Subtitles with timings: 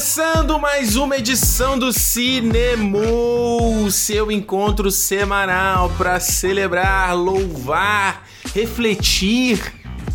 [0.00, 9.60] Começando mais uma edição do Cinemu, seu encontro semanal para celebrar, louvar, refletir,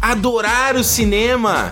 [0.01, 1.71] adorar o cinema.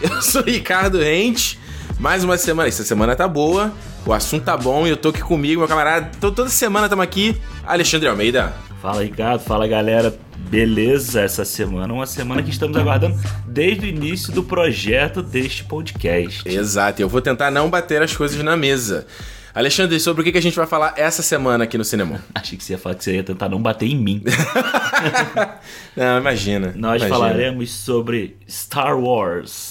[0.00, 1.58] Eu sou Ricardo Rente.
[1.98, 3.72] Mais uma semana, essa semana tá boa,
[4.06, 6.08] o assunto tá bom e eu tô aqui comigo, meu camarada.
[6.20, 7.36] Tô, toda semana estamos aqui,
[7.66, 8.69] Alexandre Almeida.
[8.80, 11.20] Fala Ricardo, fala galera, beleza?
[11.20, 13.14] Essa semana, uma semana que estamos aguardando
[13.46, 16.48] desde o início do projeto deste podcast.
[16.48, 19.06] Exato, eu vou tentar não bater as coisas na mesa.
[19.54, 22.24] Alexandre, sobre o que a gente vai falar essa semana aqui no cinema?
[22.34, 24.22] Achei que você ia falar que você ia tentar não bater em mim.
[25.94, 26.72] não, imagina.
[26.74, 27.08] Nós imagina.
[27.08, 29.69] falaremos sobre Star Wars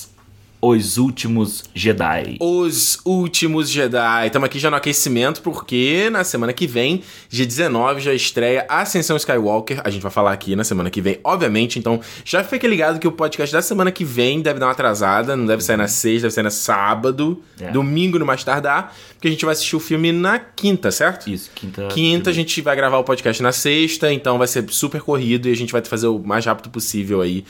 [0.61, 2.37] os Últimos Jedi.
[2.39, 4.27] Os Últimos Jedi.
[4.27, 9.15] Estamos aqui já no aquecimento, porque na semana que vem, dia 19, já estreia Ascensão
[9.15, 9.81] Skywalker.
[9.83, 11.79] A gente vai falar aqui na semana que vem, obviamente.
[11.79, 15.35] Então, já fique ligado que o podcast da semana que vem deve dar uma atrasada.
[15.35, 17.41] Não deve sair na sexta, deve sair na sábado.
[17.59, 17.71] É.
[17.71, 18.93] Domingo no mais tardar.
[19.13, 21.29] Porque a gente vai assistir o filme na quinta, certo?
[21.29, 21.87] Isso, quinta.
[21.87, 24.11] Quinta, a gente vai gravar o podcast na sexta.
[24.11, 27.45] Então, vai ser super corrido e a gente vai fazer o mais rápido possível aí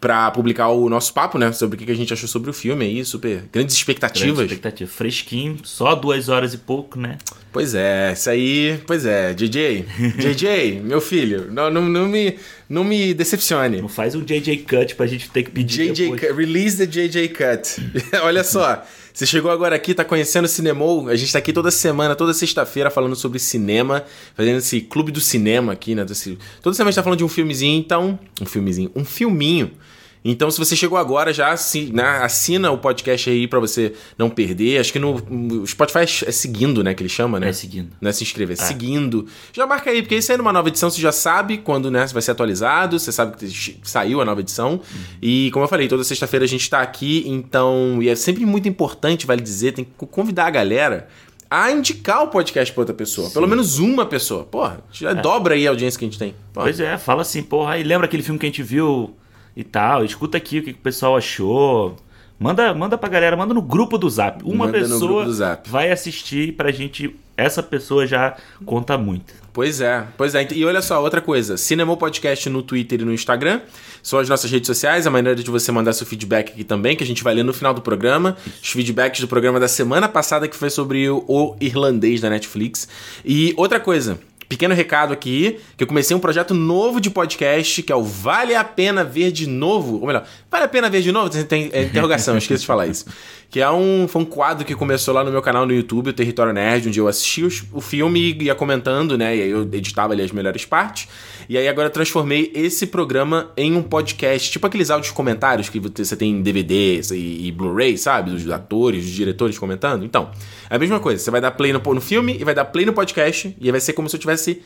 [0.00, 1.52] para publicar o nosso papo, né?
[1.52, 4.36] Sobre o que a gente achou sobre o filme aí, super grandes expectativas.
[4.36, 4.90] Grande expectativa.
[4.90, 7.18] Fresquinho, só duas horas e pouco, né?
[7.52, 9.84] Pois é, isso aí, pois é, JJ,
[10.16, 13.80] JJ, meu filho, não, não, não, me, não me decepcione.
[13.80, 17.28] Não faz um JJ Cut pra gente ter que pedir JJ Cut, release the JJ
[17.28, 17.82] Cut.
[18.22, 21.70] Olha só, você chegou agora aqui, tá conhecendo o Cinemou, a gente tá aqui toda
[21.70, 26.04] semana, toda sexta-feira falando sobre cinema, fazendo esse clube do cinema aqui, né?
[26.04, 29.72] Desse, toda semana a gente tá falando de um filmezinho, então, um filmezinho, um filminho
[30.24, 31.54] então, se você chegou agora, já
[31.92, 34.78] né, assina o podcast aí para você não perder.
[34.78, 36.92] Acho que no, no Spotify é seguindo, né?
[36.92, 37.48] Que ele chama, né?
[37.48, 37.90] É seguindo.
[38.00, 38.64] Não é se inscrever, é, é.
[38.64, 39.26] seguindo.
[39.52, 42.20] Já marca aí, porque isso aí numa nova edição você já sabe quando né, vai
[42.20, 44.72] ser atualizado, você sabe que saiu a nova edição.
[44.72, 44.80] Uhum.
[45.22, 47.98] E como eu falei, toda sexta-feira a gente tá aqui, então.
[48.02, 51.08] E é sempre muito importante, vale dizer, tem que convidar a galera
[51.50, 53.26] a indicar o podcast pra outra pessoa.
[53.26, 53.34] Sim.
[53.34, 54.44] Pelo menos uma pessoa.
[54.44, 55.14] Porra, já é.
[55.14, 56.34] dobra aí a audiência que a gente tem.
[56.52, 56.66] Porra.
[56.66, 59.16] Pois é, fala assim, porra, aí lembra aquele filme que a gente viu
[59.56, 60.04] e tal.
[60.04, 61.96] Escuta aqui o que, o pessoal achou.
[62.38, 64.42] Manda, manda pra galera, manda no grupo do Zap.
[64.44, 65.68] Uma manda pessoa Zap.
[65.68, 67.14] vai assistir pra gente.
[67.36, 69.34] Essa pessoa já conta muito.
[69.52, 70.46] Pois é, pois é.
[70.52, 73.60] E olha só, outra coisa: Cinema Podcast no Twitter e no Instagram.
[74.02, 77.04] São as nossas redes sociais, a maneira de você mandar seu feedback aqui também, que
[77.04, 78.36] a gente vai ler no final do programa.
[78.62, 82.88] Os feedbacks do programa da semana passada, que foi sobre o, o irlandês da Netflix.
[83.24, 84.18] E outra coisa,
[84.50, 88.56] pequeno recado aqui, que eu comecei um projeto novo de podcast, que é o Vale
[88.56, 90.00] a Pena Ver de Novo.
[90.00, 91.30] Ou melhor, Vale a Pena Ver de Novo?
[91.44, 93.06] Tem, é, interrogação, esqueci de falar isso.
[93.48, 96.12] Que é um, foi um quadro que começou lá no meu canal no YouTube, o
[96.12, 99.36] Território Nerd, onde eu assisti o filme e ia comentando, né?
[99.36, 101.06] E aí eu editava ali as melhores partes.
[101.48, 105.78] E aí agora eu transformei esse programa em um podcast, tipo aqueles áudios comentários que
[105.78, 108.32] você tem em DVDs e, e Blu-ray, sabe?
[108.32, 110.04] Dos atores, dos diretores comentando.
[110.04, 110.30] Então,
[110.68, 111.22] é a mesma coisa.
[111.22, 113.70] Você vai dar play no, no filme e vai dar play no podcast e aí
[113.70, 114.60] vai ser como se eu tivesse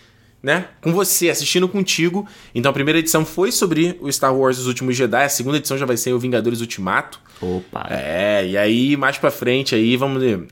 [0.45, 2.29] né, com você, assistindo contigo.
[2.55, 5.79] Então a primeira edição foi sobre o Star Wars Os Últimos Jedi, a segunda edição
[5.79, 7.19] já vai ser o Vingadores Ultimato.
[7.41, 7.87] Opa!
[7.89, 10.47] É, e aí mais pra frente aí, vamos ver.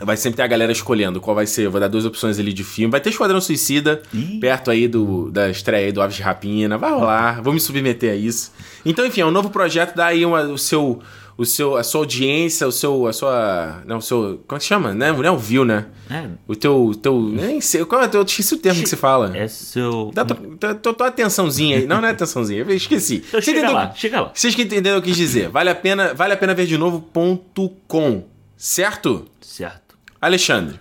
[0.00, 1.66] Vai sempre ter a galera escolhendo qual vai ser.
[1.66, 2.90] Eu vou dar duas opções ali de filme.
[2.90, 4.38] Vai ter Esquadrão Suicida, Ih.
[4.40, 6.76] perto aí do, da estreia aí do Aves de Rapina.
[6.76, 8.52] Vai rolar, vou me submeter a isso.
[8.84, 11.00] Então, enfim, é um novo projeto, dá aí uma, o seu.
[11.38, 14.64] O seu, a sua audiência, o seu, a sua, não, o seu, como é que
[14.64, 14.94] chama?
[14.94, 15.84] Não é, não é o view, né?
[16.10, 16.28] É.
[16.48, 19.36] O teu, teu, nem sei, qual é, eu esqueci o termo que se fala.
[19.36, 20.10] É seu...
[20.14, 23.22] Dá tua, tua, tua atençãozinha aí, não, não é atençãozinha, eu esqueci.
[23.28, 24.30] Então chega entendeu, lá, chega lá.
[24.32, 26.66] Vocês que entenderam o que eu quis dizer, vale a pena, vale a pena ver
[26.66, 28.24] de novo ponto com,
[28.56, 29.26] certo?
[29.40, 29.96] Certo.
[30.20, 30.80] Alexandre.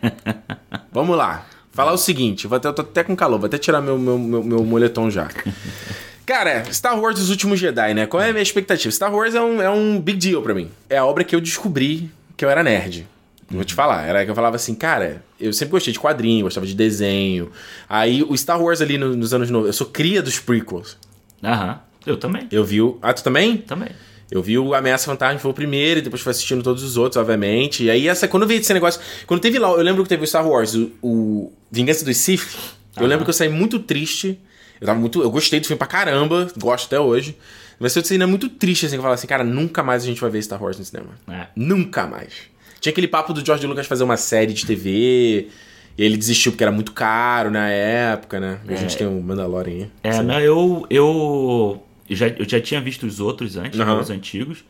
[0.90, 1.46] vamos lá.
[1.70, 4.18] Falar o seguinte, vou até, eu tô até com calor, vou até tirar meu, meu,
[4.18, 5.28] meu, meu moletom já.
[6.30, 8.06] Cara, Star Wars Os Últimos Jedi, né?
[8.06, 8.92] Qual é a minha expectativa?
[8.92, 10.70] Star Wars é um, é um big deal pra mim.
[10.88, 13.04] É a obra que eu descobri que eu era nerd.
[13.50, 16.64] Vou te falar, era que eu falava assim, cara, eu sempre gostei de quadrinho, gostava
[16.64, 17.50] de desenho.
[17.88, 20.96] Aí o Star Wars ali no, nos anos 90, eu sou cria dos prequels.
[21.42, 22.46] Aham, eu também.
[22.52, 22.96] Eu vi o.
[23.02, 23.56] Ah, tu também?
[23.56, 23.88] Também.
[24.30, 27.16] Eu vi o Ameaça Fantasma, foi o primeiro, e depois fui assistindo todos os outros,
[27.16, 27.82] obviamente.
[27.82, 29.00] E aí, essa, quando eu vi esse negócio.
[29.26, 32.56] Quando teve lá, eu lembro que teve o Star Wars, o, o Vingança dos Sith.
[32.96, 34.38] Eu lembro que eu saí muito triste.
[34.80, 35.22] Eu tava muito.
[35.22, 37.36] Eu gostei do filme pra caramba, gosto até hoje.
[37.78, 40.20] Mas eu ainda muito triste, assim, que eu falava assim, cara, nunca mais a gente
[40.20, 41.10] vai ver Star Wars no cinema.
[41.28, 41.46] É.
[41.56, 42.34] Nunca mais.
[42.78, 45.48] Tinha aquele papo do George Lucas fazer uma série de TV.
[45.96, 48.60] E ele desistiu porque era muito caro na época, né?
[48.68, 48.74] É.
[48.74, 50.12] A gente tem o um Mandalorian aí.
[50.12, 50.86] É, não, eu.
[50.90, 54.00] Eu eu já, eu já tinha visto os outros antes, uhum.
[54.00, 54.64] os antigos.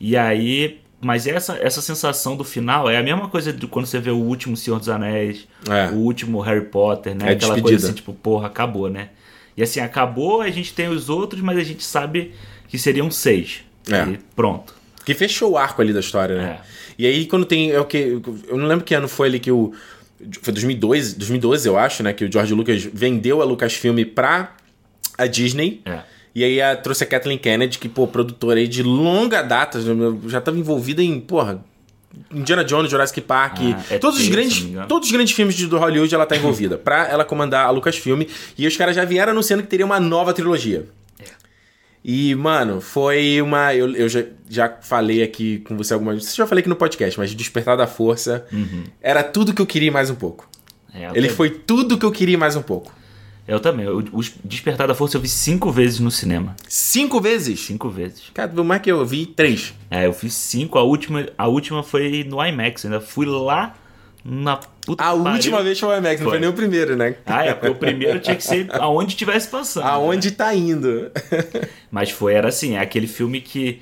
[0.00, 0.80] E aí.
[1.00, 4.16] Mas essa, essa sensação do final é a mesma coisa de quando você vê o
[4.16, 5.90] último Senhor dos Anéis, é.
[5.90, 7.28] o último Harry Potter, né?
[7.28, 7.62] É Aquela despedida.
[7.62, 9.10] coisa assim, tipo, porra, acabou, né?
[9.56, 12.32] E assim, acabou, a gente tem os outros, mas a gente sabe
[12.68, 13.64] que seriam seis.
[13.90, 14.10] É.
[14.10, 14.74] E pronto.
[15.04, 16.58] Que fechou o arco ali da história, né?
[16.60, 16.66] É.
[16.98, 17.70] E aí quando tem.
[17.70, 18.20] É o que.
[18.48, 19.72] Eu não lembro que ano foi ali que o.
[20.42, 22.12] Foi 2002, 2012, eu acho, né?
[22.12, 24.56] Que o George Lucas vendeu a Lucasfilm pra
[25.16, 25.82] a Disney.
[25.84, 26.00] É.
[26.34, 29.80] E aí a, trouxe a Kathleen Kennedy, que, pô, produtora aí de longa data,
[30.26, 31.64] já estava envolvida em, porra,
[32.30, 36.14] Indiana Jones, Jurassic Park, ah, é todos, os grandes, todos os grandes filmes do Hollywood
[36.14, 38.22] ela tá envolvida, pra ela comandar a Lucasfilm.
[38.56, 40.86] E os caras já vieram anunciando que teria uma nova trilogia.
[41.20, 41.24] É.
[42.04, 43.74] E, mano, foi uma.
[43.74, 46.34] Eu, eu já, já falei aqui com você algumas vezes.
[46.34, 48.84] Já falei aqui no podcast, mas Despertar da Força uhum.
[49.00, 50.48] era tudo que eu queria mais um pouco.
[50.94, 52.92] É, Ele foi tudo que eu queria mais um pouco.
[53.46, 53.86] Eu também.
[53.88, 54.02] O
[54.44, 56.56] Despertar da Força eu vi cinco vezes no cinema.
[56.68, 57.60] Cinco vezes?
[57.60, 58.24] Cinco vezes.
[58.34, 59.72] Cara, como é que eu vi três?
[59.90, 60.78] É, eu fiz cinco.
[60.78, 62.84] A última, a última foi no IMAX.
[62.84, 63.74] Eu ainda fui lá
[64.24, 65.32] na puta A pariu.
[65.32, 66.24] última vez foi o IMAX, foi.
[66.24, 67.14] não foi nem o primeiro, né?
[67.24, 69.84] Ah, é, porque o primeiro tinha que ser aonde tivesse passando.
[69.84, 70.36] Aonde né?
[70.36, 71.12] tá indo.
[71.90, 73.80] Mas foi, era assim, é aquele filme que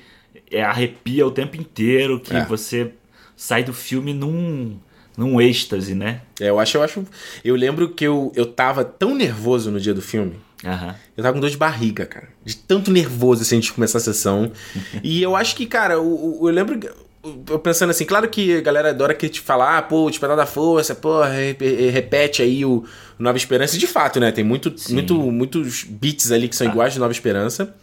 [0.51, 2.45] é, arrepia o tempo inteiro, que é.
[2.45, 2.91] você
[3.35, 4.77] sai do filme num
[5.17, 6.21] num êxtase, né?
[6.39, 7.05] É, eu acho, eu acho.
[7.43, 10.35] Eu lembro que eu, eu tava tão nervoso no dia do filme.
[10.63, 10.93] Uhum.
[11.15, 12.27] Eu tava com dor de barriga, cara.
[12.43, 14.51] De tanto nervoso assim de começar a sessão.
[15.03, 16.79] e eu acho que, cara, eu, eu lembro.
[17.49, 20.37] Eu pensando assim, claro que a galera adora que te falar, ah, pô, o Despertar
[20.37, 22.83] da Força, pô, repete aí o
[23.17, 23.79] Nova Esperança.
[23.79, 24.31] De fato, né?
[24.31, 26.69] Tem muito, muito, muitos beats ali que são ah.
[26.69, 27.73] iguais de Nova Esperança.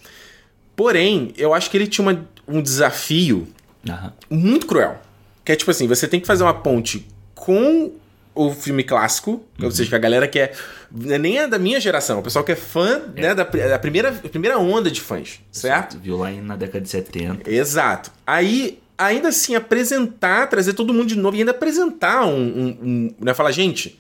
[0.76, 3.49] Porém, eu acho que ele tinha uma, um desafio
[3.88, 4.11] uhum.
[4.31, 5.00] muito cruel.
[5.44, 7.05] Que é tipo assim, você tem que fazer uma ponte
[7.43, 7.91] com
[8.35, 9.65] o filme clássico, uhum.
[9.65, 10.53] ou seja, que a galera que é.
[10.93, 13.21] Nem é da minha geração, o pessoal que é fã é.
[13.21, 15.99] Né, da, da primeira, primeira onda de fãs, certo?
[15.99, 17.50] Viu lá na década de 70.
[17.50, 18.12] Exato.
[18.25, 22.41] Aí, ainda assim, apresentar, trazer todo mundo de novo e ainda apresentar um.
[22.41, 23.99] um, um né, falar, gente,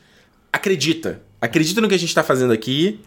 [0.52, 1.20] acredita.
[1.40, 3.00] Acredita no que a gente tá fazendo aqui.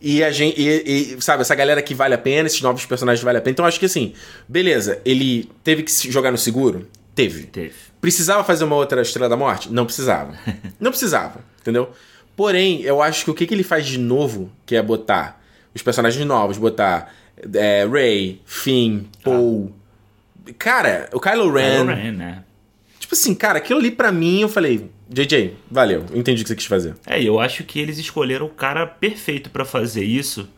[0.00, 0.58] E a gente.
[0.58, 3.52] E, e, sabe, essa galera que vale a pena, esses novos personagens vale a pena.
[3.52, 4.14] Então acho que assim,
[4.48, 6.86] beleza, ele teve que jogar no seguro?
[7.14, 7.44] Teve.
[7.44, 7.74] Teve.
[8.00, 9.72] Precisava fazer uma outra Estrela da Morte?
[9.72, 10.36] Não precisava.
[10.80, 11.90] Não precisava, entendeu?
[12.36, 15.42] Porém, eu acho que o que, que ele faz de novo, que é botar
[15.74, 17.12] os personagens novos, botar
[17.54, 19.72] é, Ray, Finn, Paul.
[20.46, 20.52] Ah.
[20.58, 21.84] Cara, o Kylo Ren.
[21.84, 22.44] Kylo Ren, né?
[22.98, 26.56] Tipo assim, cara, aquilo ali pra mim eu falei, JJ, valeu, entendi o que você
[26.56, 26.94] quis fazer.
[27.04, 30.48] É, eu acho que eles escolheram o cara perfeito para fazer isso,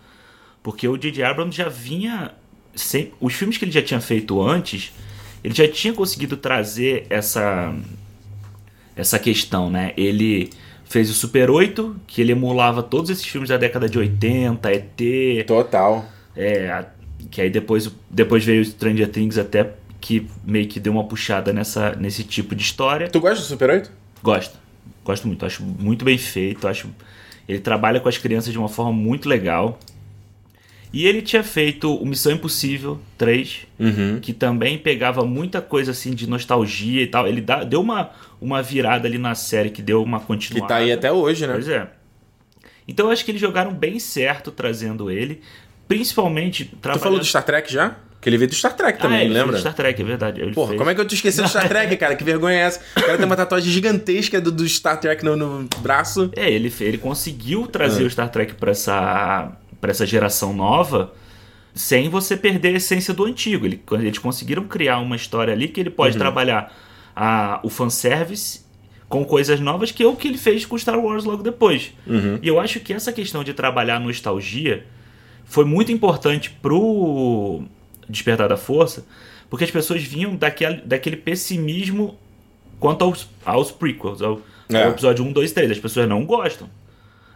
[0.63, 1.25] porque o J.J.
[1.25, 2.33] Abrams já vinha.
[2.75, 4.93] Sem, os filmes que ele já tinha feito antes
[5.43, 7.75] ele já tinha conseguido trazer essa
[8.95, 9.93] essa questão, né?
[9.97, 10.51] Ele
[10.85, 15.47] fez o Super 8, que ele emulava todos esses filmes da década de 80, ET.
[15.47, 16.05] Total.
[16.37, 16.85] É,
[17.31, 21.53] que aí depois, depois veio o Stranger Things até que meio que deu uma puxada
[21.53, 23.09] nessa, nesse tipo de história.
[23.09, 23.91] Tu gosta do Super 8?
[24.23, 24.59] Gosto.
[25.05, 25.47] Gosto muito.
[25.47, 26.69] Acho muito bem feito.
[26.69, 26.89] Acho
[27.49, 29.79] ele trabalha com as crianças de uma forma muito legal.
[30.93, 34.19] E ele tinha feito o Missão Impossível 3, uhum.
[34.21, 37.27] que também pegava muita coisa assim de nostalgia e tal.
[37.27, 38.11] Ele dá, deu uma,
[38.41, 40.67] uma virada ali na série que deu uma continuada.
[40.67, 41.55] Que tá aí até hoje, né?
[41.55, 41.89] Pois é.
[42.87, 45.41] Então eu acho que eles jogaram bem certo trazendo ele.
[45.89, 46.67] Principalmente.
[46.67, 47.01] Trabalhando...
[47.01, 47.97] Tu falou do Star Trek já?
[48.21, 49.53] Que ele veio do Star Trek também, ah, ele lembra?
[49.57, 50.41] do Star Trek, é verdade.
[50.41, 50.79] Ele Porra, fez...
[50.79, 52.15] como é que eu te esqueci do Star Trek, cara?
[52.15, 52.81] Que vergonha é essa?
[52.97, 56.31] O cara tem uma tatuagem gigantesca do, do Star Trek no, no braço.
[56.37, 58.07] É, ele, ele conseguiu trazer ah.
[58.07, 61.13] o Star Trek pra essa para essa geração nova
[61.75, 63.67] sem você perder a essência do antigo.
[63.67, 66.21] Ele, eles conseguiram criar uma história ali que ele pode uhum.
[66.21, 66.73] trabalhar
[67.17, 68.63] a, o fanservice
[69.09, 71.93] com coisas novas, que é o que ele fez com Star Wars logo depois.
[72.07, 72.39] Uhum.
[72.41, 74.87] E eu acho que essa questão de trabalhar nostalgia
[75.45, 77.63] foi muito importante pro
[78.09, 79.05] Despertar da Força,
[79.51, 82.17] porque as pessoas vinham daquele, daquele pessimismo
[82.79, 84.85] quanto aos, aos prequels, ao, é.
[84.85, 85.71] ao episódio 1, 2 3.
[85.73, 86.71] As pessoas não gostam.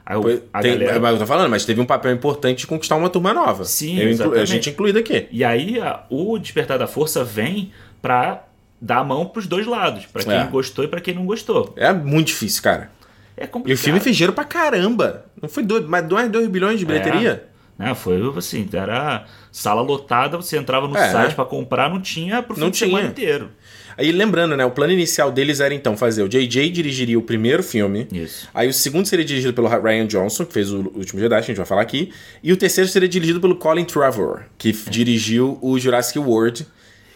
[0.06, 0.16] Aí,
[0.52, 1.00] a tem, galera...
[1.00, 3.64] Mas eu tô falando, mas teve um papel importante de conquistar uma turma nova.
[3.64, 5.26] Sim, eu a gente incluído aqui.
[5.32, 8.44] E aí a, o Despertar da Força vem pra
[8.80, 10.06] dar a mão pros dois lados.
[10.06, 10.44] para quem é.
[10.44, 11.74] gostou e para quem não gostou.
[11.76, 12.90] É muito difícil, cara.
[13.36, 13.70] É complicado.
[13.70, 15.26] E o filme fez dinheiro pra caramba.
[15.42, 16.88] Não foi dois, mais 2 bilhões de é.
[16.88, 17.48] bilheteria?
[17.78, 17.94] É.
[17.94, 21.10] foi assim, era sala lotada, você entrava no é.
[21.10, 23.02] site para comprar, não tinha pro não fim tinha.
[23.02, 23.50] inteiro.
[23.98, 24.64] Aí lembrando, né?
[24.64, 28.06] O plano inicial deles era então fazer o JJ dirigiria o primeiro filme.
[28.12, 28.48] Isso.
[28.52, 31.46] Aí o segundo seria dirigido pelo Ryan Johnson, que fez o Último Jedi, que a
[31.46, 32.12] gente vai falar aqui.
[32.42, 34.90] E o terceiro seria dirigido pelo Colin Trevor, que é.
[34.90, 36.66] dirigiu o Jurassic World,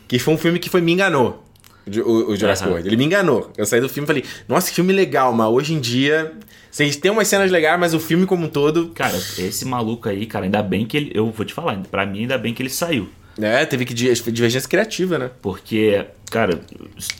[0.08, 1.44] que foi um filme que foi me enganou.
[1.86, 2.74] O, o Jurassic uhum.
[2.74, 2.88] World.
[2.88, 3.52] Ele me enganou.
[3.56, 6.32] Eu saí do filme e falei, nossa, que filme legal, mas hoje em dia.
[6.70, 8.90] Vocês têm umas cenas legais, mas o filme como um todo.
[8.90, 11.10] Cara, esse maluco aí, cara, ainda bem que ele.
[11.12, 13.08] Eu vou te falar, pra mim, ainda bem que ele saiu.
[13.38, 15.30] É, teve que divergência criativa, né?
[15.40, 16.60] Porque, cara,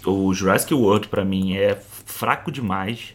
[0.05, 3.15] o Jurassic World para mim é fraco demais.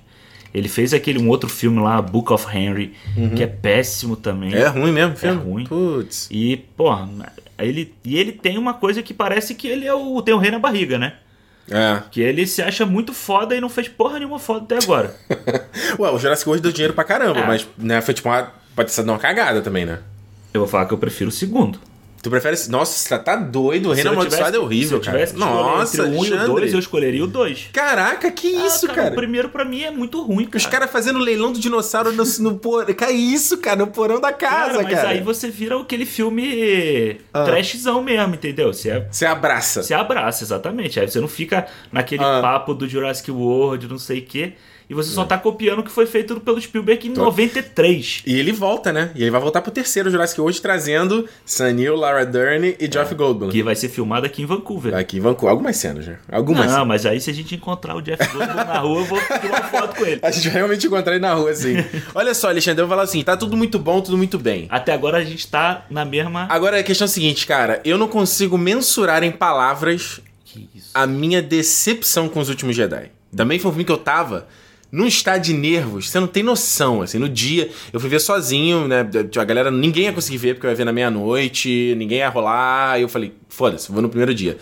[0.54, 3.32] Ele fez aquele um outro filme lá, Book of Henry, uhum.
[3.32, 4.54] que é péssimo também.
[4.54, 5.36] É ruim mesmo, filme.
[5.36, 5.66] É ruim.
[5.66, 6.30] Putz.
[6.32, 7.10] E, porra,
[7.60, 10.52] Ele, e ele tem uma coisa que parece que ele é o, tem o rei
[10.52, 11.16] na barriga, né?
[11.70, 12.02] É.
[12.12, 15.16] Que ele se acha muito foda e não fez porra nenhuma foda até agora.
[16.00, 17.48] Ué, o Jurassic World deu dinheiro pra caramba, é.
[17.48, 18.52] mas né, foi tipo uma.
[18.76, 20.00] Pode ser uma cagada também, né?
[20.54, 21.80] Eu vou falar que eu prefiro o segundo.
[22.26, 22.58] Tu prefere.
[22.70, 23.90] Nossa, você tá doido.
[23.90, 25.46] O Reino Amaldiçoado é horrível, se eu tivesse cara.
[25.46, 27.70] Nossa, entre o 1 e o 2, eu escolheria o 2.
[27.72, 29.12] Caraca, que ah, isso, cara, cara?
[29.12, 30.58] O primeiro pra mim é muito ruim, cara.
[30.58, 32.92] Os caras fazendo leilão do dinossauro no, no porão.
[32.92, 33.76] Que isso, cara?
[33.76, 34.84] No porão da casa, cara.
[34.84, 35.10] Mas cara.
[35.10, 37.44] aí você vira aquele filme ah.
[37.44, 38.74] trashzão mesmo, entendeu?
[38.74, 39.08] Você, é...
[39.08, 39.84] você abraça.
[39.84, 41.00] Você abraça, exatamente.
[41.00, 42.40] Aí você não fica naquele ah.
[42.42, 44.54] papo do Jurassic World, não sei o quê.
[44.90, 47.24] E você só tá copiando o que foi feito pelo Spielberg em Tô.
[47.24, 48.24] 93.
[48.26, 49.12] E ele volta, né?
[49.16, 53.14] E ele vai voltar pro terceiro Jurassic World trazendo Sam Neill, Lara Dern e Jeff
[53.14, 53.16] é.
[53.16, 53.50] Goldblum.
[53.50, 54.96] Que vai ser filmado aqui em Vancouver.
[54.96, 55.52] Aqui em Vancouver.
[55.52, 56.18] Algumas cenas, né?
[56.32, 56.72] Algumas.
[56.72, 59.48] Não, mas aí se a gente encontrar o Jeff Goldblum na rua, eu vou tirar
[59.48, 60.20] uma foto com ele.
[60.26, 61.76] A gente vai realmente encontrar ele na rua, assim.
[62.14, 64.68] Olha só, Alexandre, eu vou falar assim, tá tudo muito bom, tudo muito bem.
[64.70, 66.48] Até agora a gente tá na mesma...
[66.50, 67.82] Agora a questão é a seguinte, cara.
[67.86, 70.22] Eu não consigo mensurar em palavras
[70.94, 73.12] a minha decepção com os últimos Jedi.
[73.36, 74.48] Também foi um filme que eu tava
[74.96, 78.88] num estado de nervos, você não tem noção, assim, no dia, eu fui ver sozinho,
[78.88, 82.30] né, a galera, ninguém ia conseguir ver, porque eu ia ver na meia-noite, ninguém ia
[82.30, 84.58] rolar, aí eu falei, foda-se, vou no primeiro dia.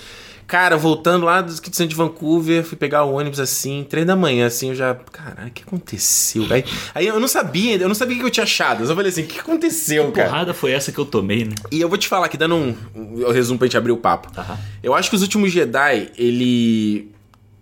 [0.48, 4.48] Cara, voltando lá do centro de Vancouver, fui pegar o ônibus assim, três da manhã,
[4.48, 4.94] assim, eu já.
[4.94, 6.46] Caralho, o que aconteceu?
[6.50, 8.84] Aí, aí eu não sabia, eu não sabia o que eu tinha achado.
[8.84, 10.30] Eu só falei assim, o que aconteceu, que cara?
[10.30, 11.56] porrada foi essa que eu tomei, né?
[11.72, 14.30] E eu vou te falar aqui, dando um, um resumo pra gente abrir o papo.
[14.38, 14.58] Uhum.
[14.84, 17.10] Eu acho que os últimos Jedi, ele.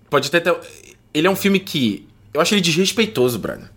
[0.10, 0.58] Pode até ter.
[1.14, 3.70] Ele é um filme que eu acho ele desrespeitoso, brother.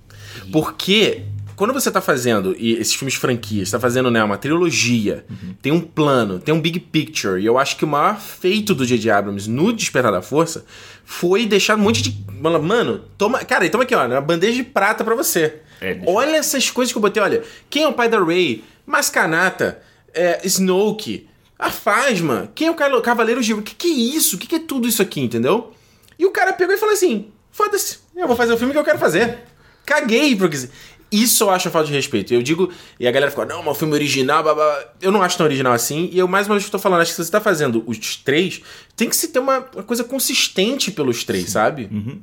[0.52, 1.22] Porque
[1.56, 5.54] quando você tá fazendo e esses filmes franquias, tá fazendo né, uma trilogia, uhum.
[5.62, 8.84] tem um plano, tem um big picture, e eu acho que o maior feito do
[8.84, 9.10] J.J.
[9.10, 10.64] Abrams no Despertar da Força
[11.04, 12.24] foi deixar um monte de.
[12.40, 13.44] Mano, toma.
[13.44, 15.60] Cara, toma aqui, ó, uma bandeja de prata para você.
[15.80, 17.42] É, olha essas coisas que eu botei, olha.
[17.68, 18.64] Quem é o pai da Ray?
[18.86, 19.80] Mascanata,
[20.12, 21.26] é, Snoke,
[21.58, 23.54] a Fasma, quem é o Cavaleiro de.
[23.54, 24.36] O que, que é isso?
[24.36, 25.72] O que, que é tudo isso aqui, entendeu?
[26.18, 28.84] E o cara pegou e falou assim: Foda-se, eu vou fazer o filme que eu
[28.84, 29.38] quero fazer.
[29.84, 30.68] Caguei pro que.
[31.12, 32.34] Isso eu acho falta de respeito.
[32.34, 34.84] Eu digo, e a galera ficou, não, mas o filme original, blá, blá.
[35.00, 36.08] eu não acho tão original assim.
[36.12, 38.62] E eu mais uma vez estou falando, acho que se você tá fazendo os três,
[38.96, 41.50] tem que se ter uma, uma coisa consistente pelos três, Sim.
[41.50, 41.88] sabe?
[41.92, 42.20] Uhum.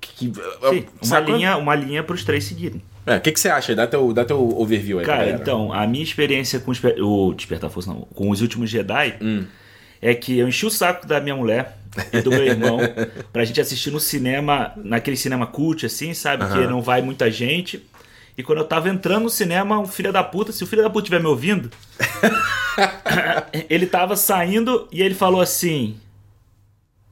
[0.00, 0.32] Que,
[0.70, 2.82] Sim, uma, linha, uma linha pros três seguirem.
[3.06, 3.74] É, o que, que você acha?
[3.74, 5.06] Dá teu, dá teu overview aí.
[5.06, 9.44] Cara, então, a minha experiência com o Despertar Força, não, com os últimos Jedi hum.
[10.00, 11.78] é que eu enchi o saco da minha mulher
[12.12, 12.78] e do meu irmão
[13.32, 16.44] pra gente assistir no cinema, naquele cinema cult, assim, sabe?
[16.44, 16.52] Uhum.
[16.52, 17.84] Que não vai muita gente.
[18.36, 20.90] E quando eu tava entrando no cinema, um filho da puta, se o filho da
[20.90, 21.70] puta estiver me ouvindo,
[23.70, 25.96] ele tava saindo e ele falou assim: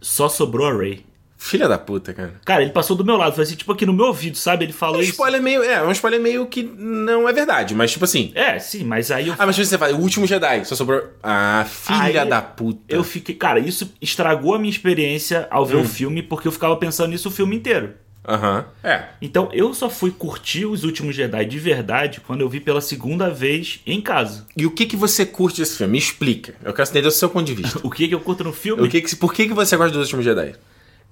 [0.01, 1.05] só sobrou a Ray.
[1.45, 2.35] Filha da puta, cara.
[2.45, 4.65] Cara, ele passou do meu lado, foi assim, tipo aqui no meu ouvido, sabe?
[4.65, 5.45] Ele falou um spoiler isso.
[5.45, 8.31] Meio, é, um spoiler meio que não é verdade, mas tipo assim.
[8.37, 9.35] É, sim, mas aí eu.
[9.37, 11.03] Ah, mas você fala, o último Jedi, só sobrou.
[11.21, 12.81] Ah, filha aí, da puta.
[12.89, 13.35] Eu fiquei.
[13.35, 15.81] Cara, isso estragou a minha experiência ao ver hum.
[15.81, 17.93] o filme, porque eu ficava pensando nisso o filme inteiro.
[18.27, 18.59] Aham.
[18.59, 18.89] Uhum.
[18.89, 19.05] É.
[19.21, 23.29] Então eu só fui curtir os últimos Jedi de verdade quando eu vi pela segunda
[23.29, 24.47] vez em casa.
[24.57, 25.93] E o que que você curte desse filme?
[25.93, 26.55] Me explica.
[26.63, 27.81] Eu quero entender o seu ponto de vista.
[27.83, 28.81] o que que eu curto no filme?
[28.81, 30.55] O que que, por que que você gosta dos últimos Jedi?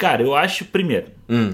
[0.00, 1.52] Cara, eu acho, primeiro, hum.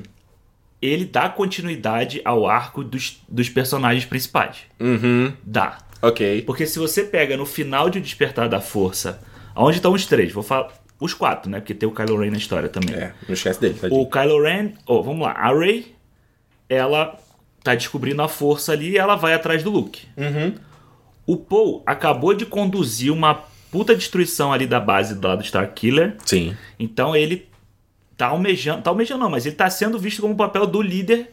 [0.80, 4.58] ele dá continuidade ao arco dos, dos personagens principais.
[4.78, 5.32] Uhum.
[5.42, 5.78] Dá.
[6.00, 6.42] Ok.
[6.42, 9.20] Porque se você pega no final de Despertar da Força,
[9.56, 10.32] onde estão os três?
[10.32, 10.72] Vou falar.
[11.00, 11.58] Os quatro, né?
[11.58, 12.94] Porque tem o Kylo Ren na história também.
[12.94, 13.74] É, não esquece dele.
[13.74, 14.00] Tadinho.
[14.00, 14.74] O Kylo Ren.
[14.86, 15.32] Oh, vamos lá.
[15.32, 15.92] A Rey,
[16.68, 17.18] ela
[17.64, 20.06] tá descobrindo a força ali e ela vai atrás do Luke.
[20.16, 20.54] Uhum.
[21.26, 25.68] O Paul acabou de conduzir uma puta destruição ali da base do lado do Star
[25.74, 26.14] Killer.
[26.24, 26.56] Sim.
[26.78, 27.48] Então ele
[28.16, 31.32] tá almejando, tá almejando não, mas ele tá sendo visto como o papel do líder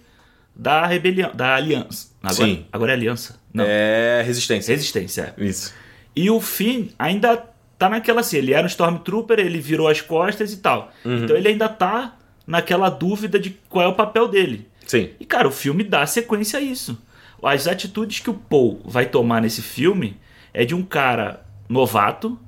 [0.56, 2.10] da rebelião, da aliança.
[2.22, 2.66] Agora, Sim.
[2.72, 3.40] Agora é aliança?
[3.54, 3.64] Não.
[3.68, 4.72] É resistência.
[4.72, 5.44] Resistência, é.
[5.44, 5.74] Isso.
[6.16, 7.38] E o Finn ainda
[7.78, 10.92] tá naquela assim, ele era um Stormtrooper, ele virou as costas e tal.
[11.04, 11.24] Uhum.
[11.24, 14.68] Então ele ainda tá naquela dúvida de qual é o papel dele.
[14.86, 15.10] Sim.
[15.20, 17.02] E cara, o filme dá sequência a isso.
[17.42, 20.18] As atitudes que o Paul vai tomar nesse filme
[20.54, 22.40] é de um cara novato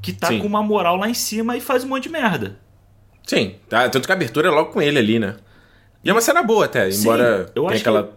[0.00, 0.40] que tá Sim.
[0.40, 2.58] com uma moral lá em cima e faz um monte de merda.
[3.28, 5.36] Sim, tá, tanto que a abertura é logo com ele ali, né?
[6.02, 8.10] E é uma cena boa até, Sim, embora tenha aquela que...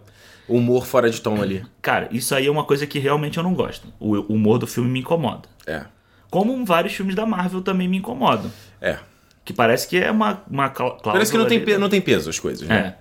[0.48, 1.62] humor fora de tom ali.
[1.82, 3.86] Cara, isso aí é uma coisa que realmente eu não gosto.
[4.00, 5.42] O humor do filme me incomoda.
[5.66, 5.82] É.
[6.30, 8.50] Como vários filmes da Marvel também me incomodam.
[8.80, 8.96] É.
[9.44, 11.12] Que parece que é uma, uma cláusula.
[11.12, 12.94] Parece que não tem, pe não tem peso as coisas, né?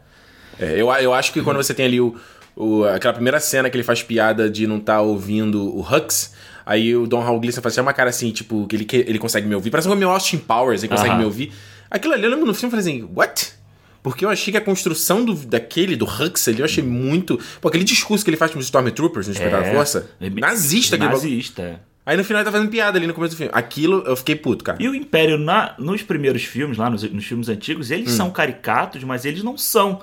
[0.60, 0.66] É.
[0.66, 0.82] é.
[0.82, 2.20] eu, eu acho que quando você tem ali o,
[2.58, 6.34] o, aquela primeira cena que ele faz piada de não estar tá ouvindo o Hux,
[6.66, 9.48] aí o Don Hall Gleason faz uma cara assim, tipo, que ele, que ele consegue
[9.48, 9.70] me ouvir.
[9.70, 11.20] Parece um meu Austin Powers, ele consegue uh -huh.
[11.20, 11.54] me ouvir.
[11.92, 13.54] Aquilo ali eu lembro no filme e falei assim, what?
[14.02, 17.40] Porque eu achei que a construção do, daquele, do Hux ali, eu achei muito.
[17.60, 20.10] Pô, aquele discurso que ele faz com os Stormtroopers no Despertar é, da Força.
[20.20, 21.82] É nazista, aquele Nazista.
[22.04, 23.52] Aí no final ele tá fazendo piada ali no começo do filme.
[23.54, 24.82] Aquilo eu fiquei puto, cara.
[24.82, 28.18] E o Império, na, nos primeiros filmes, lá nos, nos filmes antigos, eles hum.
[28.18, 30.02] são caricatos, mas eles não são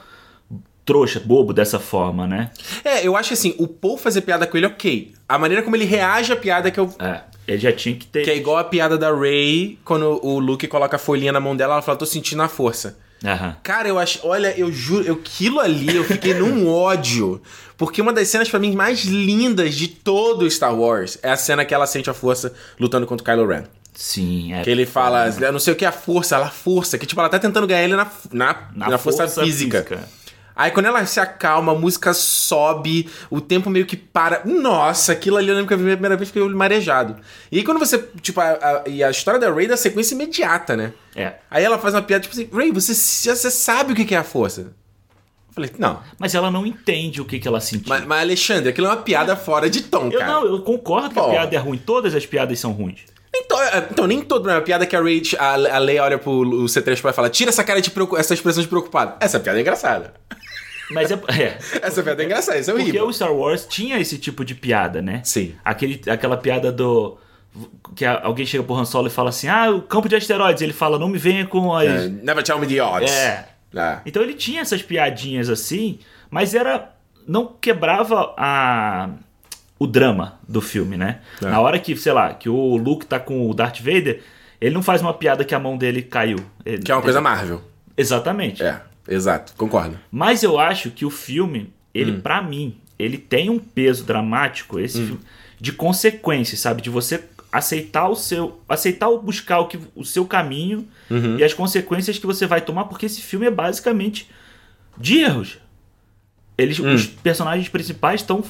[0.85, 2.50] trouxa, bobo dessa forma, né?
[2.83, 5.12] É, eu acho assim, o Paul fazer piada com ele, ok.
[5.28, 6.95] A maneira como ele reage à piada que eu.
[6.99, 8.25] É, ele já tinha que ter.
[8.25, 11.57] Que é igual a piada da Ray quando o Luke coloca a folhinha na mão
[11.57, 12.99] dela, ela fala, tô sentindo a força.
[13.25, 13.55] Uhum.
[13.62, 14.21] Cara, eu acho.
[14.23, 17.40] Olha, eu juro, eu, aquilo ali eu fiquei num ódio.
[17.78, 21.64] Porque uma das cenas, para mim, mais lindas de todo Star Wars é a cena
[21.64, 23.64] que ela sente a força lutando contra o Kylo Ren.
[23.95, 24.62] Sim, é.
[24.62, 26.99] Que ele fala, não sei o que é a força, ela força.
[26.99, 29.83] Que tipo, ela tá tentando ganhar ele na, na, na, na força, força, física.
[29.83, 30.09] física.
[30.59, 34.43] Aí quando ela se acalma, a música sobe, o tempo meio que para.
[34.45, 37.15] Nossa, aquilo ali eu lembro que a primeira vez fiquei marejado.
[37.53, 37.97] E aí quando você.
[38.21, 40.93] Tipo, a, a, e a história da Ray da sequência imediata, né?
[41.15, 41.35] É.
[41.49, 44.25] Aí ela faz uma piada, tipo assim, Ray, você, você sabe o que é a
[44.25, 44.62] força.
[44.62, 46.00] Eu falei, não.
[46.19, 47.88] Mas ela não entende o que, que ela sentiu.
[47.88, 50.33] Mas, mas Alexandre, aquilo é uma piada fora de tom, eu, cara.
[50.33, 51.27] Não, eu concordo que Pô.
[51.27, 51.79] a piada é ruim.
[51.79, 53.05] Todas as piadas são ruins.
[53.33, 54.57] Então, é, então nem todo, né?
[54.57, 56.33] A piada que a Ray, a, a Leia olha pro
[56.65, 59.15] C3 e fala, tira essa cara de essa expressão de preocupado.
[59.21, 60.15] Essa piada é engraçada.
[60.90, 61.59] Mas é, é.
[61.83, 62.92] Essa piada é engraçada, isso é horrível.
[62.92, 65.21] Porque o Star Wars tinha esse tipo de piada, né?
[65.25, 65.54] Sim.
[65.64, 67.18] Aquele, aquela piada do.
[67.95, 70.62] Que alguém chega pro Han Solo e fala assim: Ah, o campo de asteroides.
[70.62, 72.07] Ele fala: Não me venha com as.
[72.07, 73.11] Uh, never tell me the odds.
[73.11, 73.49] É.
[73.76, 74.00] Ah.
[74.07, 75.99] Então ele tinha essas piadinhas assim,
[76.30, 76.90] mas era.
[77.26, 79.11] Não quebrava a.
[79.78, 81.21] O drama do filme, né?
[81.40, 81.47] É.
[81.47, 84.23] Na hora que, sei lá, que o Luke tá com o Darth Vader,
[84.61, 86.38] ele não faz uma piada que a mão dele caiu.
[86.66, 87.62] Ele, que é uma coisa Marvel.
[87.97, 88.62] Exatamente.
[88.62, 88.80] É.
[89.09, 89.99] Exato, concordo.
[90.11, 92.21] Mas eu acho que o filme, ele hum.
[92.21, 95.07] para mim, ele tem um peso dramático, esse hum.
[95.07, 95.21] filme,
[95.61, 96.83] de consequências, sabe?
[96.83, 101.38] De você aceitar o seu, aceitar ou buscar o, que, o seu caminho uhum.
[101.38, 104.29] e as consequências que você vai tomar, porque esse filme é basicamente
[104.97, 105.59] de erros.
[106.57, 106.92] Eles, hum.
[106.92, 108.44] Os personagens principais estão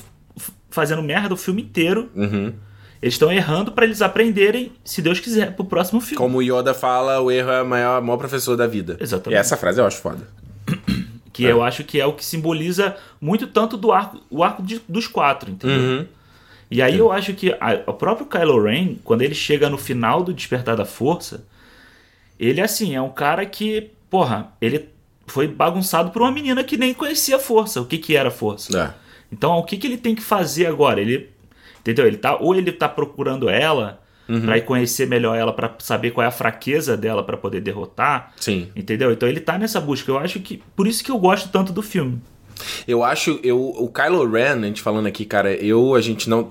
[0.71, 2.11] fazendo merda o filme inteiro.
[2.15, 2.53] Uhum.
[3.01, 6.17] Eles estão errando para eles aprenderem, se Deus quiser, pro próximo filme.
[6.17, 8.97] Como o Yoda fala, o erro é o maior, maior professor da vida.
[8.99, 9.37] Exatamente.
[9.37, 10.27] E essa frase eu acho foda.
[11.39, 11.53] Que é.
[11.53, 15.07] eu acho que é o que simboliza muito tanto do arco, o arco de, dos
[15.07, 15.79] quatro, entendeu?
[15.79, 16.07] Uhum.
[16.69, 20.25] E aí eu acho que a, o próprio Kylo Ren, quando ele chega no final
[20.25, 21.47] do Despertar da Força,
[22.41, 24.89] ele assim, é um cara que, porra, ele
[25.29, 28.33] foi bagunçado por uma menina que nem conhecia a força, o que que era a
[28.33, 28.77] força.
[28.77, 28.95] É.
[29.31, 31.01] Então, o que que ele tem que fazer agora?
[31.01, 31.31] Ele
[31.81, 32.05] entendeu?
[32.05, 34.43] Ele tá ou ele tá procurando ela, uhum.
[34.43, 38.33] para ir conhecer melhor ela, para saber qual é a fraqueza dela para poder derrotar.
[38.37, 38.69] Sim.
[38.77, 39.13] Entendeu?
[39.13, 40.11] Então ele tá nessa busca.
[40.11, 42.21] Eu acho que por isso que eu gosto tanto do filme.
[42.87, 46.51] Eu acho, eu, o Kylo Ren, a gente falando aqui, cara, eu, a gente não.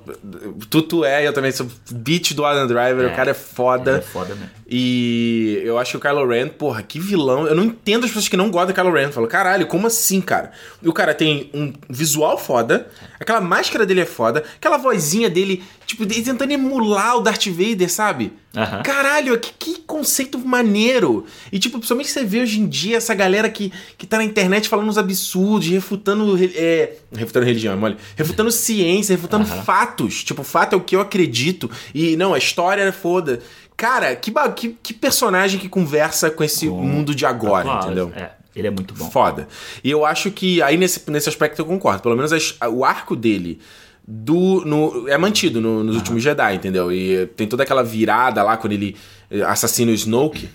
[0.70, 3.98] Tu, tu é, eu também sou beat do Adam Driver, é, o cara é foda.
[3.98, 4.50] É foda mesmo.
[4.70, 7.48] E eu acho que o Kylo Ren, porra, que vilão.
[7.48, 9.12] Eu não entendo as pessoas que não gostam do Kylo Ren.
[9.12, 10.52] Falam, caralho, como assim, cara?
[10.82, 12.88] E o cara tem um visual foda,
[13.20, 18.34] aquela máscara dele é foda, aquela vozinha dele, tipo, tentando emular o Darth Vader, sabe?
[18.54, 18.84] Uhum.
[18.84, 21.26] Caralho, que, que, conceito maneiro.
[21.50, 24.68] E, tipo, principalmente você vê hoje em dia essa galera que, que tá na internet
[24.68, 26.38] falando uns absurdos, refutando.
[26.56, 27.96] É, refutando religião, é mole.
[28.18, 29.64] Refutando ciência, refutando uhum.
[29.64, 30.26] fatos.
[30.26, 31.72] Tipo, fato é o que eu acredito.
[31.96, 33.40] E não, a história é foda.
[33.78, 38.12] Cara, que, que, que personagem que conversa com esse bom, mundo de agora, claro, entendeu?
[38.14, 39.10] É, ele é muito bom.
[39.10, 39.48] Foda.
[39.82, 42.02] E eu acho que aí nesse, nesse aspecto eu concordo.
[42.02, 43.62] Pelo menos as, o arco dele
[44.08, 46.90] do no, é mantido no, nos últimos Jedi, entendeu?
[46.92, 48.96] E tem toda aquela virada lá quando ele
[49.30, 50.50] eh, assassina o Snoke.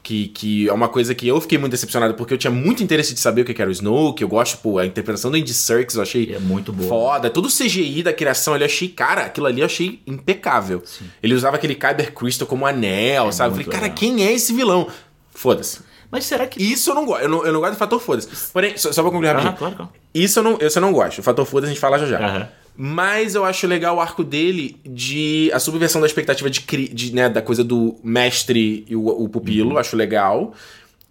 [0.00, 3.12] Que, que é uma coisa que eu fiquei muito decepcionado, porque eu tinha muito interesse
[3.12, 4.22] de saber o que era o Snoke.
[4.22, 6.88] Eu gosto, pô, a interpretação do Andy Serkis eu achei é muito boa.
[6.88, 7.28] foda.
[7.28, 10.80] Todo o CGI da criação ali eu achei, cara, aquilo ali eu achei impecável.
[10.86, 11.10] Sim.
[11.22, 13.50] Ele usava aquele Kyber Crystal como anel, é sabe?
[13.50, 13.98] Eu falei, cara, legal.
[13.98, 14.88] quem é esse vilão?
[15.34, 15.80] Foda-se.
[16.10, 16.62] Mas será que.
[16.62, 17.22] Isso eu não gosto.
[17.22, 18.28] Eu não, eu não gosto do fator foda-se.
[18.50, 19.52] Porém, só, só pra concluir rapidinho.
[19.52, 19.92] Ah, claro, claro.
[20.14, 21.18] Isso eu não, isso eu não gosto.
[21.18, 22.18] O fator foda-se a gente fala já já.
[22.18, 22.48] Aham.
[22.80, 25.50] Mas eu acho legal o arco dele de.
[25.52, 29.72] a subversão da expectativa de, de né, da coisa do mestre e o, o pupilo,
[29.72, 29.78] uhum.
[29.78, 30.54] acho legal.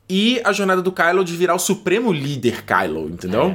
[0.08, 3.54] E a jornada do Kylo de virar o supremo líder Kylo, entendeu?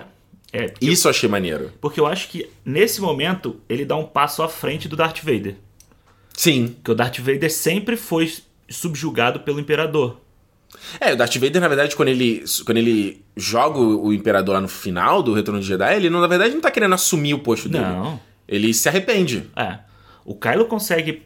[0.52, 0.66] É.
[0.66, 1.72] é Isso eu achei maneiro.
[1.80, 5.56] Porque eu acho que nesse momento ele dá um passo à frente do Darth Vader.
[6.34, 6.68] Sim.
[6.68, 8.30] Porque o Darth Vader sempre foi
[8.68, 10.20] subjugado pelo Imperador.
[11.00, 14.68] É, o Darth Vader, na verdade, quando ele, quando ele joga o Imperador lá no
[14.68, 17.84] final do Retorno de Jedi, ele, na verdade, não tá querendo assumir o posto dele.
[17.84, 18.20] Não.
[18.48, 19.48] Ele se arrepende.
[19.56, 19.78] É.
[20.24, 21.22] O Kylo consegue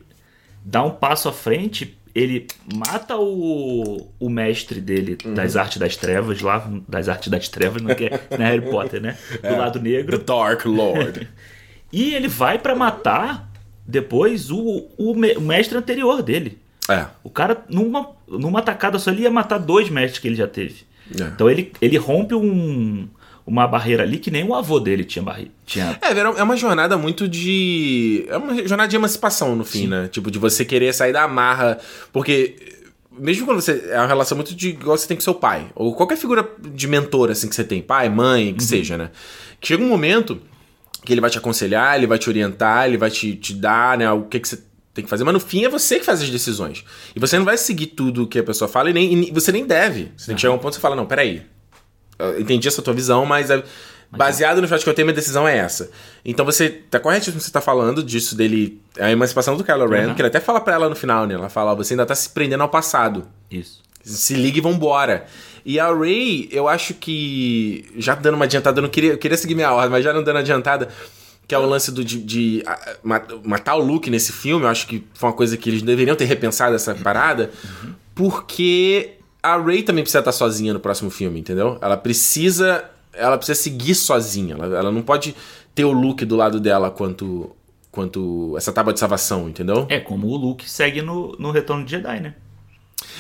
[0.65, 5.35] dar um passo à frente, ele mata o, o mestre dele uhum.
[5.35, 7.97] das artes das trevas, lá, das artes das trevas, não é,
[8.39, 9.17] não é Harry Potter, né?
[9.43, 10.19] Do é, lado negro.
[10.19, 11.29] The Dark Lord.
[11.93, 13.51] e ele vai para matar
[13.87, 16.59] depois o, o, o mestre anterior dele.
[16.89, 17.07] É.
[17.23, 20.85] O cara, numa, numa tacada só, ele ia matar dois mestres que ele já teve.
[21.19, 21.25] É.
[21.25, 23.09] Então ele, ele rompe um,
[23.47, 25.51] uma barreira ali que nem o avô dele tinha barreira.
[25.65, 25.99] Tinha...
[26.03, 28.27] É, é uma jornada muito de.
[28.29, 29.89] É uma jornada de emancipação, no fim, Sim.
[29.89, 30.09] né?
[30.09, 31.79] Tipo, de você querer sair da amarra.
[32.13, 32.75] Porque.
[33.19, 33.89] Mesmo quando você.
[33.91, 35.69] É uma relação muito de igual você tem com seu pai.
[35.75, 37.81] Ou qualquer figura de mentor, assim, que você tem.
[37.81, 38.69] Pai, mãe, que uhum.
[38.69, 39.11] seja, né?
[39.61, 40.41] Que chega um momento
[41.05, 44.11] que ele vai te aconselhar, ele vai te orientar, ele vai te, te dar, né?
[44.11, 44.59] O que, que você
[44.97, 46.85] tem que fazer, mas no fim é você que faz as decisões.
[47.15, 49.65] E você não vai seguir tudo que a pessoa fala e, nem, e você nem
[49.65, 50.11] deve.
[50.17, 51.43] Você tem que chegar a um ponto e você fala, não, peraí,
[52.19, 53.63] eu entendi essa tua visão, mas é,
[54.11, 55.91] baseado no fato que eu tenho, minha decisão é essa.
[56.25, 60.15] Então você tá corretíssimo você tá falando disso dele, a emancipação do Kylo Ren, uhum.
[60.15, 61.35] que ele até fala para ela no final, né?
[61.35, 63.27] Ela fala, você ainda tá se prendendo ao passado.
[63.51, 63.85] Isso.
[64.03, 65.27] Se liga e vambora.
[65.65, 67.85] E a Ray, eu acho que.
[67.97, 70.23] Já dando uma adiantada, eu não queria, eu queria seguir minha ordem, mas já não
[70.23, 70.89] dando adiantada.
[71.49, 72.65] Que é o lance do, de, de
[73.45, 74.65] matar o Luke nesse filme.
[74.65, 77.51] Eu acho que foi uma coisa que eles deveriam ter repensado essa parada.
[77.65, 77.95] Uhum.
[78.15, 79.11] Porque
[79.43, 81.79] a Ray também precisa estar sozinha no próximo filme, entendeu?
[81.81, 82.85] Ela precisa.
[83.13, 84.55] Ela precisa seguir sozinha.
[84.55, 85.37] Ela, ela não pode
[85.75, 87.55] ter o Luke do lado dela quanto.
[87.93, 89.87] quanto essa tábua de salvação, entendeu?
[89.89, 92.35] É como o Luke segue no, no Retorno de Jedi, né?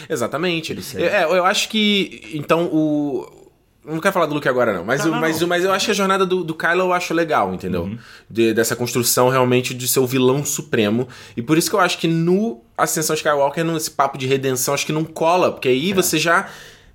[0.09, 0.77] Exatamente.
[0.97, 2.33] É, eu acho que.
[2.35, 3.46] Então, o.
[3.87, 4.85] Não quero falar do Luke agora, não.
[4.85, 5.47] Mas, não, não, mas, não.
[5.47, 7.85] mas eu acho que a jornada do, do Kylo eu acho legal, entendeu?
[7.85, 7.99] Uhum.
[8.29, 11.09] De, dessa construção realmente de ser o vilão supremo.
[11.37, 14.85] E por isso que eu acho que no Ascensão Skywalker, nesse papo de redenção, acho
[14.85, 15.53] que não cola.
[15.53, 15.95] Porque aí é.
[15.95, 16.49] você já.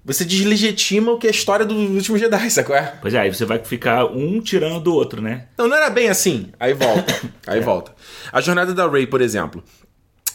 [0.04, 2.76] Você deslegitima o que é a história do último Jedi, sacou?
[2.76, 2.96] É?
[3.02, 5.46] Pois é, aí você vai ficar um tirando do outro, né?
[5.58, 6.50] Não, não era bem assim.
[6.60, 7.22] Aí volta.
[7.48, 7.62] Aí é.
[7.62, 7.94] volta.
[8.34, 9.64] A jornada da Rey, por exemplo.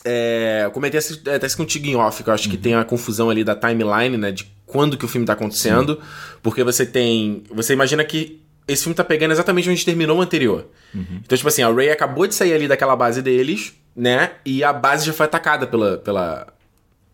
[0.04, 1.00] É, eu comentei
[1.34, 2.52] até isso contigo em off, que eu acho uhum.
[2.52, 4.30] que tem a confusão ali da timeline, né?
[4.30, 5.94] De quando que o filme tá acontecendo.
[5.94, 6.38] Sim.
[6.42, 7.44] Porque você tem.
[7.50, 10.66] Você imagina que esse filme tá pegando exatamente onde terminou o anterior.
[10.94, 11.20] Uhum.
[11.24, 14.32] Então, tipo assim, a Ray acabou de sair ali daquela base deles, né?
[14.44, 15.98] E a base já foi atacada pela.
[15.98, 16.46] pela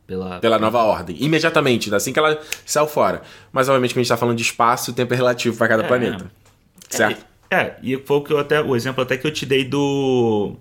[0.05, 1.17] pela, pela nova ordem.
[1.21, 3.23] Imediatamente, assim que ela saiu fora.
[3.51, 5.85] Mas, obviamente, que a gente tá falando de espaço, o tempo é relativo para cada
[5.85, 6.31] é, planeta.
[6.91, 7.25] Certo?
[7.49, 9.65] É, é, e foi o, que eu até, o exemplo até que eu te dei
[9.65, 10.57] do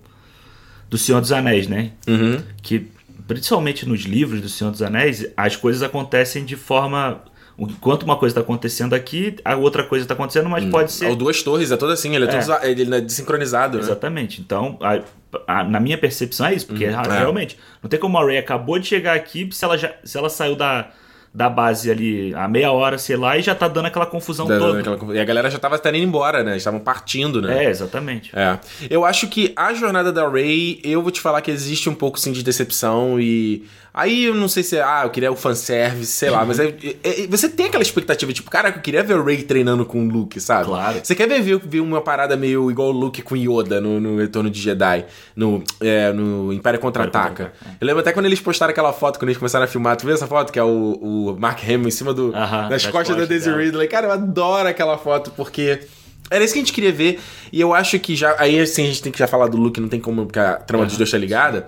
[0.92, 1.92] do Senhor dos Anéis, né?
[2.06, 2.42] Uhum.
[2.62, 2.86] Que,
[3.26, 7.22] principalmente nos livros do Senhor dos Anéis, as coisas acontecem de forma
[7.58, 10.70] Enquanto uma coisa está acontecendo aqui, a outra coisa está acontecendo, mas hum.
[10.70, 11.10] pode ser.
[11.10, 12.40] O Duas Torres é todo assim, ele é, é.
[12.40, 13.76] Todo, ele é desincronizado.
[13.76, 13.84] Né?
[13.84, 14.40] Exatamente.
[14.40, 15.00] Então, a,
[15.46, 18.78] a, na minha percepção é isso, porque hum, realmente não tem como a Ray acabou
[18.78, 20.90] de chegar aqui, se ela, já, se ela saiu da,
[21.34, 24.58] da base ali a meia hora, sei lá, e já tá dando aquela confusão da,
[24.58, 24.80] toda.
[24.80, 26.56] Aquela, e a galera já tava até indo embora, né?
[26.56, 27.64] Estavam partindo, né?
[27.64, 28.30] É, exatamente.
[28.34, 28.58] É.
[28.90, 32.20] Eu acho que a jornada da Ray, eu vou te falar que existe um pouco
[32.20, 36.30] sim de decepção e Aí eu não sei se, ah, eu queria o fanservice, sei
[36.30, 36.74] lá, mas é,
[37.04, 40.08] é, você tem aquela expectativa, tipo, cara, eu queria ver o Ray treinando com o
[40.08, 40.64] Luke, sabe?
[40.64, 41.00] Claro.
[41.02, 44.48] Você quer ver, ver uma parada meio igual o Luke com Yoda no, no Retorno
[44.48, 45.04] de Jedi,
[45.36, 47.52] no, é, no Império Contra-Ataca.
[47.66, 47.68] É.
[47.82, 50.14] Eu lembro até quando eles postaram aquela foto, quando eles começaram a filmar, tu viu
[50.14, 50.50] essa foto?
[50.50, 53.50] Que é o, o Mark Hamill em cima do, uh -huh, das, costas da Daisy
[53.50, 53.88] Ridley.
[53.88, 55.80] Cara, eu adoro aquela foto, porque...
[56.30, 57.20] Era isso que a gente queria ver,
[57.52, 58.34] e eu acho que já.
[58.38, 60.54] Aí assim, a gente tem que já falar do Luke, não tem como, porque a
[60.54, 61.66] trama dos dois tá ligada.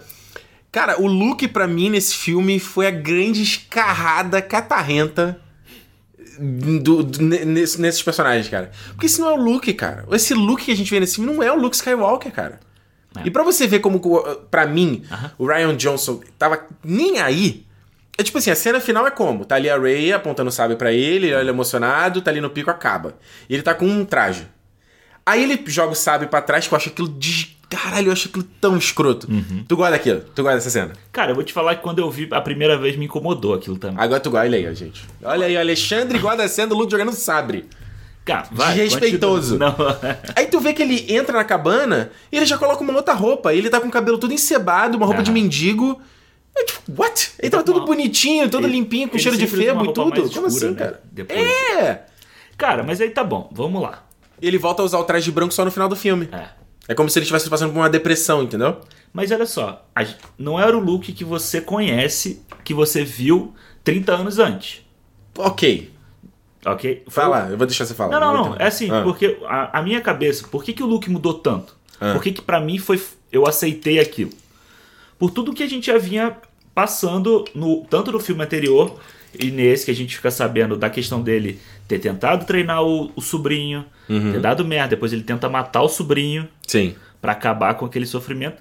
[0.74, 5.40] Cara, o Luke, para mim, nesse filme, foi a grande escarrada catarrenta
[6.36, 8.72] do, do, nesse, nesses personagens, cara.
[8.88, 10.04] Porque esse não é o Luke, cara.
[10.10, 12.58] Esse Luke que a gente vê nesse filme não é o Luke Skywalker, cara.
[13.16, 13.20] É.
[13.24, 14.00] E para você ver como,
[14.50, 15.30] para mim, uh -huh.
[15.38, 17.64] o Ryan Johnson tava nem aí.
[18.18, 19.44] É tipo assim, a cena final é como?
[19.44, 22.50] Tá ali a Ray apontando o sábio pra ele, ele é emocionado, tá ali no
[22.50, 23.16] pico, acaba.
[23.48, 24.48] E ele tá com um traje.
[25.24, 28.28] Aí ele joga o sábio pra trás, que eu acho aquilo des Caralho, eu acho
[28.28, 29.30] aquilo tão escroto.
[29.30, 29.64] Uhum.
[29.66, 30.20] Tu gosta daquilo?
[30.20, 30.92] Tu gosta dessa cena?
[31.10, 33.76] Cara, eu vou te falar que quando eu vi a primeira vez me incomodou aquilo
[33.76, 34.02] também.
[34.02, 35.04] Agora tu gosta, olha aí, gente.
[35.22, 37.66] Olha aí, Alexandre gosta da cena do Luke jogando sabre.
[38.24, 39.58] Cara, vai, Desrespeitoso.
[40.34, 43.52] Aí tu vê que ele entra na cabana e ele já coloca uma outra roupa.
[43.52, 46.00] E ele tá com o cabelo todo encebado, uma roupa de mendigo.
[46.56, 47.32] É tipo, what?
[47.38, 47.86] Ele, tá tudo uma...
[47.86, 50.14] bonitinho, todo ele, limpinho, com cheiro de febo e tudo.
[50.14, 50.74] Escura, Como assim, né?
[50.74, 51.02] cara?
[51.12, 51.38] Depois.
[51.38, 52.06] É!
[52.56, 54.04] Cara, mas aí tá bom, vamos lá.
[54.40, 56.28] Ele volta a usar o traje branco só no final do filme.
[56.32, 56.63] É.
[56.88, 58.80] É como se ele estivesse passando por uma depressão, entendeu?
[59.12, 59.86] Mas olha só,
[60.38, 64.84] não era o Luke que você conhece, que você viu 30 anos antes.
[65.36, 65.92] Ok.
[66.64, 67.04] Ok?
[67.08, 68.18] Fala, eu vou deixar você falar.
[68.18, 68.56] Não, não, não.
[68.56, 69.02] É assim, ah.
[69.02, 71.76] porque a, a, minha cabeça, por que, que o Luke mudou tanto?
[72.00, 72.12] Ah.
[72.12, 73.00] Por que, que pra mim foi.
[73.30, 74.32] Eu aceitei aquilo?
[75.18, 76.36] Por tudo que a gente já vinha
[76.74, 78.98] passando, no, tanto no filme anterior
[79.38, 83.20] e nesse, que a gente fica sabendo da questão dele ter tentado treinar o, o
[83.20, 84.32] sobrinho, uhum.
[84.32, 86.48] ter dado merda, depois ele tenta matar o sobrinho.
[86.66, 86.94] Sim.
[87.20, 88.60] para acabar com aquele sofrimento.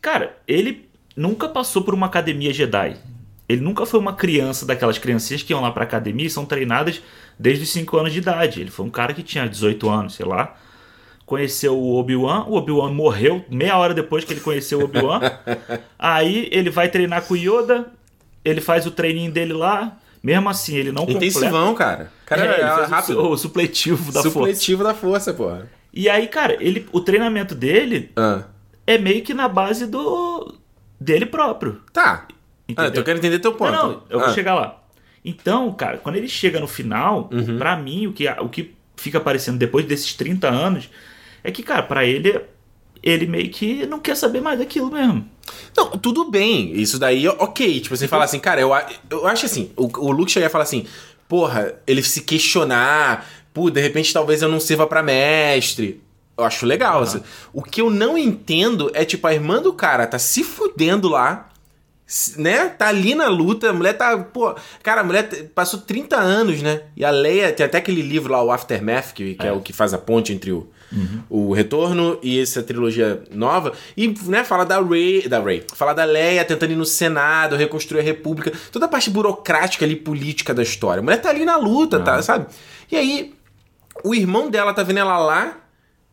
[0.00, 2.96] Cara, ele nunca passou por uma academia Jedi.
[3.48, 7.02] Ele nunca foi uma criança daquelas criancinhas que iam lá pra academia e são treinadas
[7.38, 8.60] desde os 5 anos de idade.
[8.60, 10.56] Ele foi um cara que tinha 18 anos, sei lá.
[11.24, 15.20] Conheceu o Obi-Wan, o Obi-Wan morreu meia hora depois que ele conheceu o Obi-Wan.
[15.98, 17.86] Aí ele vai treinar com o Yoda,
[18.48, 21.76] ele faz o treininho dele lá, Mesmo assim, ele não Intensivão, completa...
[21.76, 22.12] cara.
[22.26, 23.20] Cara, é, é rápido.
[23.20, 24.50] O, o, supletivo da supletivo força.
[24.54, 25.70] Supletivo da força, porra.
[25.92, 28.42] E aí, cara, ele, o treinamento dele ah.
[28.84, 30.52] é meio que na base do
[31.00, 31.80] dele próprio.
[31.92, 32.26] Tá.
[32.68, 32.92] Entendeu?
[32.92, 33.70] Ah, eu quero entender teu ponto.
[33.70, 34.24] Não, não eu ah.
[34.24, 34.82] vou chegar lá.
[35.24, 37.56] Então, cara, quando ele chega no final, uhum.
[37.56, 40.90] para mim, o que, o que fica aparecendo depois desses 30 anos
[41.44, 42.40] é que, cara, para ele,
[43.06, 45.24] ele meio que não quer saber mais daquilo mesmo.
[45.76, 46.72] Não, tudo bem.
[46.72, 47.80] Isso daí, ok.
[47.80, 48.72] Tipo, você fala assim, cara, eu,
[49.08, 50.84] eu acho assim, o, o Luke chegar e falar assim,
[51.28, 56.02] porra, ele se questionar, pô, de repente talvez eu não sirva para mestre.
[56.36, 56.96] Eu acho legal.
[56.96, 57.02] Uhum.
[57.04, 57.22] Assim.
[57.52, 61.48] O que eu não entendo é, tipo, a irmã do cara tá se fudendo lá,
[62.36, 62.68] né?
[62.70, 64.18] Tá ali na luta, a mulher tá.
[64.18, 66.82] Pô, cara, a mulher passou 30 anos, né?
[66.96, 69.50] E a Leia, tem até aquele livro lá, o Aftermath, que, que é.
[69.50, 71.22] é o que faz a ponte entre o, uhum.
[71.28, 73.72] o Retorno e essa trilogia nova.
[73.96, 78.00] E, né, fala da Ray, da Ray, fala da Leia tentando ir no Senado, reconstruir
[78.00, 81.00] a República, toda a parte burocrática ali, política da história.
[81.00, 82.04] A mulher tá ali na luta, uhum.
[82.04, 82.46] tá, sabe?
[82.90, 83.34] E aí,
[84.04, 85.58] o irmão dela tá vendo ela lá,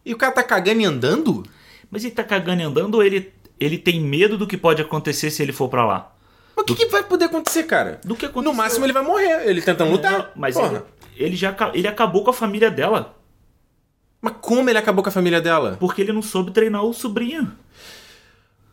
[0.05, 1.43] e o cara tá cagando e andando?
[1.89, 5.29] Mas ele tá cagando e andando ou ele ele tem medo do que pode acontecer
[5.31, 6.12] se ele for para lá.
[6.55, 7.99] Mas o que, que, vai poder acontecer, cara?
[8.03, 8.51] Do que aconteceu?
[8.51, 10.12] No máximo ele vai morrer, ele tentando lutar.
[10.12, 10.81] Não, mas ele,
[11.15, 13.15] ele, já ele acabou com a família dela.
[14.23, 15.75] Mas como ele acabou com a família dela?
[15.77, 17.51] Porque ele não soube treinar o sobrinho.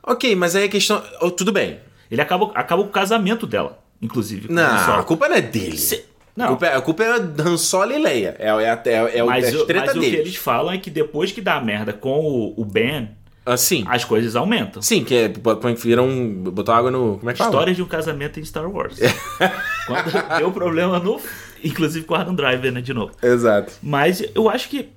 [0.01, 1.03] Ok, mas aí a questão.
[1.21, 1.81] Oh, tudo bem.
[2.09, 4.47] Ele acabou, acabou com o casamento dela, inclusive.
[4.49, 5.77] Não, a culpa não é dele.
[5.77, 6.05] Se...
[6.37, 6.45] Não.
[6.45, 8.37] A culpa, é, a culpa é Han Solo e Leia.
[8.39, 10.09] É, é, é, é, mas, é a treta mas deles.
[10.09, 13.11] o que eles falam é que depois que dá merda com o, o Ben,
[13.45, 13.85] Assim.
[13.89, 14.81] As coisas aumentam.
[14.83, 15.33] Sim, que é.
[15.77, 16.09] Viram.
[16.53, 17.19] Botou água no.
[17.19, 17.51] Como é que fala?
[17.51, 18.99] História de um casamento em Star Wars.
[19.89, 21.19] Quando deu problema no.
[21.65, 22.81] Inclusive com o Adam Driver, né?
[22.81, 23.13] De novo.
[23.21, 23.73] Exato.
[23.83, 24.91] Mas eu acho que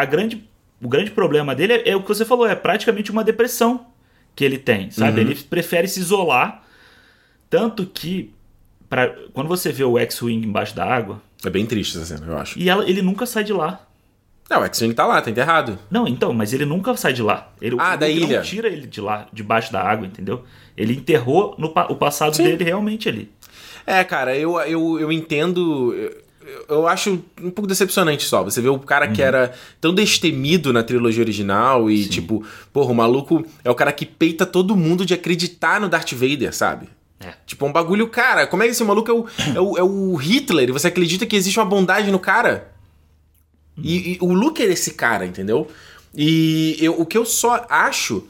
[0.00, 0.48] a grande,
[0.82, 3.86] o grande problema dele é, é o que você falou, é praticamente uma depressão
[4.34, 5.20] que ele tem, sabe?
[5.20, 5.30] Uhum.
[5.30, 6.62] Ele prefere se isolar.
[7.50, 8.32] Tanto que.
[8.88, 11.20] Pra, quando você vê o X-Wing embaixo da água.
[11.44, 12.58] É bem triste essa cena, eu acho.
[12.58, 13.84] E ela, ele nunca sai de lá.
[14.48, 15.78] Não, o X-Wing tá lá, tá enterrado.
[15.90, 17.52] Não, então, mas ele nunca sai de lá.
[17.60, 18.38] Ele, ah, da ilha.
[18.38, 20.44] não tira ele de lá, debaixo da água, entendeu?
[20.76, 22.44] Ele enterrou no, o passado Sim.
[22.44, 23.30] dele realmente ali.
[23.84, 25.92] É, cara, eu, eu, eu entendo.
[26.68, 28.42] Eu, acho um pouco decepcionante só.
[28.42, 29.12] Você vê o cara uhum.
[29.12, 32.10] que era tão destemido na trilogia original e, Sim.
[32.10, 36.12] tipo, porra, o maluco é o cara que peita todo mundo de acreditar no Darth
[36.12, 36.88] Vader, sabe?
[37.20, 37.32] É.
[37.46, 40.14] Tipo, um bagulho, cara, como é que esse maluco é o, é o, é o
[40.14, 42.72] Hitler e você acredita que existe uma bondade no cara?
[43.82, 45.68] E, e, o Luke é esse cara, entendeu?
[46.14, 48.26] E eu, o que eu só acho.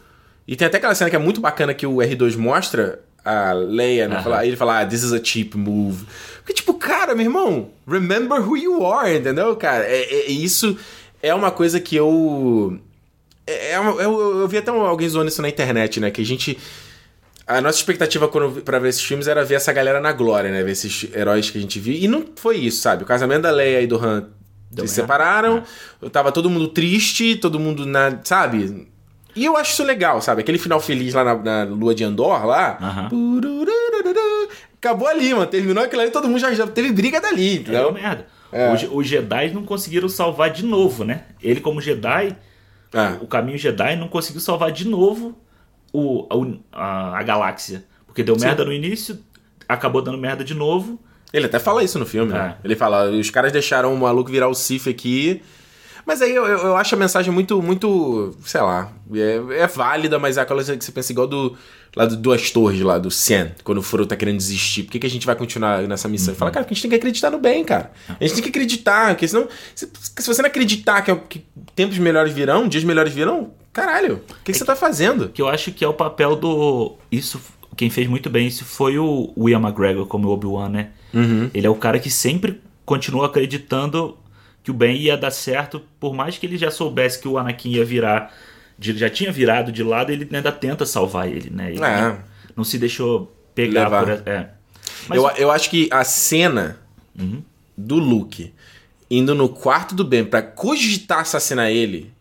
[0.47, 4.09] E tem até aquela cena que é muito bacana que o R2 mostra a Leia,
[4.09, 4.23] né?
[4.23, 6.05] Fala, ele fala, ah, this is a cheap move.
[6.39, 9.85] Porque, tipo, cara, meu irmão, remember who you are, entendeu, cara?
[9.85, 10.77] É, é isso
[11.23, 12.79] é uma coisa que eu.
[13.47, 16.11] É, é uma, eu, eu vi até alguém zoando isso na internet, né?
[16.11, 16.59] Que a gente.
[17.47, 18.29] A nossa expectativa
[18.63, 20.63] pra ver esses filmes era ver essa galera na glória, né?
[20.63, 21.95] Ver esses heróis que a gente viu.
[21.95, 23.05] E não foi isso, sabe?
[23.05, 24.29] O casamento da Leia e do Han
[24.81, 25.63] se separaram,
[26.03, 26.09] é.
[26.11, 28.21] tava todo mundo triste, todo mundo na.
[28.23, 28.87] Sabe?
[29.39, 30.41] E eu acho isso legal, sabe?
[30.41, 32.77] Aquele final feliz lá na, na lua de Andor lá.
[34.77, 35.47] Acabou ali, mano.
[35.47, 37.91] Terminou aquilo ali, todo mundo já, já teve briga dali, entendeu?
[37.91, 38.27] É merda.
[38.51, 38.75] É.
[38.75, 41.23] Os, os Jedi não conseguiram salvar de novo, né?
[41.41, 42.37] Ele, como Jedi,
[42.93, 43.17] é.
[43.21, 45.39] o caminho Jedi não conseguiu salvar de novo
[45.93, 46.27] o,
[46.73, 47.85] a, a galáxia.
[48.07, 48.47] Porque deu Sim.
[48.47, 49.21] merda no início,
[49.69, 50.99] acabou dando merda de novo.
[51.33, 52.57] Ele até fala isso no filme, né?
[52.59, 52.67] É.
[52.67, 55.43] Ele fala, os caras deixaram o maluco virar o Sif aqui.
[56.09, 60.19] Mas aí eu, eu, eu, acho a mensagem muito, muito, sei lá, é, é, válida,
[60.19, 61.55] mas é aquela que você pensa igual do
[61.95, 64.85] lá do Duas Torres, lá do Sen, quando o Frodo tá querendo desistir.
[64.85, 66.33] Por que, que a gente vai continuar nessa missão?
[66.33, 66.39] Uhum.
[66.39, 67.93] Fala, cara, a gente tem que acreditar no bem, cara.
[68.09, 69.87] A gente tem que acreditar, porque senão, se,
[70.19, 71.45] se você não acreditar que, que,
[71.77, 75.29] tempos melhores virão, dias melhores virão, caralho, o que, que é você que, tá fazendo?
[75.29, 76.97] Que eu acho que é o papel do.
[77.13, 77.39] Isso,
[77.77, 80.89] quem fez muito bem isso foi o Ian McGregor como Obi-Wan, né?
[81.13, 81.51] Uhum.
[81.53, 84.17] Ele é o cara que sempre continua acreditando
[84.69, 87.71] que o Ben ia dar certo, por mais que ele já soubesse que o Anakin
[87.71, 88.35] ia virar,
[88.79, 91.73] já tinha virado de lado, ele ainda tenta salvar ele, né?
[91.73, 92.19] Ele é.
[92.55, 94.05] não se deixou pegar Levar.
[94.05, 94.29] por.
[94.29, 94.51] É.
[95.09, 95.17] Mas...
[95.17, 96.79] Eu, eu acho que a cena
[97.19, 97.43] uhum.
[97.75, 98.53] do Luke
[99.11, 102.13] indo no quarto do Ben para cogitar assassinar ele.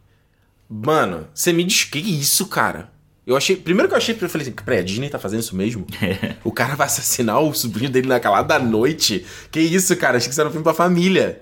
[0.69, 2.89] Mano, você me diz que isso, cara?
[3.25, 3.57] Eu achei.
[3.57, 5.86] Primeiro que eu achei, eu falei assim, peraí, a Disney tá fazendo isso mesmo?
[6.01, 6.38] É.
[6.45, 9.25] O cara vai assassinar o sobrinho dele naquela da noite.
[9.51, 10.15] Que isso, cara?
[10.15, 11.41] Achei que isso era um filme pra família.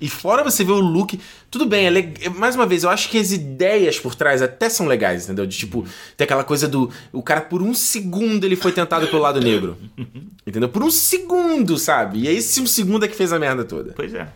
[0.00, 1.18] E fora você ver o look.
[1.50, 2.28] Tudo bem, é leg...
[2.36, 5.46] mais uma vez, eu acho que as ideias por trás até são legais, entendeu?
[5.46, 6.90] De tipo, tem aquela coisa do.
[7.12, 9.76] O cara, por um segundo, ele foi tentado pelo lado negro.
[10.46, 10.68] Entendeu?
[10.68, 12.20] Por um segundo, sabe?
[12.20, 13.92] E é esse um segundo é que fez a merda toda.
[13.96, 14.28] Pois é.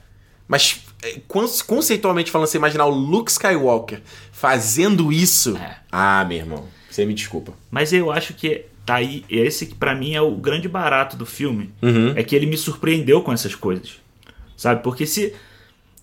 [0.48, 4.00] Mas, é, conceitualmente falando, você imaginar o Luke Skywalker
[4.32, 5.56] fazendo isso.
[5.56, 5.76] É.
[5.92, 6.64] Ah, meu irmão.
[6.90, 7.52] Você me desculpa.
[7.70, 9.24] Mas eu acho que tá aí.
[9.30, 11.72] Esse que para mim é o grande barato do filme.
[11.80, 12.14] Uhum.
[12.16, 14.00] É que ele me surpreendeu com essas coisas.
[14.56, 14.82] Sabe?
[14.82, 15.32] Porque se,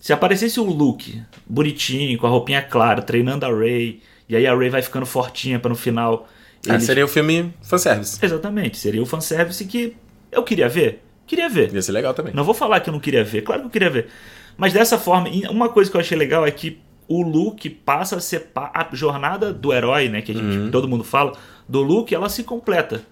[0.00, 4.54] se aparecesse o Luke bonitinho, com a roupinha clara, treinando a Ray, e aí a
[4.54, 6.28] Ray vai ficando fortinha para no final.
[6.68, 6.84] Ah, eles...
[6.84, 8.18] seria o filme fanservice.
[8.22, 9.96] Exatamente, seria o fanservice que
[10.30, 11.02] eu queria ver.
[11.26, 11.72] Queria ver.
[11.74, 12.32] Ia ser legal também.
[12.32, 14.08] Não vou falar que eu não queria ver, claro que eu queria ver.
[14.56, 18.20] Mas dessa forma, uma coisa que eu achei legal é que o Luke passa a
[18.20, 20.70] ser a jornada do herói, né, que gente, uhum.
[20.70, 21.32] todo mundo fala,
[21.66, 23.02] do Luke, ela se completa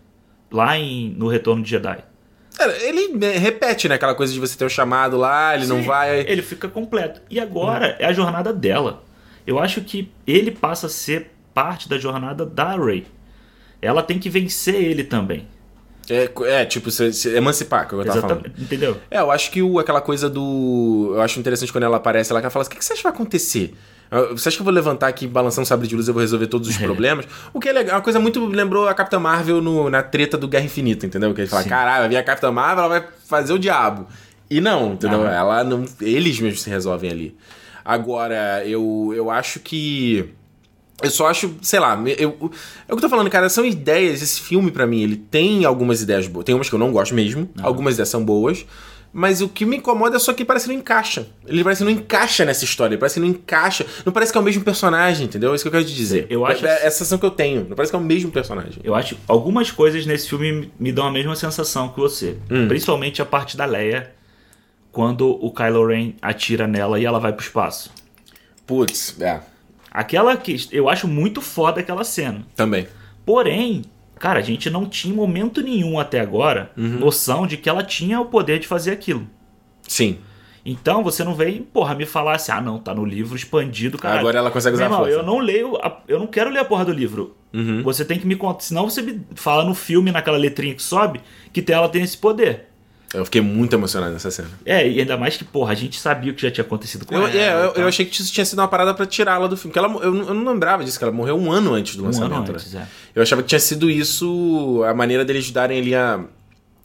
[0.50, 1.98] lá em, no Retorno de Jedi.
[2.80, 3.96] Ele repete, né?
[3.96, 6.20] Aquela coisa de você ter o chamado lá, ele Sim, não vai.
[6.20, 7.20] Ele fica completo.
[7.28, 9.04] E agora é a jornada dela.
[9.46, 13.06] Eu acho que ele passa a ser parte da jornada da Rey.
[13.80, 15.46] Ela tem que vencer ele também.
[16.08, 18.62] É, é tipo, se, se emancipar, que eu tava Exatamente, falando.
[18.62, 18.96] Entendeu?
[19.10, 21.12] É, eu acho que o, aquela coisa do.
[21.14, 22.92] Eu acho interessante quando ela aparece lá, que ela fala assim: o que, que você
[22.92, 23.74] acha que vai acontecer?
[24.32, 26.20] Você acha que eu vou levantar aqui, balançar um sabre de luz e eu vou
[26.20, 27.26] resolver todos os problemas?
[27.52, 30.46] O que é legal, uma coisa muito lembrou a Capitã Marvel no, na treta do
[30.46, 31.34] Guerra Infinita, entendeu?
[31.34, 34.06] Que ele fala, caralho, vai vir a Capitã Marvel, ela vai fazer o diabo.
[34.50, 35.26] E não, entendeu?
[35.26, 35.34] Ah.
[35.34, 35.84] Ela não.
[36.00, 37.36] Eles mesmos se resolvem ali.
[37.84, 40.28] Agora, eu, eu acho que.
[41.02, 42.50] Eu só acho, sei lá, eu, eu,
[42.88, 44.22] é o que eu tô falando, cara, são ideias.
[44.22, 46.44] Esse filme, para mim, ele tem algumas ideias boas.
[46.44, 47.62] Tem umas que eu não gosto mesmo, ah.
[47.64, 48.64] algumas ideias são boas.
[49.18, 51.26] Mas o que me incomoda é só que parece que não encaixa.
[51.46, 52.92] Ele parece que não encaixa nessa história.
[52.92, 53.86] Ele parece que não encaixa.
[54.04, 55.52] Não parece que é o mesmo personagem, entendeu?
[55.52, 56.26] É isso que eu quero te dizer.
[56.28, 56.66] Eu acho.
[56.66, 57.66] É, é essa sensação que eu tenho.
[57.66, 58.78] Não parece que é o mesmo personagem.
[58.84, 59.16] Eu acho.
[59.26, 62.36] Algumas coisas nesse filme me dão a mesma sensação que você.
[62.50, 62.68] Hum.
[62.68, 64.12] Principalmente a parte da Leia.
[64.92, 67.90] Quando o Kylo Ren atira nela e ela vai pro espaço.
[68.66, 69.40] Putz, é.
[69.90, 70.68] Aquela que.
[70.70, 72.46] Eu acho muito foda aquela cena.
[72.54, 72.86] Também.
[73.24, 73.82] Porém,
[74.18, 76.98] Cara, a gente não tinha em momento nenhum até agora uhum.
[76.98, 79.26] noção de que ela tinha o poder de fazer aquilo.
[79.86, 80.18] Sim.
[80.64, 84.18] Então você não vem, porra, me falar assim, ah não, tá no livro expandido, cara.
[84.18, 85.14] Agora ela consegue usar irmão, força.
[85.14, 87.36] Eu não leio, a, eu não quero ler a porra do livro.
[87.54, 87.82] Uhum.
[87.84, 91.20] Você tem que me contar, senão você me fala no filme, naquela letrinha que sobe,
[91.52, 92.68] que ela tem esse poder.
[93.14, 94.48] Eu fiquei muito emocionado nessa cena.
[94.64, 97.14] É, e ainda mais que, porra, a gente sabia o que já tinha acontecido com
[97.14, 97.30] eu, ela.
[97.30, 99.72] É, eu, eu, achei que isso tinha sido uma parada para tirá-la do filme.
[99.72, 102.06] Porque ela, eu, eu, não lembrava disso, que ela morreu um ano antes do um
[102.06, 102.34] lançamento.
[102.34, 102.52] Ano né?
[102.54, 102.86] antes, é.
[103.14, 106.20] Eu achava que tinha sido isso a maneira deles darem ali a.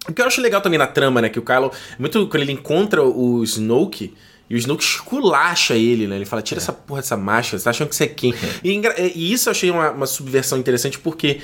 [0.08, 1.30] O que eu acho legal também na trama, né?
[1.30, 1.72] Que o Kylo.
[1.98, 4.14] Muito quando ele encontra o Snoke.
[4.50, 6.18] E o Snoke esculacha ele, né?
[6.18, 6.62] Ele fala: tira é.
[6.62, 8.34] essa porra dessa máscara, você tá achando que você é quem?
[8.64, 8.82] E,
[9.16, 11.40] e, isso eu achei uma, uma subversão interessante porque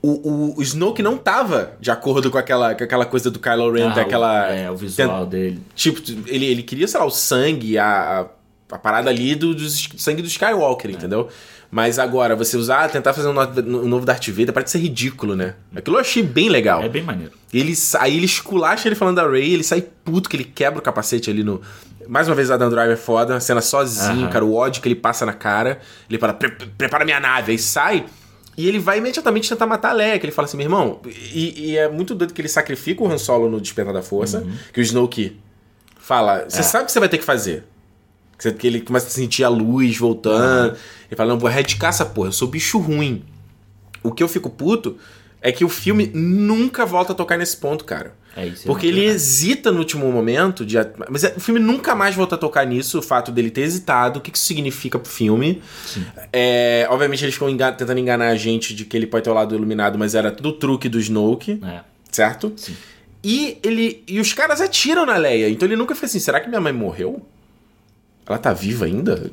[0.00, 3.88] o, o, Snoke não tava de acordo com aquela, com aquela coisa do Kylo Ren,
[3.88, 4.48] ah, daquela.
[4.48, 5.62] É, o visual tem, dele.
[5.74, 8.20] Tipo, ele, ele queria, sei lá, o sangue, a,
[8.70, 10.94] a, a parada ali do, do sangue do Skywalker, é.
[10.94, 11.28] entendeu?
[11.70, 15.36] Mas agora, você usar, tentar fazer um novo, um novo Darth Vader, parece ser ridículo,
[15.36, 15.54] né?
[15.74, 16.82] Aquilo eu achei bem legal.
[16.82, 17.32] É bem maneiro.
[17.52, 20.82] Ele, aí ele esculacha ele falando da Rey, ele sai puto, que ele quebra o
[20.82, 21.60] capacete ali no.
[22.08, 24.30] Mais uma vez, Adam Driver é foda, cena sozinho, uhum.
[24.30, 25.80] cara, o ódio que ele passa na cara.
[26.08, 28.06] Ele fala, prepara minha nave, aí sai.
[28.58, 31.00] E ele vai imediatamente tentar matar a Leia, que ele fala assim, meu irmão.
[31.32, 34.40] E, e, é muito doido que ele sacrifica o Han Solo no Despertar da Força,
[34.40, 34.52] uhum.
[34.72, 35.38] que o Snoke
[35.96, 36.62] fala, você é.
[36.64, 37.62] sabe o que você vai ter que fazer.
[38.58, 40.70] Que ele começa a sentir a luz voltando.
[40.70, 40.76] Uhum.
[41.08, 43.22] Ele fala, não, vou erradicar essa porra, eu sou bicho ruim.
[44.02, 44.96] O que eu fico puto
[45.40, 48.14] é que o filme nunca volta a tocar nesse ponto, cara.
[48.36, 48.64] É isso.
[48.66, 50.64] Porque ele hesita no último momento.
[50.64, 50.76] De,
[51.10, 54.18] mas é, o filme nunca mais volta a tocar nisso, o fato dele ter hesitado,
[54.18, 55.62] o que isso significa pro filme.
[56.32, 59.34] É, obviamente eles ficam engan tentando enganar a gente de que ele pode ter o
[59.34, 61.60] lado iluminado, mas era tudo truque do Snoke.
[61.64, 61.80] É.
[62.12, 62.52] Certo?
[62.56, 62.76] Sim.
[63.22, 64.04] E ele.
[64.06, 65.48] E os caras atiram na Leia.
[65.48, 67.26] Então ele nunca fica assim: será que minha mãe morreu?
[68.26, 69.30] Ela tá viva ainda?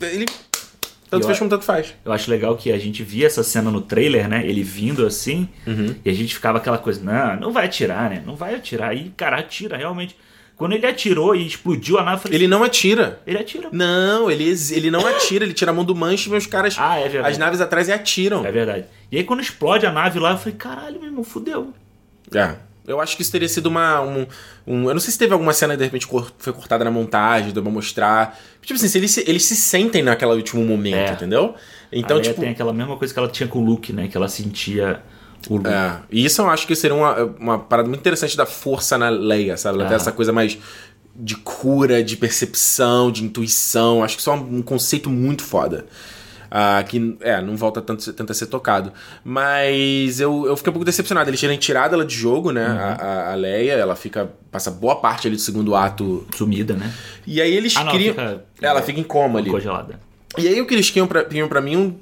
[0.00, 0.26] Ele
[1.10, 1.94] tanto fez como tanto faz.
[2.04, 4.46] Eu acho legal que a gente via essa cena no trailer, né?
[4.46, 5.94] Ele vindo assim, uhum.
[6.04, 8.22] e a gente ficava aquela coisa, não, não vai atirar, né?
[8.26, 8.96] Não vai atirar.
[8.96, 10.16] E, cara, atira realmente.
[10.56, 12.22] Quando ele atirou e explodiu a nave.
[12.22, 13.20] Falei, ele não atira.
[13.24, 13.68] Ele atira.
[13.70, 16.76] Não, ele, ele não atira, ele tira a mão do manche e os caras.
[16.76, 17.32] Ah, é verdade.
[17.32, 18.44] As naves atrás e atiram.
[18.44, 18.84] É verdade.
[19.10, 21.72] E aí quando explode a nave lá, eu falei, caralho, meu irmão, fudeu.
[22.34, 22.56] É.
[22.88, 24.00] Eu acho que isso teria sido uma.
[24.00, 24.26] Um,
[24.66, 27.52] um, eu não sei se teve alguma cena que de repente foi cortada na montagem,
[27.52, 28.38] deu pra mostrar.
[28.62, 31.12] Tipo assim, se eles, eles se sentem naquele último momento, é.
[31.12, 31.54] entendeu?
[31.92, 32.40] Então, a tipo.
[32.40, 34.08] tem aquela mesma coisa que ela tinha com o Luke, né?
[34.08, 35.02] Que ela sentia.
[35.64, 36.00] É.
[36.10, 39.56] E isso eu acho que seria uma, uma parada muito interessante da força na Leia,
[39.56, 39.78] sabe?
[39.78, 39.94] Ela ah.
[39.94, 40.58] essa coisa mais
[41.14, 44.02] de cura, de percepção, de intuição.
[44.02, 45.86] Acho que isso é um conceito muito foda.
[46.48, 48.92] Uh, que, é, não volta tanto, tanto a ser tocado.
[49.22, 51.28] Mas eu, eu fiquei um pouco decepcionado.
[51.28, 52.66] Eles terem tirado ela de jogo, né?
[52.66, 52.78] Uhum.
[52.78, 54.30] A, a, Leia, ela fica.
[54.50, 56.26] Passa boa parte ali do segundo ato.
[56.34, 56.92] Sumida, né?
[57.26, 58.14] E aí eles ah, não, criam.
[58.14, 59.50] Fica, ela fica em coma ali.
[59.50, 60.00] Congelada.
[60.36, 61.98] E aí o que eles criam pra, criam pra mim um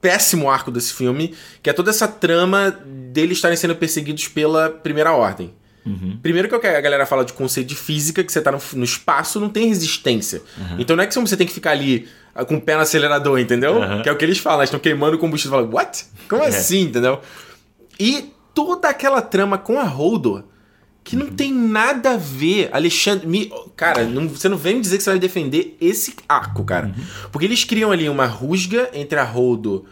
[0.00, 5.12] péssimo arco desse filme, que é toda essa trama deles estarem sendo perseguidos pela Primeira
[5.12, 5.52] Ordem.
[5.86, 6.18] Uhum.
[6.20, 9.38] Primeiro que a galera fala de conceito de física, que você tá no, no espaço,
[9.38, 10.42] não tem resistência.
[10.58, 10.80] Uhum.
[10.80, 12.08] Então não é que você tem que ficar ali
[12.44, 13.76] com o pé no acelerador, entendeu?
[13.76, 14.02] Uhum.
[14.02, 15.58] Que é o que eles falam, eles estão queimando o combustível.
[15.58, 16.04] Fala, what?
[16.28, 16.48] Como é.
[16.48, 17.20] assim, entendeu?
[17.98, 20.44] E toda aquela trama com a Holdor
[21.06, 22.68] que não tem nada a ver.
[22.72, 23.28] Alexandre.
[23.28, 26.86] Me, cara, não, você não vem me dizer que você vai defender esse arco, cara.
[26.86, 27.04] Uhum.
[27.30, 29.84] Porque eles criam ali uma rusga entre a Holdo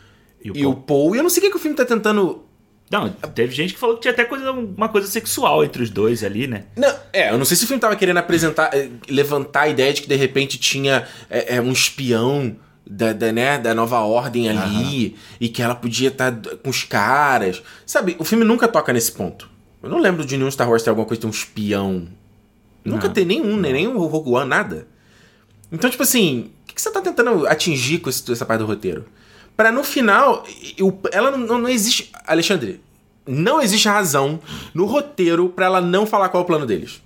[0.43, 0.73] e o, e Paul.
[0.73, 1.15] o Paul.
[1.15, 2.43] E eu não sei o que, que o filme tá tentando.
[2.91, 6.23] Não, teve gente que falou que tinha até coisa, uma coisa sexual entre os dois
[6.23, 6.65] ali, né?
[6.77, 9.93] Não, é, eu não sei se o filme tava querendo apresentar, eh, levantar a ideia
[9.93, 12.57] de que de repente tinha é, um espião
[12.87, 15.15] da, da, né, da nova ordem ali uhum.
[15.41, 17.63] e que ela podia estar tá com os caras.
[17.87, 19.49] Sabe, o filme nunca toca nesse ponto.
[19.83, 22.07] Eu não lembro de nenhum Star Wars ter alguma coisa de um espião.
[22.85, 23.73] Nunca tem nenhum, né?
[23.73, 24.87] Nem o Rogue One, nada.
[25.73, 29.07] Então, tipo assim, o que, você tá tentando atingir com essa parte do roteiro?
[29.57, 30.45] Para no final,
[31.13, 32.11] ela não, não, existe.
[32.27, 32.81] Alexandre,
[33.27, 34.41] não existe razão
[34.73, 37.03] no roteiro para ela não falar qual é o plano deles.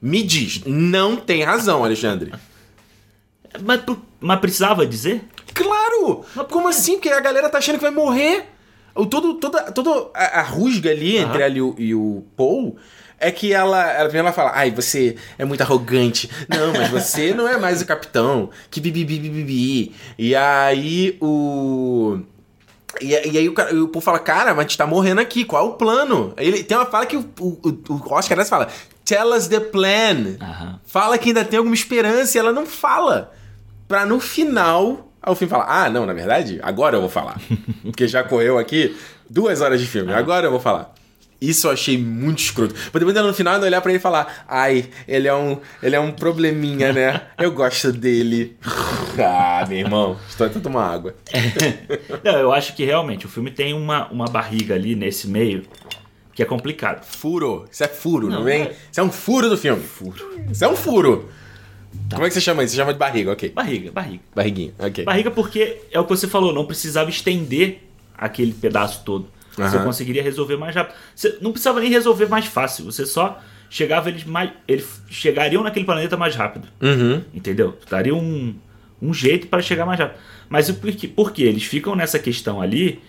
[0.00, 2.32] Me diz, não tem razão, Alexandre.
[3.62, 3.82] Mas,
[4.20, 5.24] mas precisava dizer?
[5.54, 6.24] Claro!
[6.34, 6.94] Mas Como assim?
[6.94, 8.46] Porque a galera tá achando que vai morrer.
[8.94, 11.24] O, todo, toda, toda a, a rusga ali uhum.
[11.24, 12.76] entre ela e o, e o Paul
[13.18, 16.30] é que ela, ela, ela fala, ai, você é muito arrogante.
[16.48, 18.50] Não, mas você não é mais o capitão.
[18.70, 22.20] Que bibi, bibi, E aí o...
[23.00, 25.44] E, e, aí o, cara, o Paul fala, cara, mas a gente tá morrendo aqui,
[25.44, 26.32] qual é o plano?
[26.36, 27.58] Ele tem uma fala que o, o,
[27.90, 28.68] o Oscar fala,
[29.04, 30.36] tell us the plan.
[30.40, 30.78] Uhum.
[30.86, 33.32] Fala que ainda tem alguma esperança e ela não fala.
[33.86, 37.40] Pra no final Aí o filme fala: Ah, não, na verdade, agora eu vou falar.
[37.82, 38.96] Porque já correu aqui
[39.28, 40.18] duas horas de filme, ah.
[40.18, 40.94] agora eu vou falar.
[41.40, 42.74] Isso eu achei muito escroto.
[42.74, 46.00] Mas depois no final olhar para ele e falar: Ai, ele é um, ele é
[46.00, 47.22] um probleminha, né?
[47.38, 48.56] Eu gosto dele.
[49.18, 51.14] ah, meu irmão, estou até tomar água.
[52.24, 55.64] não, eu acho que realmente o filme tem uma, uma barriga ali nesse meio
[56.34, 57.04] que é complicado.
[57.04, 57.66] Furo.
[57.70, 58.62] Isso é furo, não, não vem?
[58.62, 58.76] É...
[58.90, 59.82] Isso é um furo do filme.
[59.82, 60.40] Furo.
[60.50, 61.28] Isso é um furo.
[62.08, 62.16] Tá.
[62.16, 62.74] Como é que você chama isso?
[62.74, 63.50] Você chama de barriga, ok.
[63.50, 64.22] Barriga, barriga.
[64.34, 65.04] Barriguinha, ok.
[65.04, 67.82] Barriga porque é o que você falou, não precisava estender
[68.16, 69.28] aquele pedaço todo.
[69.62, 70.96] Você conseguiria resolver mais rápido.
[71.14, 72.84] Você não precisava nem resolver mais fácil.
[72.84, 74.50] Você só chegava eles mais.
[74.66, 76.68] Eles chegariam naquele planeta mais rápido.
[76.80, 77.22] Uhum.
[77.34, 77.76] Entendeu?
[77.90, 78.54] Daria um,
[79.00, 80.18] um jeito para chegar mais rápido.
[80.48, 81.08] Mas por quê?
[81.08, 81.32] por?
[81.42, 83.00] Eles ficam nessa questão ali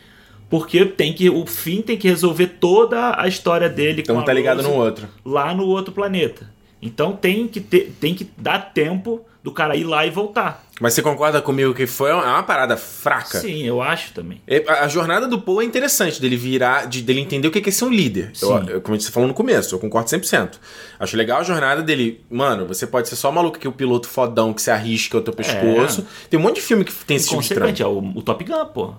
[0.49, 4.63] porque tem que o fim tem que resolver toda a história dele então tá ligado
[4.63, 6.49] no outro lá no outro planeta
[6.81, 10.65] então tem que, ter, tem que dar tempo do cara ir lá e voltar.
[10.81, 13.39] Mas você concorda comigo que foi uma parada fraca?
[13.39, 14.41] Sim, eu acho também.
[14.47, 17.71] É, a, jornada do Paul é interessante, dele virar, de, dele entender o que é
[17.71, 18.31] ser um líder.
[18.41, 20.55] Eu, eu, como você falou no começo, eu concordo 100%.
[20.99, 22.23] Acho legal a jornada dele.
[22.29, 25.33] Mano, você pode ser só maluco que o piloto fodão que se arrisca o teu
[25.33, 26.01] pescoço.
[26.01, 26.29] É.
[26.29, 27.73] Tem um monte de filme que tem esse tipo de trama.
[27.77, 28.93] é o, o Top Gun, pô.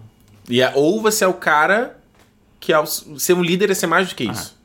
[0.49, 1.99] E é, ou você é o cara
[2.59, 4.57] que é, ser um líder é ser mais do que isso.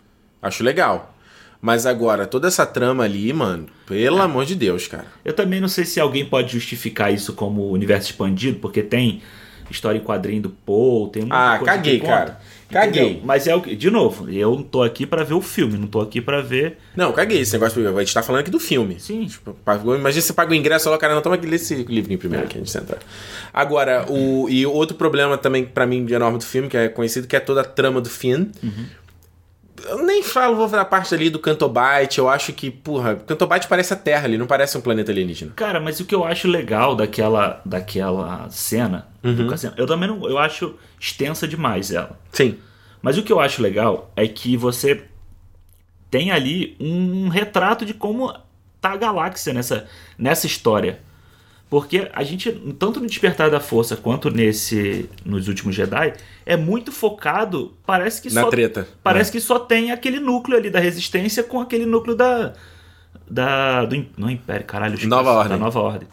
[0.42, 0.48] Ah.
[0.48, 1.15] Acho legal.
[1.62, 4.22] Mas agora, toda essa trama ali, mano, pelo é.
[4.22, 5.06] amor de Deus, cara.
[5.24, 9.22] Eu também não sei se alguém pode justificar isso como universo expandido, porque tem
[9.70, 12.40] história em quadrinho do Paul, tem muita Ah, caguei, cara.
[12.70, 13.04] Caguei.
[13.04, 13.22] Entendeu?
[13.24, 13.76] Mas é o que.
[13.76, 16.78] De novo, eu não tô aqui para ver o filme, não tô aqui para ver.
[16.96, 17.88] Não, caguei esse negócio.
[17.88, 19.00] A gente tá falando aqui do filme.
[19.00, 19.26] Sim.
[19.26, 22.48] Tipo, pagou, imagina você paga o ingresso lá, cara, não toma esse livrinho primeiro é.
[22.48, 22.98] que a gente senta.
[23.54, 24.50] Agora, o.
[24.50, 27.40] E outro problema também, para mim, de enorme do filme, que é conhecido, que é
[27.40, 28.48] toda a trama do Finn.
[28.64, 28.86] Uhum
[29.86, 32.20] eu nem falo, vou da parte ali do Cantobite.
[32.20, 35.54] Eu acho que, porra, Cantobite parece a Terra ali, não parece um planeta alienígena.
[35.56, 39.48] Cara, mas o que eu acho legal daquela, daquela cena, uhum.
[39.78, 40.28] eu também não.
[40.28, 42.20] Eu acho extensa demais ela.
[42.32, 42.58] Sim.
[43.02, 45.04] Mas o que eu acho legal é que você
[46.10, 48.34] tem ali um retrato de como
[48.82, 51.00] tá a galáxia nessa, nessa história.
[51.70, 56.14] Porque a gente, tanto no Despertar da Força quanto nesse nos últimos Jedi,
[56.46, 58.88] é muito focado, parece que Na só treta.
[59.04, 59.32] Parece né?
[59.34, 62.54] que só tem aquele núcleo ali da resistência com aquele núcleo da
[63.28, 65.50] da do não Império, caralho, Nova Ordem.
[65.50, 66.08] Da Nova Ordem.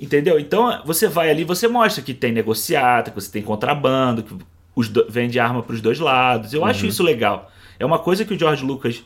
[0.00, 0.38] Entendeu?
[0.38, 4.34] Então, você vai ali, você mostra que tem negociata, que você tem contrabando, que
[4.74, 6.54] os do, vende arma para os dois lados.
[6.54, 6.66] Eu uhum.
[6.66, 7.50] acho isso legal.
[7.78, 9.04] É uma coisa que o George Lucas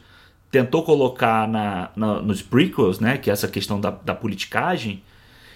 [0.50, 3.16] tentou colocar na, na, nos prequels, né?
[3.16, 5.02] Que é essa questão da, da politicagem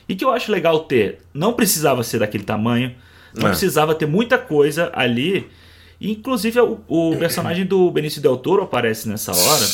[0.08, 1.20] e que eu acho legal ter.
[1.32, 2.94] Não precisava ser daquele tamanho,
[3.34, 3.50] não é.
[3.50, 5.48] precisava ter muita coisa ali.
[6.00, 9.66] Inclusive o, o personagem do Benício Del Toro aparece nessa hora.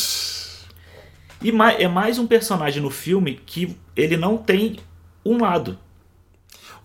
[1.41, 4.77] E é mais um personagem no filme que ele não tem
[5.25, 5.77] um lado.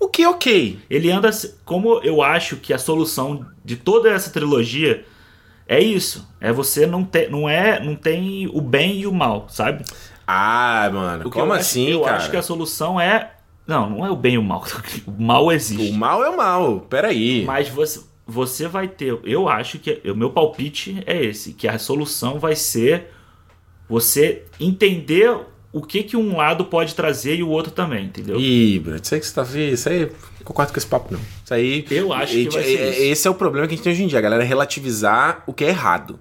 [0.01, 0.79] O que ok.
[0.89, 1.31] Ele anda.
[1.65, 5.05] Como eu acho que a solução de toda essa trilogia
[5.67, 6.29] é isso.
[6.41, 7.31] É você não ter.
[7.31, 7.81] Não é.
[7.81, 9.85] Não tem o bem e o mal, sabe?
[10.27, 11.31] Ah, mano.
[11.31, 12.13] Como assim, acho, eu cara?
[12.13, 13.33] Eu acho que a solução é
[13.69, 14.65] não, não é o bem e o mal.
[15.07, 15.91] O mal existe.
[15.91, 17.45] O mal é o mal, peraí.
[17.45, 19.19] Mas você, você vai ter.
[19.23, 20.01] Eu acho que.
[20.11, 23.09] O meu palpite é esse: que a solução vai ser
[23.87, 25.39] você entender
[25.71, 28.41] o que que um lado pode trazer e o outro também, entendeu?
[28.41, 30.11] Ih, Bruno, isso aí que você tá vendo, isso aí,
[30.43, 31.21] concordo com esse papo não.
[31.45, 31.85] Isso aí...
[31.91, 33.03] Eu acho que vai ser isso.
[33.03, 35.53] Esse é o problema que a gente tem hoje em dia, a galera relativizar o
[35.53, 36.19] que é errado.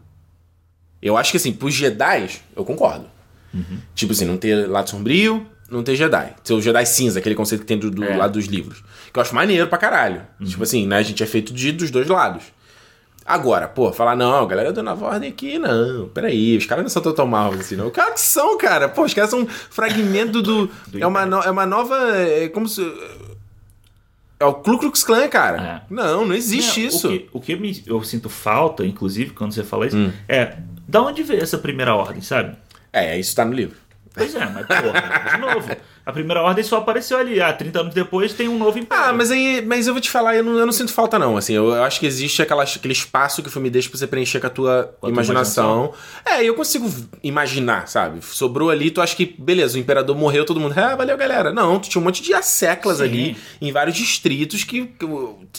[1.02, 3.06] Eu acho que assim, pros Jedi, eu concordo.
[3.54, 3.80] Uhum.
[3.96, 6.34] Tipo assim, não ter lado sombrio, não ter Jedi.
[6.44, 8.16] Ser o Jedi cinza, aquele conceito que tem do, do é.
[8.16, 8.84] lado dos livros.
[9.12, 10.22] Que eu acho maneiro pra caralho.
[10.40, 10.48] Uhum.
[10.48, 10.98] Tipo assim, né?
[10.98, 12.44] A gente é feito de, dos dois lados.
[13.26, 16.90] Agora, pô, falar, não, a galera da Nova Ordem aqui, não, peraí, os caras não
[16.90, 17.90] são total mal assim, não.
[17.90, 18.88] Claro que são, cara.
[18.88, 20.68] Pô, os caras são um fragmento do.
[20.88, 21.96] do é, uma no, é uma nova.
[22.18, 22.82] É como se.
[24.40, 25.84] É o Ku Klux Klan, cara.
[25.90, 25.94] É.
[25.94, 27.08] Não, não existe isso.
[27.08, 30.12] O que, o que eu, me, eu, sinto falta, inclusive, quando você fala isso, hum.
[30.30, 30.56] é
[30.88, 32.56] da onde veio essa primeira ordem, sabe?
[32.94, 33.76] É, isso tá no livro.
[34.18, 35.78] Pois é, mas porra, de novo.
[36.08, 37.42] A primeira ordem só apareceu ali.
[37.42, 39.04] Ah, 30 anos depois tem um novo império.
[39.04, 39.62] Ah, mas aí.
[39.66, 41.36] Mas eu vou te falar, eu não, eu não sinto falta, não.
[41.36, 44.08] Assim, eu, eu acho que existe aquela, aquele espaço que o filme deixa pra você
[44.08, 45.94] preencher com a tua, com imaginação.
[45.94, 46.40] imaginação.
[46.40, 46.90] É, eu consigo
[47.22, 48.24] imaginar, sabe?
[48.24, 50.74] Sobrou ali, tu acha que, beleza, o imperador morreu, todo mundo.
[50.78, 51.52] Ah, valeu, galera.
[51.52, 53.04] Não, tu tinha um monte de asseclas Sim.
[53.04, 54.90] ali em vários distritos que.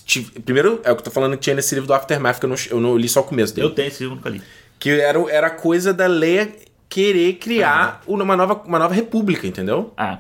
[0.07, 2.47] que primeiro, é o que eu tô falando que tinha nesse livro do Aftermath, que
[2.47, 3.67] eu não, eu não li só o começo dele.
[3.67, 4.41] Eu tenho esse livro, nunca li.
[4.79, 6.49] Que era, era coisa da Leia
[6.89, 8.23] querer criar uhum.
[8.23, 9.93] uma, nova, uma nova república, entendeu?
[9.97, 10.19] Ah.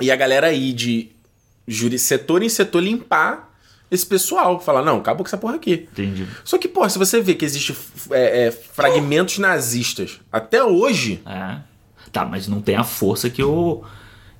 [0.00, 1.10] E a galera aí de
[1.66, 3.50] juri, setor em setor limpar
[3.90, 4.60] esse pessoal.
[4.60, 5.88] Falar, não, acabou com essa porra aqui.
[5.92, 6.26] Entendi.
[6.44, 7.76] Só que, pô, se você vê que existe
[8.10, 11.22] é, é, fragmentos nazistas até hoje.
[11.26, 11.58] É.
[12.12, 13.82] Tá, mas não tem a força que o,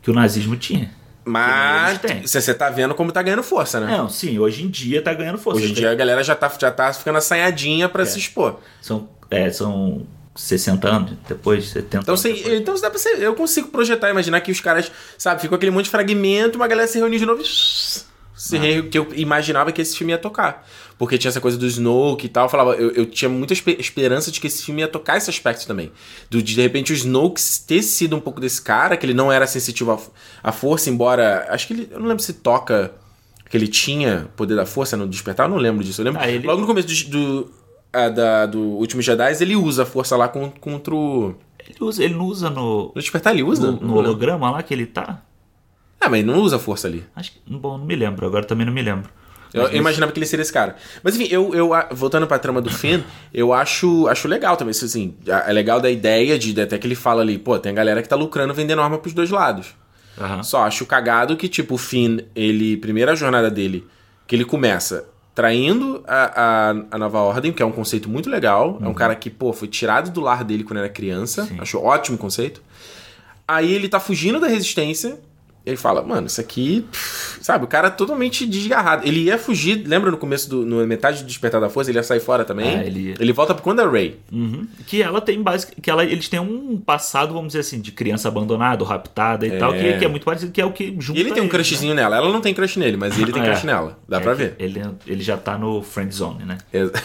[0.02, 0.90] que o nazismo tinha.
[1.24, 3.96] Mas você tá vendo como tá ganhando força, né?
[3.96, 5.60] Não, sim, hoje em dia tá ganhando força.
[5.60, 8.06] Hoje em dia a galera já tá, já tá ficando assanhadinha para é.
[8.06, 8.60] se expor.
[8.80, 12.22] São, é, são 60 anos, depois 70 então, anos.
[12.22, 12.60] Depois.
[12.60, 15.84] Então dá pra ser, eu consigo projetar, imaginar que os caras, sabe, ficou aquele monte
[15.84, 18.06] de fragmento, uma galera se reuniu de novo e.
[18.36, 18.82] Se ah.
[18.82, 20.68] que eu imaginava que esse filme ia tocar.
[20.98, 22.44] Porque tinha essa coisa do Snoke e tal.
[22.44, 25.66] Eu falava, eu, eu tinha muita esperança de que esse filme ia tocar esse aspecto
[25.66, 25.90] também.
[26.28, 29.32] Do, de, de repente o Snoke ter sido um pouco desse cara, que ele não
[29.32, 29.98] era sensitivo à,
[30.50, 31.46] à força, embora.
[31.48, 31.88] Acho que ele.
[31.90, 32.92] Eu não lembro se toca
[33.48, 36.02] que ele tinha poder da força no despertar, eu não lembro disso.
[36.02, 36.20] Eu lembro.
[36.20, 36.46] Ah, ele...
[36.46, 37.50] Logo no começo do, do
[37.96, 41.34] a da, do Último Jedi, ele usa a força lá contra o.
[41.58, 42.92] Ele, usa, ele não usa no.
[42.94, 43.72] No despertar ele usa?
[43.72, 45.22] No, no holograma lá que ele tá?
[46.00, 47.04] Ah, mas ele não usa a força ali.
[47.14, 47.40] Acho que.
[47.46, 49.10] Bom, não me lembro, agora também não me lembro.
[49.52, 50.76] Eu, eu, imaginava que ele seria esse cara.
[51.02, 53.00] Mas enfim, eu, eu voltando pra trama do Finn,
[53.32, 54.70] eu acho, acho legal também.
[54.70, 58.02] Assim, é legal da ideia de até que ele fala ali, pô, tem a galera
[58.02, 59.74] que tá lucrando vendendo arma pros dois lados.
[60.18, 60.42] Uhum.
[60.42, 62.76] Só acho cagado que, tipo, o Finn, ele.
[62.76, 63.86] Primeira jornada dele,
[64.26, 68.70] que ele começa traindo a, a, a, nova ordem, que é um conceito muito legal.
[68.70, 68.78] Uhum.
[68.80, 68.94] É um uhum.
[68.94, 71.44] cara que, pô, foi tirado do lar dele quando era criança.
[71.44, 71.58] Sim.
[71.60, 72.62] Acho ótimo conceito.
[73.46, 75.18] Aí ele tá fugindo da resistência
[75.66, 76.86] ele fala, mano, isso aqui.
[77.40, 79.04] sabe, o cara é totalmente desgarrado.
[79.04, 80.64] Ele ia fugir, lembra no começo do.
[80.64, 82.68] No metade do Despertar da Força, ele ia sair fora também.
[82.68, 83.16] É, ele...
[83.18, 84.20] ele volta quando é Ray.
[84.30, 84.68] Uhum.
[84.86, 85.66] Que ela tem base.
[85.66, 89.58] Que ela, eles têm um passado, vamos dizer assim, de criança abandonada, raptada e é.
[89.58, 91.18] tal, que, que, é muito parecido, que é o que junta.
[91.18, 92.02] E ele tem um crushzinho né?
[92.02, 92.16] nela.
[92.16, 93.46] Ela não tem crush nele, mas ele tem é.
[93.46, 93.98] crush nela.
[94.08, 94.54] Dá é pra ver.
[94.60, 96.58] Ele, ele já tá no friend zone, né?
[96.72, 97.02] Exato.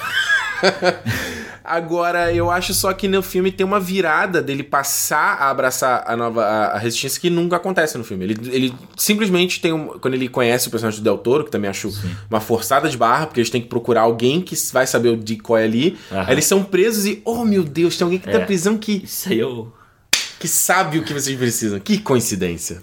[1.63, 6.15] Agora, eu acho só que no filme tem uma virada dele passar a abraçar a
[6.17, 8.25] nova a, a resistência que nunca acontece no filme.
[8.25, 9.99] Ele, ele simplesmente tem um.
[9.99, 12.09] Quando ele conhece o personagem do Del Toro, que também acho Sim.
[12.29, 15.63] uma forçada de barra, porque eles têm que procurar alguém que vai saber o decoy
[15.63, 15.97] ali.
[16.09, 18.39] Aí eles são presos e, oh meu Deus, tem alguém que tá é.
[18.39, 19.03] tá prisão que.
[19.03, 19.71] Isso aí eu.
[20.39, 21.79] Que sabe o que vocês precisam.
[21.79, 22.81] Que coincidência.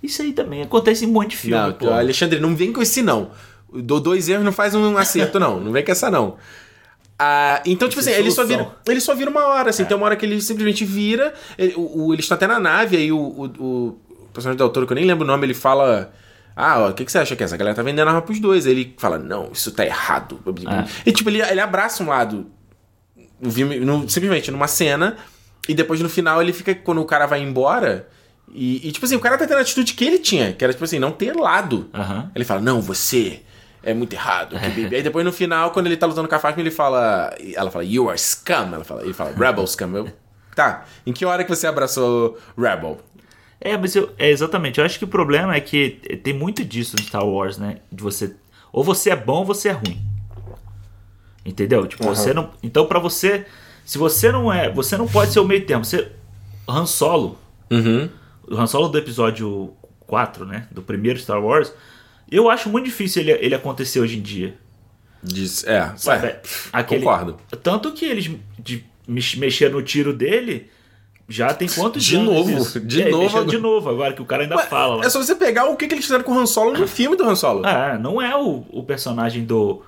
[0.00, 1.56] Isso aí também acontece em um monte de filme.
[1.56, 1.90] Não, pô.
[1.90, 3.32] Alexandre, não vem com esse não.
[3.72, 5.60] Do dois erros não faz um acerto, não.
[5.60, 6.36] Não vem com essa, não.
[7.22, 9.82] Ah, então, tipo assim, ele só, vira, ele só vira uma hora, assim.
[9.82, 9.84] É.
[9.84, 11.34] Tem uma hora que ele simplesmente vira.
[11.58, 13.98] Ele, o, o, ele está até na nave, aí o, o, o
[14.32, 16.10] personagem do autor, que eu nem lembro o nome, ele fala.
[16.56, 17.44] Ah, o que, que você acha que é?
[17.44, 18.64] Essa galera tá vendendo arma pros dois.
[18.64, 20.40] Aí ele fala, não, isso tá errado.
[20.46, 21.10] É.
[21.10, 22.46] E tipo, ele, ele abraça um lado.
[23.38, 25.18] No, simplesmente numa cena.
[25.68, 26.74] E depois no final ele fica.
[26.74, 28.08] Quando o cara vai embora.
[28.50, 30.72] E, e, tipo assim, o cara tá tendo a atitude que ele tinha, que era
[30.72, 31.90] tipo assim, não ter lado.
[31.92, 32.30] Uhum.
[32.34, 33.42] Ele fala, não, você
[33.82, 34.56] é muito errado.
[34.58, 37.34] Que Aí depois no final, quando ele tá lutando com a Fasma, ele fala.
[37.54, 38.74] Ela fala, You are scum.
[38.74, 39.96] Ela fala, ele fala, Rebel scum.
[39.96, 40.12] Eu,
[40.54, 42.98] tá, em que hora que você abraçou Rebel?
[43.60, 44.78] É, mas eu, é exatamente.
[44.78, 47.78] Eu acho que o problema é que tem muito disso no Star Wars, né?
[47.90, 48.34] De você.
[48.72, 50.00] Ou você é bom ou você é ruim.
[51.44, 51.86] Entendeu?
[51.86, 52.14] Tipo, uhum.
[52.14, 52.50] você não.
[52.62, 53.46] Então, para você.
[53.84, 54.70] Se você não é.
[54.70, 55.84] Você não pode ser o meio termo.
[55.84, 56.12] Você.
[56.68, 57.38] Han Solo.
[57.70, 58.08] Uhum.
[58.48, 59.74] O Han Solo do episódio
[60.06, 60.66] 4, né?
[60.70, 61.72] Do primeiro Star Wars
[62.30, 64.56] eu acho muito difícil ele, ele acontecer hoje em dia.
[65.22, 66.40] Diz, é, Sabe, é,
[66.72, 67.36] aquele, concordo.
[67.62, 70.70] Tanto que eles de, mexeram no tiro dele.
[71.28, 72.80] Já tem quantos de novo, isso?
[72.80, 74.96] De é, novo, de novo, agora que o cara ainda Ué, fala.
[74.96, 75.04] Lá.
[75.04, 77.16] É só você pegar o que, que eles fizeram com o Han Solo no filme
[77.16, 77.64] do Han Solo.
[77.64, 79.80] É, não é o, o personagem do,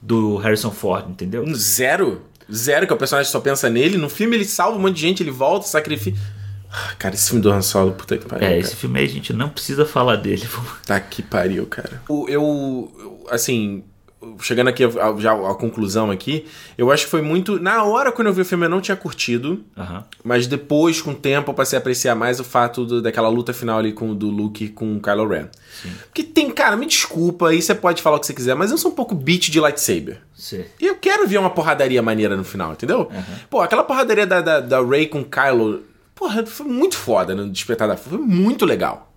[0.00, 1.44] do Harrison Ford, entendeu?
[1.54, 2.22] Zero.
[2.50, 3.98] Zero, que o personagem só pensa nele.
[3.98, 6.18] No filme ele salva um monte de gente, ele volta, sacrifica.
[6.98, 8.46] Cara, esse filme do Han Solo, puta que pariu.
[8.46, 8.60] É, cara.
[8.60, 10.46] esse filme aí a gente não precisa falar dele.
[10.86, 12.02] Tá que pariu, cara.
[12.08, 13.82] Eu, eu assim,
[14.40, 14.82] chegando aqui
[15.18, 16.46] já à conclusão aqui,
[16.76, 17.60] eu acho que foi muito.
[17.60, 20.04] Na hora quando eu vi o filme eu não tinha curtido, Aham.
[20.24, 23.52] mas depois, com o tempo, eu passei a apreciar mais o fato do- daquela luta
[23.52, 25.46] final ali com, do Luke com o Kylo Ren.
[26.06, 28.78] Porque tem, cara, me desculpa, aí você pode falar o que você quiser, mas eu
[28.78, 30.18] sou um pouco beat de lightsaber.
[30.34, 30.64] Sim.
[30.80, 33.10] E eu quero ver uma porradaria maneira no final, entendeu?
[33.48, 35.82] Pô, aquela porradaria da, da, da Rey com o Kylo,
[36.16, 39.12] porra, foi muito foda no Despertar da Força, foi muito legal.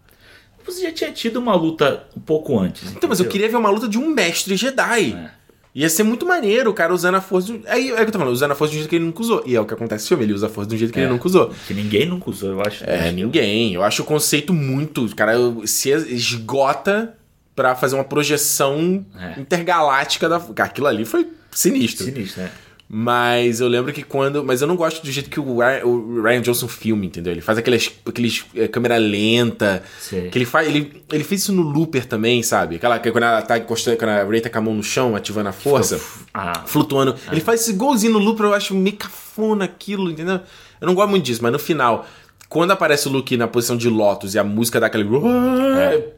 [0.65, 2.91] Você já tinha tido uma luta um pouco antes.
[2.91, 3.31] Então, mas eu entendeu?
[3.31, 5.13] queria ver uma luta de um mestre Jedi.
[5.13, 5.31] É.
[5.73, 7.53] Ia ser muito maneiro o cara usando a força.
[7.53, 8.95] de- Aí é o que eu tô falando, usando a força de um jeito que
[8.97, 9.41] ele nunca usou.
[9.45, 10.99] E é o que acontece no filme, ele usa a força de um jeito que
[10.99, 11.03] É.
[11.03, 11.53] ele nunca usou.
[11.67, 12.83] Que ninguém nunca usou, eu acho.
[12.83, 13.73] É, ninguém.
[13.73, 15.05] Eu acho o conceito muito.
[15.05, 15.33] O cara
[15.65, 17.15] se esgota
[17.55, 19.39] pra fazer uma projeção É.
[19.39, 20.37] intergaláctica da.
[20.57, 22.05] Aquilo ali foi sinistro.
[22.05, 22.51] Sinistro, né?
[22.91, 24.43] Mas eu lembro que quando.
[24.43, 27.31] Mas eu não gosto do jeito que o Ryan, o Ryan Johnson filma, entendeu?
[27.31, 29.83] Ele faz aqueles, aqueles é, câmera lenta.
[29.99, 30.29] Sei.
[30.29, 30.67] Que ele faz.
[30.67, 32.77] Ele, ele fez isso no Looper também, sabe?
[32.77, 35.15] Aquela que quando ela tá encostando, quando a Ray tá com a mão no chão,
[35.15, 36.01] ativando a força,
[36.33, 37.15] Ah, flutuando.
[37.31, 40.39] Ele faz isso igualzinho no Looper, eu acho meio cafona aquilo, entendeu?
[40.81, 42.07] Eu não gosto muito disso, mas no final.
[42.47, 45.05] Quando aparece o Luke na posição de Lotus e a música dá aquele.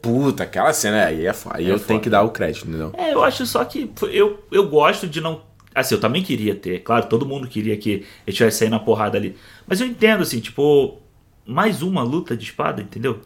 [0.02, 1.58] Puta, aquela cena aí é foda.
[1.58, 1.88] Aí eu foda.
[1.88, 2.94] tenho que dar o crédito, entendeu?
[2.98, 5.42] É, eu acho só que eu, eu gosto de não.
[5.74, 9.18] Assim, eu também queria ter, claro, todo mundo queria que ele tivesse saído na porrada
[9.18, 9.36] ali.
[9.66, 11.00] Mas eu entendo, assim, tipo,
[11.46, 13.22] mais uma luta de espada, entendeu?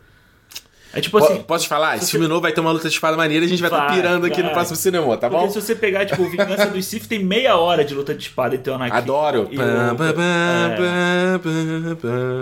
[0.96, 1.44] É tipo Po- assim.
[1.44, 1.98] Posso te falar?
[1.98, 3.88] Esse filme novo vai ter uma luta de espada maneira e a gente vai estar
[3.88, 4.46] Vai, pirando aqui vai.
[4.46, 5.52] no próximo cinema, tá Porque bom?
[5.52, 8.72] se você pegar, tipo, Vingança do Sith tem meia hora de luta de espada entre
[8.72, 9.48] o Anakin Adoro.
[9.52, 11.36] e o- É.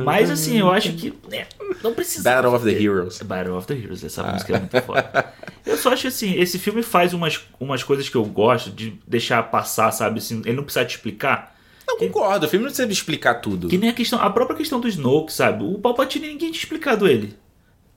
[0.04, 1.46] Mas assim, eu acho que né,
[1.84, 2.30] não precisa.
[2.30, 3.22] Battle of the Heroes.
[3.22, 5.26] Battle of the Heroes, essa música é muito foda.
[5.66, 9.42] Eu só acho assim, esse filme faz umas, umas coisas que eu gosto de deixar
[9.44, 10.20] passar, sabe?
[10.20, 11.54] Assim, ele não precisa te explicar.
[11.88, 13.68] Não concordo, o filme não precisa explicar tudo.
[13.68, 15.64] Que nem a questão, a própria questão do Snoke, sabe?
[15.64, 17.36] O Palpatine ninguém tinha explicado ele.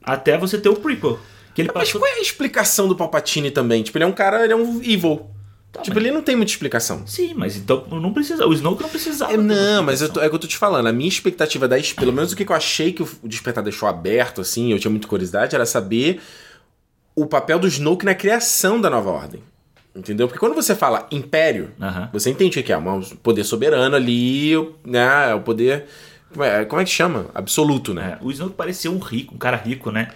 [0.07, 1.19] Até você ter o prequel.
[1.53, 2.01] Que ele Mas passou.
[2.01, 3.83] qual é a explicação do Palpatine também?
[3.83, 5.27] Tipo, ele é um cara, ele é um evil.
[5.73, 7.05] Tá, tipo, mas- ele não tem muita explicação.
[7.05, 8.47] Sim, mas então não precisa.
[8.47, 9.33] O Snoke não precisava.
[9.33, 10.87] É, não, mas eu tô- é o que eu tô te falando.
[10.87, 14.39] A minha expectativa, da, pelo menos o que eu achei que o Despertar deixou aberto,
[14.39, 16.21] assim, eu tinha muita curiosidade, era saber
[17.15, 19.41] o papel do Snoke na criação da nova ordem.
[19.95, 20.27] Entendeu?
[20.27, 22.09] Porque quando você fala império, Aham.
[22.13, 22.77] você entende o que é?
[22.77, 24.51] Um poder soberano ali,
[24.85, 25.33] né?
[25.33, 25.85] O poder.
[26.31, 27.27] Como é, como é que chama?
[27.33, 28.17] Absoluto, né?
[28.21, 30.09] É, o Snoke parecia um rico, um cara rico, né?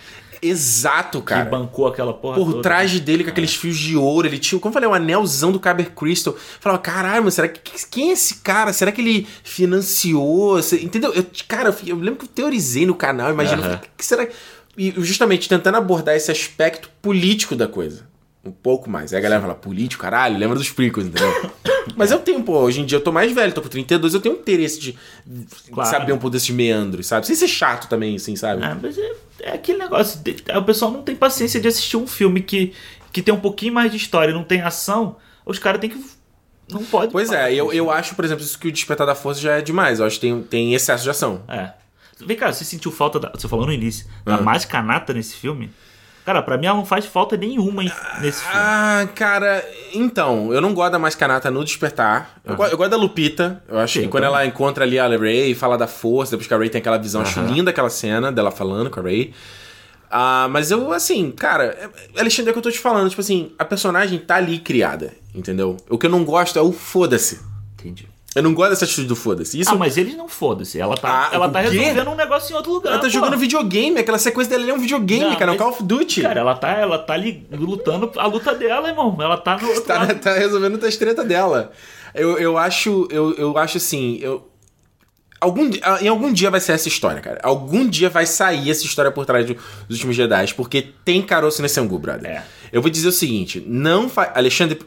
[0.44, 1.46] Exato, Que cara.
[1.46, 2.36] bancou aquela porra.
[2.36, 2.64] Por toda.
[2.64, 5.60] trás dele, com aqueles fios de ouro, ele tinha, como eu falei, um anelzão do
[5.60, 6.34] Kyber Crystal.
[6.34, 7.62] Eu Falava, caralho, será que.
[7.92, 8.74] Quem é esse cara?
[8.74, 10.60] Será que ele financiou?
[10.82, 11.14] Entendeu?
[11.14, 13.62] Eu, cara, eu, lembro que eu teorizei no canal, imagina.
[13.62, 13.82] Aham.
[13.96, 14.28] que será
[14.76, 18.10] E justamente tentando abordar esse aspecto político da coisa.
[18.44, 19.14] Um pouco mais.
[19.14, 21.52] Aí a galera fala, político, caralho, lembra dos prequels, entendeu?
[21.96, 24.20] Mas eu tenho, pô, hoje em dia eu tô mais velho, tô com 32, eu
[24.22, 24.98] tenho interesse de
[25.72, 25.90] Claro.
[25.90, 27.26] saber um pouco desses meandros, sabe?
[27.28, 28.64] Sem ser chato também, assim, sabe?
[28.64, 29.12] Ah, mas é,
[29.42, 30.20] é aquele negócio.
[30.20, 32.74] de- o pessoal não tem paciência de assistir um filme que,
[33.12, 35.16] que tem um pouquinho mais de história e não tem ação.
[35.46, 36.04] Os caras têm que.
[36.72, 37.12] Não pode.
[37.12, 39.62] Pois é, eu, eu acho, por exemplo, isso que o Despertar da Força já é
[39.62, 40.00] demais.
[40.00, 41.44] Eu acho que tem, tem excesso de ação.
[41.48, 41.72] É.
[42.24, 43.30] Vem cá, você sentiu falta da.
[43.32, 44.06] Você falou no início.
[44.24, 44.42] Da Ah.
[44.42, 45.72] mágica nata nesse filme?
[46.26, 47.82] Cara, pra mim ela não faz falta nenhuma
[48.22, 48.54] nesse filme.
[48.56, 52.30] Ah, cara, então, eu não gosto da Mascanata no Despertar.
[52.46, 53.64] Eu, go- eu gosto da Lupita.
[53.68, 54.38] Eu acho Sim, que quando também.
[54.38, 56.98] ela encontra ali a Ray e fala da força, depois que a Ray tem aquela
[56.98, 57.50] visão, acho Aham.
[57.52, 59.34] linda aquela cena dela falando com a Ray.
[60.12, 61.66] Ah, mas eu, assim, cara,
[62.16, 63.10] é- Alexandre, é o que eu tô te falando.
[63.10, 65.78] Tipo assim, a personagem tá ali criada, entendeu?
[65.90, 67.40] O que eu não gosto é o foda-se.
[67.80, 68.08] Entendi.
[68.34, 69.60] Eu não gosto dessa atitude do foda-se.
[69.60, 70.80] Isso Ah, mas eles não foda-se.
[70.80, 72.92] Ela tá, Ah, ela tá resolvendo um negócio em outro lugar.
[72.92, 73.10] ela tá pô.
[73.10, 76.22] jogando videogame, aquela sequência dela é um videogame, Não, cara, é um Call of Duty.
[76.22, 79.18] Cara, ela tá, ela tá ali lutando a luta dela, irmão.
[79.20, 81.74] Ela tá no outro tá, tá resolvendo as treta dela.
[82.16, 84.48] Eu, eu acho, eu, eu acho assim, eu
[85.42, 87.40] algum di- em algum dia vai ser essa história, cara.
[87.44, 91.62] Algum dia vai sair essa história por trás do- dos últimos Jedi, porque tem caroço
[91.62, 92.30] nesse angu, brother.
[92.32, 92.44] É.
[92.72, 94.80] Eu vou dizer o seguinte, não faz, Alexandre,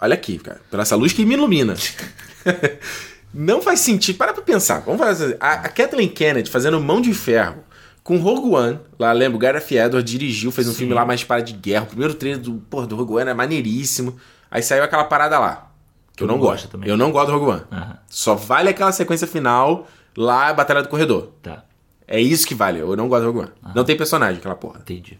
[0.00, 1.74] olha aqui, cara, pela essa luz que me ilumina.
[3.32, 4.80] não faz sentido, para pra pensar.
[4.80, 7.64] Vamos fazer a, a Kathleen Kennedy fazendo Mão de Ferro
[8.02, 10.78] com Rogue One, lá lembra, o Gareth Edwards dirigiu, fez um Sim.
[10.78, 11.84] filme lá mais para de guerra.
[11.84, 14.16] O primeiro trailer do, porra, do Rogue One é maneiríssimo.
[14.50, 15.70] Aí saiu aquela parada lá.
[16.16, 16.68] Que eu não gosto.
[16.68, 16.88] também.
[16.88, 17.62] Eu não gosto do Rogue One.
[17.70, 17.98] Aham.
[18.08, 19.86] Só vale aquela sequência final
[20.16, 21.32] lá, a Batalha do Corredor.
[21.42, 21.64] Tá,
[22.06, 22.78] É isso que vale.
[22.80, 23.74] Eu não gosto do Rogue One.
[23.74, 24.78] Não tem personagem, aquela porra.
[24.80, 25.18] entendi.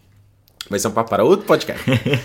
[0.67, 1.83] Vai ser um papo para outro podcast.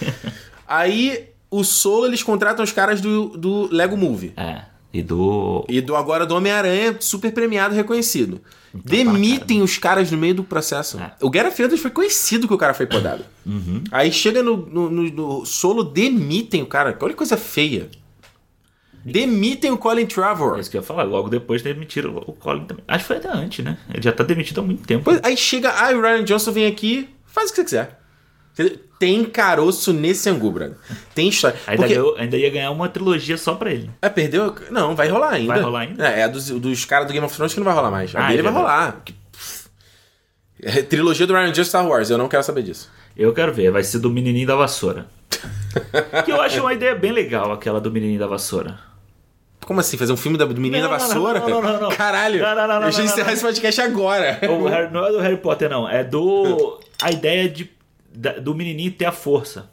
[0.66, 1.28] Aí,
[1.58, 4.32] o Solo, eles contratam os caras do, do Lego Movie.
[4.36, 4.62] É.
[4.92, 5.64] E do.
[5.68, 8.40] E do agora do Homem-Aranha, super premiado, reconhecido.
[8.72, 10.98] Demitem os caras no meio do processo.
[11.00, 11.12] É.
[11.20, 13.24] O Gareth Edwards foi conhecido que o cara foi podado.
[13.90, 16.96] Aí chega no, no- no- no solo, demitem o cara.
[17.00, 17.88] Olha que coisa feia.
[19.04, 20.56] Demitem o Colin Trevor.
[20.56, 21.02] É isso que eu ia falar.
[21.02, 22.84] Logo depois demitiram o Colin também.
[22.88, 23.76] Acho que foi até antes, né?
[23.92, 25.04] Ele já tá demitido há muito tempo.
[25.04, 28.00] Pois, aí chega, ah, o Ryan Johnson vem aqui, faz o que você quiser.
[28.98, 30.76] Tem caroço nesse angu, brother.
[31.14, 31.58] Tem história.
[31.66, 31.94] Ainda, Porque...
[31.94, 33.90] ganhou, ainda ia ganhar uma trilogia só pra ele.
[34.00, 34.54] É, perdeu?
[34.70, 35.52] Não, vai rolar ainda.
[35.52, 36.08] Vai rolar ainda?
[36.08, 38.14] É, é dos, dos caras do Game of Thrones que não vai rolar mais.
[38.14, 39.02] A ah, dele é vai rolar.
[40.62, 42.90] É, trilogia do Ryan Johnson Star Wars, eu não quero saber disso.
[43.16, 45.06] Eu quero ver, vai ser do Menininho da Vassoura.
[46.24, 48.78] que eu acho uma ideia bem legal, aquela do Menininho da Vassoura.
[49.66, 49.96] Como assim?
[49.96, 51.40] Fazer um filme do Menino da Vassoura?
[51.40, 52.40] Não, não, não, não, Caralho!
[52.40, 54.38] Não, não, não, não, eu encerrar esse podcast agora.
[54.48, 55.88] O Harry, não é do Harry Potter, não.
[55.88, 56.80] É do.
[57.02, 57.70] A ideia de,
[58.14, 59.70] do menininho ter a força.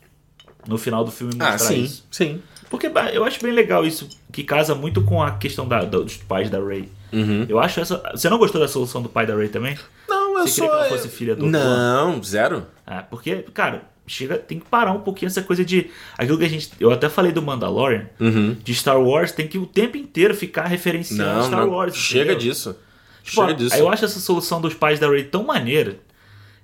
[0.67, 2.05] No final do filme mostrar ah, sim, isso.
[2.11, 2.41] Sim.
[2.69, 6.49] Porque eu acho bem legal isso, que casa muito com a questão da, dos pais
[6.49, 6.87] da Ray.
[7.11, 7.45] Uhum.
[7.49, 8.01] Eu acho essa.
[8.11, 9.77] Você não gostou da solução do pai da Ray também?
[10.07, 10.69] Não, eu Você sou.
[10.69, 11.45] que ela fosse filha do.
[11.45, 12.65] Não, zero.
[12.87, 15.89] Ah, porque, cara, chega, tem que parar um pouquinho essa coisa de.
[16.17, 16.71] Aquilo que a gente.
[16.79, 18.55] Eu até falei do Mandalorian, uhum.
[18.63, 21.71] de Star Wars, tem que o tempo inteiro ficar referenciando não, Star não.
[21.71, 21.95] Wars.
[21.95, 22.39] Chega entendeu?
[22.39, 22.77] disso.
[23.23, 23.75] Tipo, chega disso.
[23.75, 25.97] Eu acho essa solução dos pais da Rey tão maneira.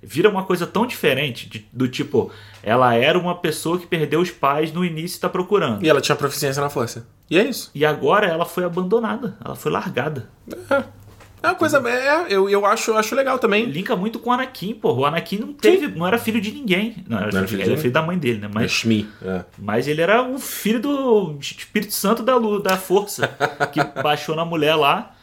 [0.08, 2.32] Vira uma coisa tão diferente, de, do tipo,
[2.62, 5.84] ela era uma pessoa que perdeu os pais no início e tá procurando.
[5.84, 7.06] E ela tinha proficiência na força.
[7.30, 7.70] E é isso.
[7.74, 10.30] E agora ela foi abandonada, ela foi largada.
[10.70, 10.98] É.
[11.42, 11.78] É uma coisa.
[11.88, 13.66] É, eu, eu acho, acho legal também.
[13.66, 14.92] Linka muito com o Anakin, pô.
[14.94, 15.86] O Anakin não teve.
[15.86, 15.92] Sim.
[15.94, 16.96] Não era filho de ninguém.
[17.06, 18.50] Não, era, não filho, era filho da mãe dele, né?
[18.52, 19.44] Mas, é Shmi, é.
[19.56, 23.28] mas ele era um filho do Espírito Santo da, da força.
[23.72, 25.14] que baixou na mulher lá.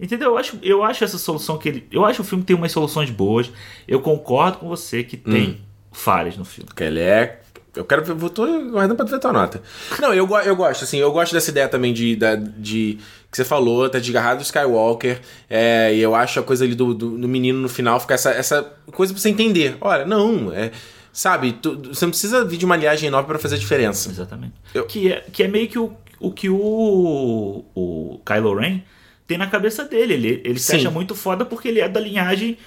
[0.00, 0.30] Entendeu?
[0.30, 1.86] Eu acho, eu acho essa solução que ele.
[1.90, 3.50] Eu acho que o filme tem umas soluções boas.
[3.86, 5.56] Eu concordo com você que tem hum.
[5.92, 6.68] falhas no filme.
[6.74, 7.40] Que ele é
[7.76, 9.60] eu quero ver, tô guardando pra ver tua nota.
[10.00, 12.98] Não, eu, eu gosto, assim, eu gosto dessa ideia também de, de, de
[13.30, 15.20] que você falou, tá desgarrado do Skywalker,
[15.50, 18.30] é, e eu acho a coisa ali do, do, do, menino no final ficar essa,
[18.30, 19.76] essa coisa pra você entender.
[19.80, 20.70] Olha, não, é.
[21.12, 24.08] Sabe, tu, você não precisa vir de uma linhagem nova para fazer a diferença.
[24.08, 24.54] Exatamente.
[24.72, 24.86] Eu...
[24.86, 28.80] Que, é, que é meio que o, o que o, o Kylo Ren
[29.26, 30.14] tem na cabeça dele.
[30.14, 32.58] Ele, ele se acha muito foda porque ele é da linhagem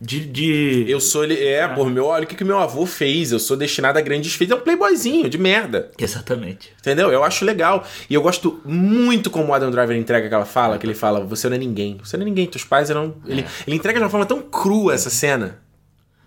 [0.00, 0.84] de, de...
[0.86, 1.42] Eu sou ele.
[1.42, 1.68] É, ah.
[1.70, 3.32] por meu, olha o que, que meu avô fez.
[3.32, 4.56] Eu sou destinado a grandes feitos.
[4.56, 5.90] É um playboyzinho de merda.
[5.98, 6.72] Exatamente.
[6.78, 7.10] Entendeu?
[7.10, 7.86] Eu acho legal.
[8.10, 11.48] E eu gosto muito como o Adam Driver entrega aquela fala, que ele fala: Você
[11.48, 11.98] não é ninguém.
[12.02, 12.46] Você não é ninguém.
[12.46, 13.14] Teus pais eram.
[13.26, 13.32] É.
[13.32, 15.62] Ele, ele entrega de uma forma tão crua essa cena.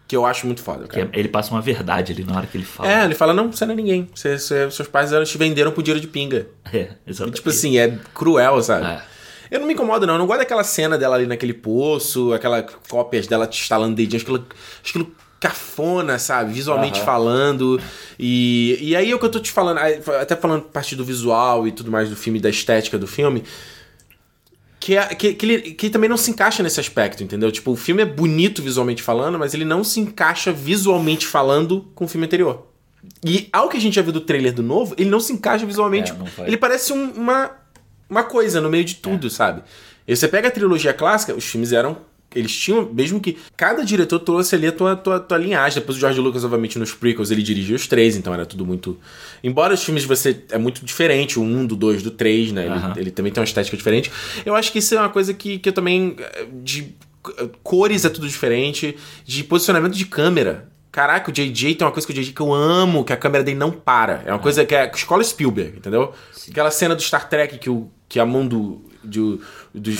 [0.07, 1.09] Que eu acho muito foda, cara.
[1.11, 2.89] ele passa uma verdade ali na hora que ele fala.
[2.89, 4.09] É, ele fala: Não, você não é ninguém.
[4.15, 6.47] Você, você, seus pais eram, te venderam por dinheiro de pinga.
[6.71, 7.35] É, exatamente.
[7.35, 8.85] E, tipo assim, é cruel, sabe?
[8.85, 9.16] É.
[9.49, 10.15] Eu não me incomodo, não.
[10.15, 14.21] Eu não gosto daquela cena dela ali naquele poço, aquela cópias dela te instalando dedinho,
[14.21, 14.45] aquilo,
[14.79, 16.53] aquilo cafona, sabe?
[16.53, 17.05] Visualmente uhum.
[17.05, 17.81] falando.
[18.19, 19.79] E, e aí é o que eu tô te falando,
[20.19, 23.43] até falando parte do visual e tudo mais do filme, da estética do filme.
[24.79, 27.51] Que, é, que, que, ele, que também não se encaixa nesse aspecto, entendeu?
[27.51, 32.05] Tipo, o filme é bonito visualmente falando, mas ele não se encaixa visualmente falando com
[32.05, 32.67] o filme anterior.
[33.25, 35.65] E ao que a gente já viu do trailer do novo, ele não se encaixa
[35.65, 36.11] visualmente.
[36.39, 37.51] É, ele parece um, uma
[38.09, 39.29] uma coisa no meio de tudo, é.
[39.29, 39.63] sabe?
[40.07, 41.97] E você pega a trilogia clássica, os filmes eram
[42.35, 45.79] eles tinham, mesmo que cada diretor trouxe ali a tua, tua, tua linhagem.
[45.79, 48.99] Depois o George Lucas, obviamente, nos prequels, ele dirigiu os três, então era tudo muito.
[49.43, 52.65] Embora os filmes de você é muito diferente, o um, do dois, do três, né?
[52.65, 52.93] Ele, uhum.
[52.97, 54.11] ele, também tem uma estética diferente.
[54.45, 56.15] Eu acho que isso é uma coisa que, que eu também.
[56.61, 56.93] De
[57.63, 58.95] cores é tudo diferente,
[59.25, 60.69] de posicionamento de câmera.
[60.91, 63.43] Caraca, o JJ tem uma coisa que o JJ que eu amo, que a câmera
[63.43, 64.23] dele não para.
[64.25, 66.13] É uma coisa que é escola Spielberg, entendeu?
[66.31, 66.51] Sim.
[66.51, 69.37] Aquela cena do Star Trek que o, que a mão do, do,
[69.73, 69.91] do,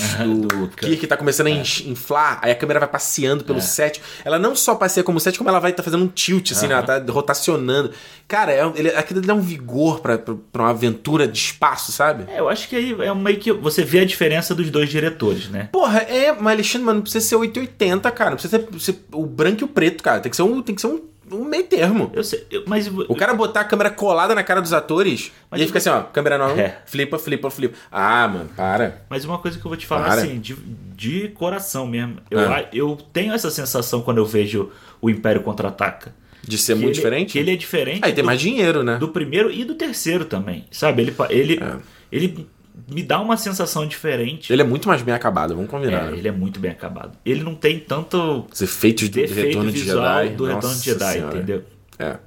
[0.47, 1.61] do Kirk tá começando a é.
[1.85, 3.61] inflar, aí a câmera vai passeando pelo é.
[3.61, 4.01] set.
[4.23, 6.73] Ela não só passeia como set, como ela vai tá fazendo um tilt, assim, né?
[6.73, 7.91] Ela tá rotacionando.
[8.27, 10.19] Cara, é, ele, aquilo dá um vigor pra,
[10.53, 12.25] uma aventura de espaço, sabe?
[12.31, 13.51] É, eu acho que aí é meio que.
[13.53, 15.69] Você vê a diferença dos dois diretores, né?
[15.71, 18.31] Porra, é, mas Alexandre, mano, não precisa ser 880, cara.
[18.31, 20.19] Não precisa ser, ser o branco e o preto, cara.
[20.19, 20.61] Tem que ser um.
[20.61, 21.01] Tem que ser um
[21.31, 22.11] um meio termo.
[22.13, 22.87] Eu sei, eu, mas...
[22.87, 25.89] O cara botar a câmera colada na cara dos atores mas e aí fica assim,
[25.89, 26.79] ó, câmera não, é.
[26.85, 27.77] flipa, flipa, flipa.
[27.91, 29.01] Ah, mano, para.
[29.09, 30.21] Mas uma coisa que eu vou te falar para.
[30.21, 32.17] assim, de, de coração mesmo.
[32.29, 32.65] Eu, ah.
[32.73, 34.71] eu tenho essa sensação quando eu vejo
[35.01, 36.13] o Império Contra-Ataca.
[36.43, 37.31] De ser muito ele, diferente?
[37.33, 37.99] Que ele é diferente.
[38.03, 38.97] Aí ah, tem mais dinheiro, né?
[38.97, 40.65] Do primeiro e do terceiro também.
[40.71, 41.01] Sabe?
[41.01, 41.75] Ele, ele, é.
[42.09, 42.47] ele
[42.87, 44.51] me dá uma sensação diferente.
[44.51, 46.11] Ele é muito mais bem acabado, vamos combinar.
[46.11, 47.17] É, ele é muito bem acabado.
[47.25, 48.47] Ele não tem tanto.
[48.51, 50.29] Os efeitos do retorno de Jedi.
[50.29, 51.35] Do retorno de Jedi, senhora.
[51.35, 51.63] entendeu?
[51.99, 52.17] É.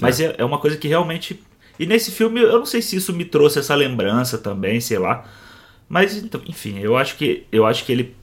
[0.00, 0.34] Mas é.
[0.38, 0.44] é.
[0.44, 1.40] uma coisa que realmente.
[1.78, 5.24] E nesse filme, eu não sei se isso me trouxe essa lembrança também, sei lá.
[5.88, 7.46] Mas, então, enfim, eu acho que.
[7.52, 8.16] Eu acho que ele.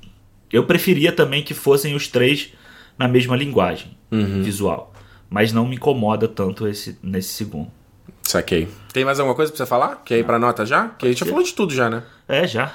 [0.52, 2.52] Eu preferia também que fossem os três
[2.98, 4.44] na mesma linguagem uhum.
[4.44, 4.94] visual.
[5.30, 7.72] Mas não me incomoda tanto esse, nesse segundo.
[8.24, 8.68] Saquei.
[8.92, 10.02] Tem mais alguma coisa pra você falar?
[10.04, 10.90] Quer ir pra nota já?
[10.90, 12.04] Que a gente já falou de tudo já, né?
[12.28, 12.74] É, já.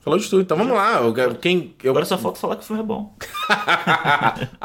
[0.00, 0.42] Falou de tudo.
[0.42, 1.00] Então vamos lá.
[1.00, 1.90] Eu, quem, eu...
[1.90, 3.14] Agora só falta falar que o filme é bom.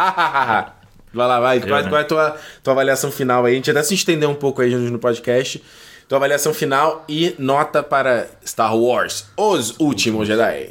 [1.13, 1.59] vai lá, vai.
[1.59, 1.89] Qual, né?
[1.89, 3.53] qual, é a tua, tua avaliação final aí?
[3.53, 5.59] A gente até se estender um pouco aí no podcast.
[5.59, 5.67] Tua
[6.07, 10.69] tua avaliação final e nota para Star Wars, Os Últimos Jedi.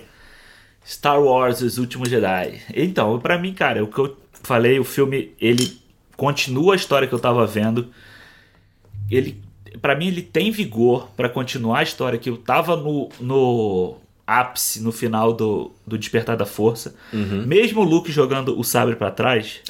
[0.86, 2.60] Star Wars, Os Últimos Jedi.
[2.72, 5.80] Então, para mim, cara, o que eu falei, o filme, ele
[6.16, 7.88] continua a história que eu tava vendo.
[9.14, 9.42] Ele,
[9.80, 13.96] para mim, ele tem vigor para continuar a história que eu tava no, no
[14.26, 16.94] ápice, no final do, do Despertar da Força.
[17.12, 17.44] Uhum.
[17.46, 19.60] Mesmo o Luke jogando o sabre para trás,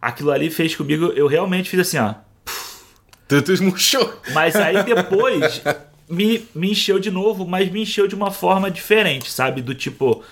[0.00, 2.14] aquilo ali fez comigo, eu realmente fiz assim, ó.
[3.28, 4.12] Tu murchou.
[4.32, 5.62] Mas aí depois
[6.08, 9.62] me, me encheu de novo, mas me encheu de uma forma diferente, sabe?
[9.62, 10.24] Do tipo,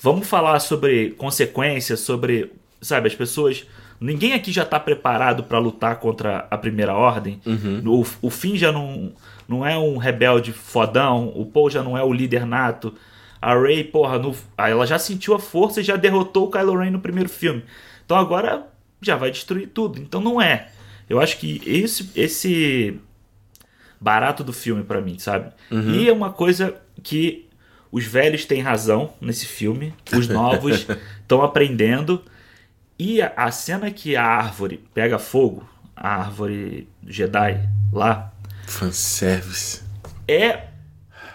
[0.00, 3.66] vamos falar sobre consequências, sobre, sabe, as pessoas.
[4.00, 7.40] Ninguém aqui já tá preparado para lutar contra a primeira ordem.
[7.46, 7.82] Uhum.
[7.86, 9.12] O, o fim já não,
[9.48, 12.94] não é um rebelde fodão, o Paul já não é o líder nato.
[13.40, 16.90] A Rey, porra, no, ela já sentiu a força e já derrotou o Kylo Ren
[16.90, 17.62] no primeiro filme.
[18.04, 18.66] Então agora
[19.00, 20.00] já vai destruir tudo.
[20.00, 20.68] Então não é.
[21.08, 22.98] Eu acho que esse, esse
[24.00, 25.52] barato do filme para mim, sabe?
[25.70, 25.94] Uhum.
[25.94, 27.46] E é uma coisa que
[27.90, 30.86] os velhos têm razão nesse filme, os novos
[31.20, 32.22] estão aprendendo.
[32.98, 38.32] E a, a, cena que a árvore pega fogo, a árvore Jedi lá.
[38.66, 39.82] Fanservice.
[40.26, 40.68] É.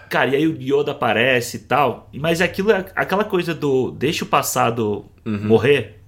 [0.10, 2.10] Cara, e aí o Yoda aparece e tal.
[2.14, 5.48] Mas aquilo é aquela coisa do deixa o passado uhum.
[5.48, 6.02] morrer.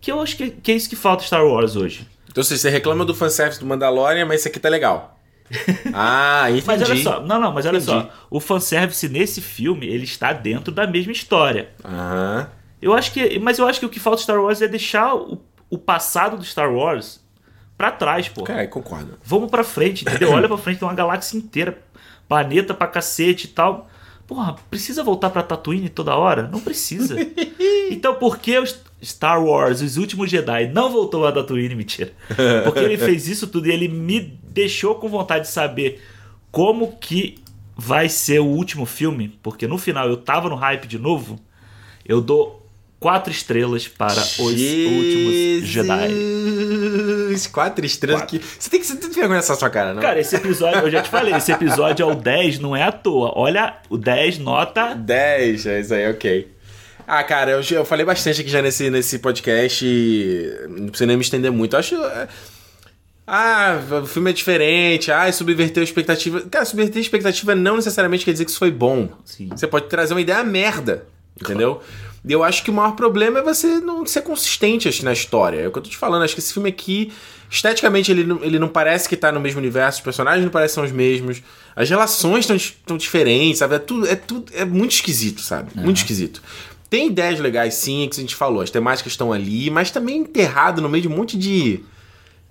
[0.00, 2.06] Que eu acho que, que é isso que falta Star Wars hoje.
[2.30, 5.16] Então você reclama do fanservice do Mandalorian, mas esse aqui tá legal.
[5.94, 6.64] Ah, entendi.
[6.66, 7.90] mas olha só, não, não, mas olha entendi.
[7.90, 8.10] só.
[8.30, 11.70] O fanservice nesse filme, ele está dentro da mesma história.
[11.84, 12.48] Aham.
[12.80, 13.38] Eu acho que.
[13.38, 16.44] Mas eu acho que o que falta Star Wars é deixar o, o passado do
[16.44, 17.20] Star Wars
[17.76, 18.44] pra trás, pô.
[18.44, 19.18] Cara, concordo.
[19.24, 20.32] Vamos pra frente, entendeu?
[20.32, 21.78] Olha pra frente, tem uma galáxia inteira.
[22.28, 23.88] Planeta pra cacete e tal.
[24.26, 26.46] Porra, precisa voltar pra Tatooine toda hora?
[26.52, 27.16] Não precisa.
[27.90, 31.74] então por que os Star Wars, Os Últimos Jedi, não voltou a Tatooine?
[31.74, 32.12] Mentira.
[32.64, 36.02] Porque ele fez isso tudo e ele me deixou com vontade de saber
[36.50, 37.38] como que
[37.74, 39.38] vai ser o último filme.
[39.42, 41.40] Porque no final eu tava no hype de novo.
[42.04, 42.57] Eu dou
[43.00, 44.38] quatro estrelas para Jesus.
[44.38, 44.60] os
[44.92, 46.08] últimos Jedi.
[47.52, 48.38] Quatro estrelas quatro.
[48.38, 48.44] que.
[48.58, 50.02] Você tem que, você tem que vergonha essa sua cara, não?
[50.02, 52.92] Cara, esse episódio, eu já te falei, esse episódio é o 10, não é à
[52.92, 53.32] toa.
[53.34, 54.94] Olha, o 10, nota.
[54.94, 56.48] 10, é isso aí, ok.
[57.06, 59.86] Ah, cara, eu, eu falei bastante aqui já nesse, nesse podcast.
[60.68, 61.74] Não precisa nem me estender muito.
[61.74, 61.94] Eu acho.
[61.94, 62.28] É,
[63.26, 65.10] ah, o filme é diferente.
[65.10, 66.42] Ah, subverteu a expectativa.
[66.50, 69.08] Cara, subverter a expectativa não necessariamente quer dizer que isso foi bom.
[69.24, 69.48] Sim.
[69.50, 71.06] Você pode trazer uma ideia merda.
[71.40, 71.76] Entendeu?
[71.76, 72.07] Claro.
[72.24, 75.60] E eu acho que o maior problema é você não ser consistente acho, na história.
[75.60, 76.22] É o que eu tô te falando.
[76.22, 77.12] Acho que esse filme aqui,
[77.50, 80.82] esteticamente, ele não, ele não parece que tá no mesmo universo, os personagens não parecem
[80.82, 81.42] os mesmos,
[81.74, 83.76] as relações estão diferentes, sabe?
[83.76, 84.52] É tudo, é tudo.
[84.54, 85.70] É muito esquisito, sabe?
[85.76, 85.84] Uhum.
[85.84, 86.42] Muito esquisito.
[86.90, 88.62] Tem ideias legais, sim, que a gente falou.
[88.62, 91.80] As temáticas estão ali, mas também enterrado no meio de um monte de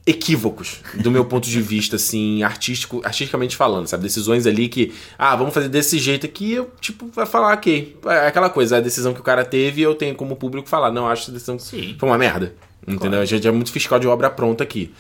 [0.08, 4.04] equívocos, do meu ponto de vista, assim, artístico, artisticamente falando, sabe?
[4.04, 7.98] Decisões ali que, ah, vamos fazer desse jeito aqui, eu, tipo, vai falar, ok.
[8.06, 11.10] É aquela coisa, a decisão que o cara teve, eu tenho como público falar, não,
[11.10, 11.98] acho essa decisão Sim.
[12.00, 12.56] foi uma merda.
[12.84, 13.10] Entendeu?
[13.10, 13.24] Claro.
[13.24, 14.94] A gente é muito fiscal de obra pronta aqui.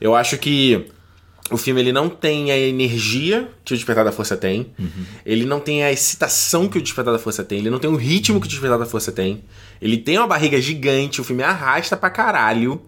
[0.00, 0.86] Eu acho que
[1.50, 4.72] o filme ele não tem a energia que o Despertar da Força tem.
[4.78, 5.04] Uhum.
[5.26, 7.58] Ele não tem a excitação que o Despertar da Força tem.
[7.58, 9.42] Ele não tem o ritmo que o Despertar da Força tem.
[9.80, 11.20] Ele tem uma barriga gigante.
[11.20, 12.80] O filme arrasta pra caralho.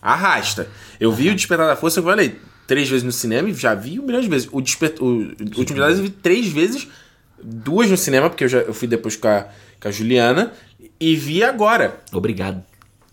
[0.00, 0.68] Arrasta.
[0.98, 3.98] Eu vi o Despertar da Força, eu falei, três vezes no cinema e já vi
[3.98, 4.48] um milhão de vezes.
[4.52, 4.94] O, Desper...
[5.00, 6.86] o, Último Jedi eu vi três vezes,
[7.42, 9.46] duas no cinema, porque eu, já, eu fui depois com a,
[9.80, 10.52] com a Juliana,
[11.00, 12.00] e vi agora.
[12.12, 12.62] Obrigado.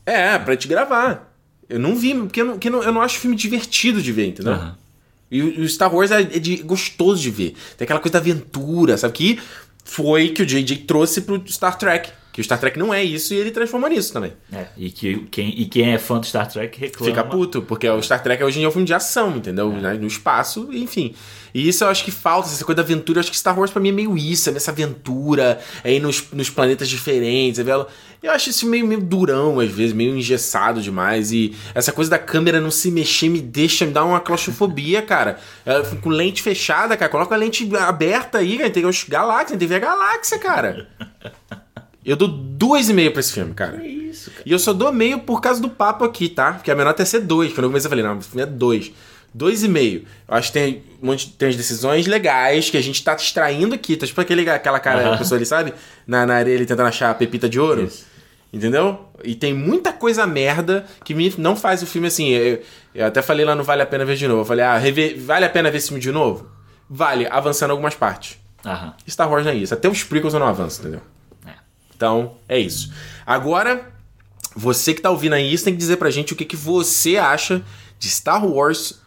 [0.06, 1.32] É, pra te gravar.
[1.68, 4.12] Eu não vi, porque eu não, porque eu não, eu não acho filme divertido de
[4.12, 4.54] ver, entendeu?
[4.54, 4.72] Uhum.
[5.32, 7.56] E o Star Wars é, é de, gostoso de ver.
[7.78, 9.14] Tem aquela coisa da aventura, sabe?
[9.14, 9.40] Que
[9.84, 12.12] foi que o JJ trouxe pro Star Trek.
[12.36, 14.34] Que o Star Trek não é isso e ele transforma nisso também.
[14.52, 17.10] É, e, que, quem, e quem é fã do Star Trek reclama.
[17.10, 19.74] Fica puto, porque o Star Trek hoje em dia é um filme de ação, entendeu?
[19.74, 19.94] É.
[19.94, 21.16] No espaço, enfim.
[21.54, 23.20] E isso eu acho que falta, essa coisa da aventura.
[23.20, 26.02] Eu acho que Star Wars pra mim é meio isso, é essa aventura, é ir
[26.02, 27.58] nos, nos planetas diferentes.
[27.58, 27.86] É ver,
[28.22, 31.32] eu acho isso meio, meio durão, às vezes, meio engessado demais.
[31.32, 35.40] E essa coisa da câmera não se mexer me deixa, me dá uma claustrofobia, cara.
[35.66, 37.10] Eu fico com lente fechada, cara.
[37.10, 38.70] Coloca a lente aberta aí, cara.
[38.70, 40.90] Tem que galáxia, tem que ver a galáxia, cara.
[42.06, 43.84] Eu dou duas e meio pra esse filme, cara.
[43.84, 44.43] É isso, cara.
[44.45, 46.53] E eu só dou meio por causa do papo aqui, tá?
[46.53, 47.51] Porque a menor até ser dois.
[47.51, 48.91] Quando eu comecei, eu falei, não, o filme é dois.
[49.34, 50.06] Dois e meio.
[50.28, 53.74] Eu acho que tem, um monte, tem as decisões legais que a gente tá extraindo
[53.74, 53.97] aqui.
[53.97, 55.18] Tá tipo aquele, aquela cara, uhum.
[55.18, 55.74] pessoa ali, sabe?
[56.06, 57.84] Na, na areia ele tentando achar a pepita de ouro.
[57.84, 58.06] Isso.
[58.53, 59.10] Entendeu?
[59.24, 62.30] E tem muita coisa merda que me não faz o filme assim.
[62.30, 62.62] Eu,
[62.93, 64.41] eu até falei lá no Vale a Pena Ver de Novo.
[64.41, 66.49] Eu falei, ah, rever, vale a pena ver esse filme de novo?
[66.89, 68.38] Vale, avançando algumas partes.
[68.64, 68.93] Uhum.
[69.10, 69.74] Star Wars não é isso.
[69.74, 71.01] Até os prequels eu não avanço, entendeu?
[71.96, 72.91] Então, é isso.
[73.26, 73.91] Agora,
[74.56, 77.18] você que tá ouvindo aí isso tem que dizer pra gente o que, que você
[77.18, 77.64] acha
[77.98, 79.02] de Star Wars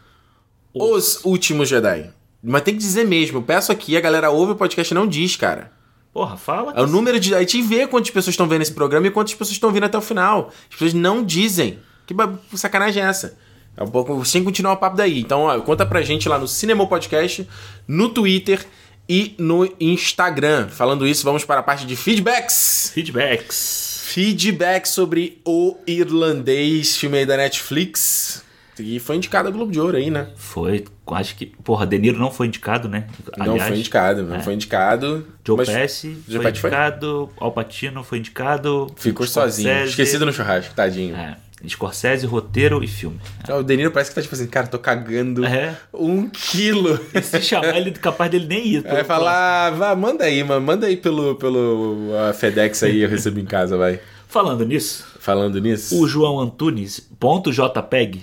[0.75, 2.11] os Últimos Jedi.
[2.43, 3.39] Mas tem que dizer mesmo.
[3.39, 5.73] Eu peço aqui, a galera ouve o podcast e não diz, cara.
[6.13, 6.73] Porra, fala.
[6.75, 7.35] É o número de.
[7.35, 9.99] A gente vê quantas pessoas estão vendo esse programa e quantas pessoas estão vindo até
[9.99, 10.53] o final.
[10.69, 11.79] As pessoas não dizem.
[12.07, 12.15] Que
[12.57, 13.37] sacanagem é essa?
[13.77, 14.25] É um pouco.
[14.25, 15.21] Sem continuar o papo daí.
[15.21, 17.47] Então, ó, conta pra gente lá no Cinema Podcast,
[17.87, 18.67] no Twitter
[19.09, 20.69] e no Instagram.
[20.69, 22.91] Falando isso, vamos para a parte de feedbacks.
[22.95, 24.03] Feedbacks.
[24.05, 28.45] Feedback sobre O Irlandês, filme aí da Netflix.
[28.79, 30.29] E foi indicado a Globo de Ouro aí, né?
[30.37, 31.47] Foi, acho que.
[31.47, 33.07] Porra, De Niro não foi indicado, né?
[33.39, 34.41] Aliás, não foi indicado, não é.
[34.41, 35.27] foi indicado.
[35.45, 35.69] Joe mas...
[35.69, 37.45] Pesci foi indicado, foi?
[37.47, 38.87] Al Pacino foi indicado.
[38.97, 41.17] Ficou sozinho, esquecido no churrasco, tadinho.
[41.17, 41.37] É.
[41.67, 43.19] Scorsese, roteiro e filme.
[43.49, 45.77] O Deniro parece que tá tipo assim, cara, tô cagando é.
[45.93, 47.01] um quilo.
[47.13, 48.83] E se chamar ele, capaz dele nem ir.
[48.83, 53.41] Vai falar, vá, manda aí, mano, manda aí pelo, pelo uh, FedEx aí, eu recebo
[53.41, 54.01] em casa, vai.
[54.29, 55.07] Falando nisso.
[55.19, 56.01] Falando nisso.
[56.01, 58.23] O João Antunes, ponto JPEG,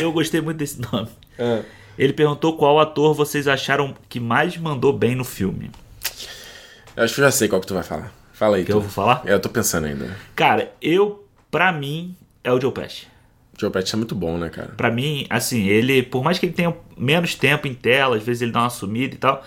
[0.00, 1.08] eu gostei muito desse nome.
[1.38, 1.62] É.
[1.98, 5.70] Ele perguntou qual ator vocês acharam que mais mandou bem no filme.
[6.96, 8.12] Eu acho que eu já sei qual que tu vai falar.
[8.32, 8.64] Fala aí.
[8.64, 8.78] Que tu.
[8.78, 9.22] eu vou falar?
[9.26, 10.16] É, eu tô pensando ainda.
[10.34, 13.06] Cara, eu, pra mim, é o Joe Pesci.
[13.58, 14.72] Joe Pesci é muito bom, né, cara?
[14.76, 18.42] Pra mim, assim, ele, por mais que ele tenha menos tempo em tela, às vezes
[18.42, 19.44] ele dá uma sumida e tal,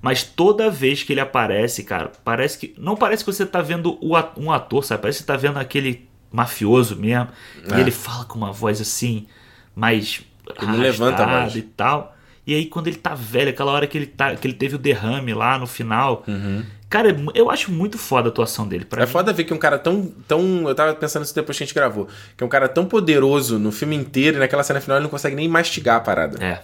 [0.00, 2.74] mas toda vez que ele aparece, cara, parece que.
[2.78, 3.98] Não parece que você tá vendo
[4.36, 5.02] um ator, sabe?
[5.02, 7.28] Parece que você tá vendo aquele mafioso mesmo.
[7.70, 7.78] É.
[7.78, 9.26] E ele fala com uma voz assim,
[9.74, 10.22] mais.
[10.62, 11.56] Ele levanta mais.
[11.56, 12.16] e tal.
[12.46, 14.78] E aí, quando ele tá velho, aquela hora que ele, tá, que ele teve o
[14.78, 16.24] derrame lá no final.
[16.26, 16.64] Uhum.
[16.88, 18.86] Cara, eu acho muito foda a atuação dele.
[18.90, 19.06] é mim.
[19.06, 20.66] foda ver que um cara tão, tão.
[20.68, 22.08] Eu tava pensando isso depois que a gente gravou.
[22.36, 25.10] Que é um cara tão poderoso no filme inteiro e naquela cena final ele não
[25.10, 26.42] consegue nem mastigar a parada.
[26.42, 26.60] É.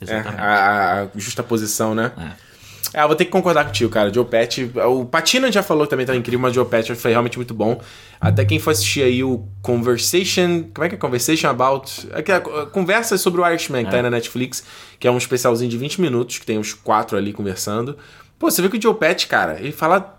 [0.00, 0.40] Exatamente.
[0.40, 2.12] É, a, a justa posição, né?
[2.16, 2.50] É.
[2.92, 4.12] É, eu vou ter que concordar contigo, cara.
[4.12, 4.70] Joe Pet.
[4.88, 7.80] O Patina já falou que também tá incrível, mas Joe Pet foi realmente muito bom.
[8.20, 10.64] Até quem for assistir aí o Conversation.
[10.74, 10.98] Como é que é?
[10.98, 12.08] Conversation About.
[12.12, 13.90] É é, conversa sobre o Irishman, que é.
[13.92, 14.64] tá aí na Netflix,
[14.98, 17.96] que é um especialzinho de 20 minutos, que tem uns quatro ali conversando.
[18.40, 20.18] Pô, você vê que o Joe Pet, cara, ele fala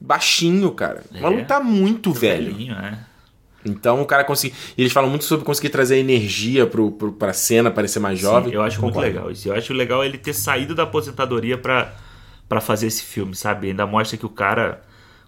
[0.00, 1.04] baixinho, cara.
[1.14, 1.44] O maluco é.
[1.44, 2.52] tá muito velho.
[2.52, 2.98] Velhinho, é.
[3.64, 4.56] Então o cara conseguir.
[4.76, 8.50] Eles falam muito sobre conseguir trazer energia pro, pro, pra cena, parecer mais jovem.
[8.50, 8.98] Sim, eu acho Concordo.
[8.98, 9.48] muito legal isso.
[9.48, 13.68] Eu acho legal ele ter saído da aposentadoria para fazer esse filme, sabe?
[13.68, 14.82] Ainda mostra que o cara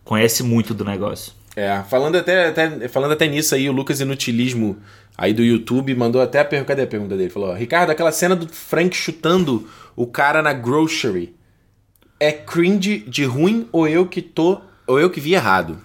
[0.04, 1.32] conhece muito do negócio.
[1.54, 4.76] É, falando até, até, falando até nisso aí, o Lucas Inutilismo
[5.16, 6.70] aí do YouTube mandou até a pergunta.
[6.70, 7.30] Cadê a pergunta dele?
[7.30, 11.35] Falou: Ricardo, aquela cena do Frank chutando o cara na grocery
[12.18, 14.60] é cringe de ruim ou eu que tô.
[14.86, 15.78] ou eu que vi errado?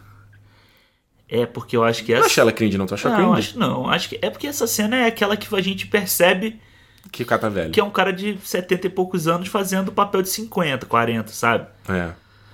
[1.27, 2.21] É porque eu acho que essa.
[2.21, 2.85] Não acho ela cringe, não.
[2.85, 3.49] Tu acha não, cringe?
[3.49, 4.19] Acho, não, acho que.
[4.21, 6.59] É porque essa cena é aquela que a gente percebe.
[7.09, 7.71] Que o cara tá velho.
[7.71, 11.67] Que é um cara de 70 e poucos anos fazendo papel de 50, 40, sabe?
[11.87, 12.11] É.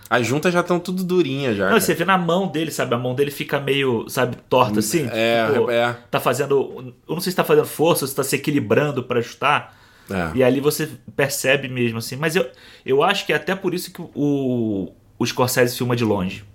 [0.10, 1.70] As juntas já estão tudo durinhas já.
[1.70, 2.96] Não, você vê na mão dele, sabe?
[2.96, 5.10] A mão dele fica meio, sabe, torta assim.
[5.12, 5.98] É, tipo, é.
[6.10, 6.94] Tá fazendo.
[7.08, 9.76] Eu não sei se tá fazendo força, se tá se equilibrando para ajustar.
[10.10, 10.32] É.
[10.36, 12.16] E ali você percebe mesmo, assim.
[12.16, 12.50] Mas eu,
[12.86, 16.46] eu acho que é até por isso que o, o Scorsese filma de longe.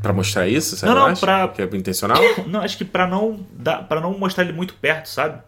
[0.00, 0.76] Pra mostrar isso?
[0.76, 1.20] Você não, não, acha?
[1.20, 1.48] pra...
[1.48, 2.20] Que é intencional?
[2.48, 5.40] Não, acho que pra não, dar, pra não mostrar ele muito perto, sabe?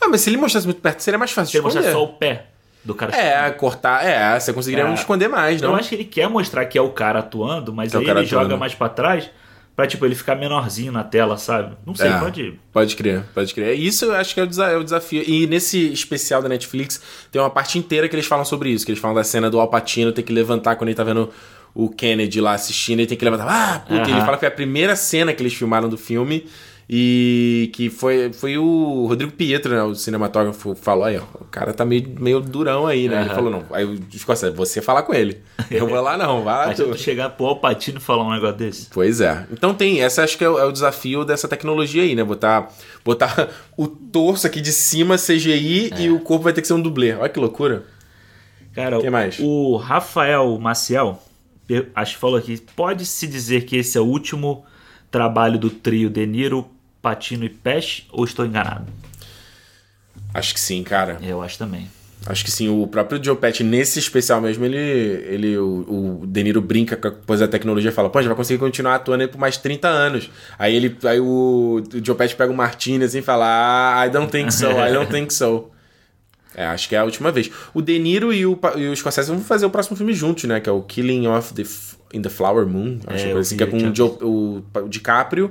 [0.00, 2.12] Ah, mas se ele mostrasse muito perto, seria mais fácil se ele mostrar só o
[2.14, 2.46] pé
[2.84, 3.16] do cara.
[3.16, 4.04] É, cortar.
[4.04, 4.94] É, você conseguiria é.
[4.94, 5.70] esconder mais, não?
[5.70, 8.04] Eu acho que ele quer mostrar que é o cara atuando, mas que é aí
[8.04, 8.28] ele atuando.
[8.28, 9.30] joga mais para trás
[9.74, 11.76] pra, tipo, ele ficar menorzinho na tela, sabe?
[11.84, 12.60] Não sei, é, pode...
[12.72, 13.78] Pode crer, pode crer.
[13.78, 15.22] Isso eu acho que é o, é o desafio.
[15.26, 17.00] E nesse especial da Netflix,
[17.30, 19.58] tem uma parte inteira que eles falam sobre isso, que eles falam da cena do
[19.58, 21.30] Alpatino ter que levantar quando ele tá vendo
[21.74, 23.46] o Kennedy lá assistindo e tem que levantar.
[23.48, 24.16] Ah, puta, uhum.
[24.16, 26.46] ele fala que foi a primeira cena que eles filmaram do filme.
[26.88, 31.72] E que foi, foi o Rodrigo Pietro, né, o cinematógrafo, falou aí, ó, o cara
[31.72, 33.16] tá meio, meio durão aí, né?
[33.16, 33.24] Uhum.
[33.24, 35.40] Ele falou, não, aí o Scorsese, você falar com ele.
[35.70, 36.84] Eu vou lá não, vai lá tu.
[36.84, 38.88] tu chegar pro Alpatino falar um negócio desse.
[38.92, 39.46] Pois é.
[39.50, 42.22] Então tem, essa acho que é o, é o, desafio dessa tecnologia aí, né?
[42.22, 42.70] Botar,
[43.02, 46.02] botar o torso aqui de cima CGI é.
[46.02, 47.14] e o corpo vai ter que ser um dublê.
[47.14, 47.84] Olha que loucura.
[48.74, 49.38] Cara, Quem mais?
[49.40, 51.22] o Rafael Maciel,
[51.94, 54.64] acho que falou aqui, pode-se dizer que esse é o último
[55.10, 56.68] trabalho do trio De Niro,
[57.04, 58.86] Patino e Pesh, ou estou enganado?
[60.32, 61.18] Acho que sim, cara.
[61.22, 61.86] Eu acho também.
[62.24, 66.42] Acho que sim, o próprio Joe Pesci, nesse especial mesmo, ele, ele o, o De
[66.42, 68.94] Niro brinca com a coisa da tecnologia e fala, pô, a gente vai conseguir continuar
[68.94, 70.30] atuando aí por mais 30 anos.
[70.58, 74.08] Aí ele, aí o, o Joe Pesci pega o Martinez assim e fala, ah, I
[74.08, 75.70] don't think so, I don't think so.
[76.56, 77.50] É, acho que é a última vez.
[77.74, 80.60] O De Niro e o, e o Scorsese vão fazer o próximo filme juntos, né?
[80.60, 81.64] Que é o Killing of the
[82.16, 83.00] in the Flower Moon.
[83.08, 85.50] Acho é, que, assim, que é com o, Joe, o, o DiCaprio.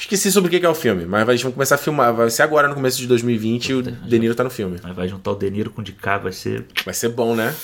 [0.00, 2.14] Esqueci sobre o que é o filme, mas eles vão começar a filmar.
[2.14, 4.78] Vai ser agora no começo de 2020 e o De Niro tá no filme.
[4.82, 6.64] Mas vai juntar o De Niro com o DiCaprio, vai ser.
[6.86, 7.54] Vai ser bom, né?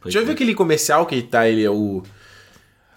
[0.00, 0.24] Pois Já é.
[0.24, 2.02] viu aquele comercial que tá ele, é o.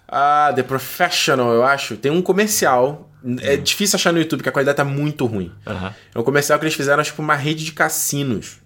[0.08, 1.98] Ah, The Professional, eu acho.
[1.98, 3.10] Tem um comercial.
[3.42, 3.62] É hum.
[3.62, 5.52] difícil achar no YouTube, porque a qualidade tá muito ruim.
[5.66, 5.92] Uhum.
[6.14, 8.60] É um comercial que eles fizeram, tipo, uma rede de cassinos.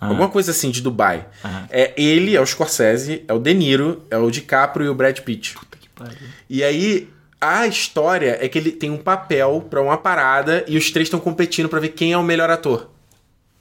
[0.00, 0.06] Ah.
[0.06, 1.26] Alguma coisa assim de Dubai.
[1.68, 5.18] É ele, é o Scorsese, é o De Niro, é o DiCaprio e o Brad
[5.20, 5.54] Pitt.
[5.54, 6.16] Puta que pariu.
[6.48, 7.10] E aí,
[7.40, 11.20] a história é que ele tem um papel para uma parada e os três estão
[11.20, 12.90] competindo para ver quem é o melhor ator.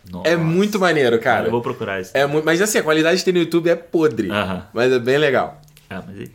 [0.09, 0.29] Nossa.
[0.29, 1.47] É muito maneiro, cara.
[1.47, 2.11] Eu vou procurar isso.
[2.13, 4.29] É muito, mas assim, a qualidade que tem no YouTube é podre.
[4.73, 5.61] Mas é bem legal.
[5.89, 6.29] Ah, mas...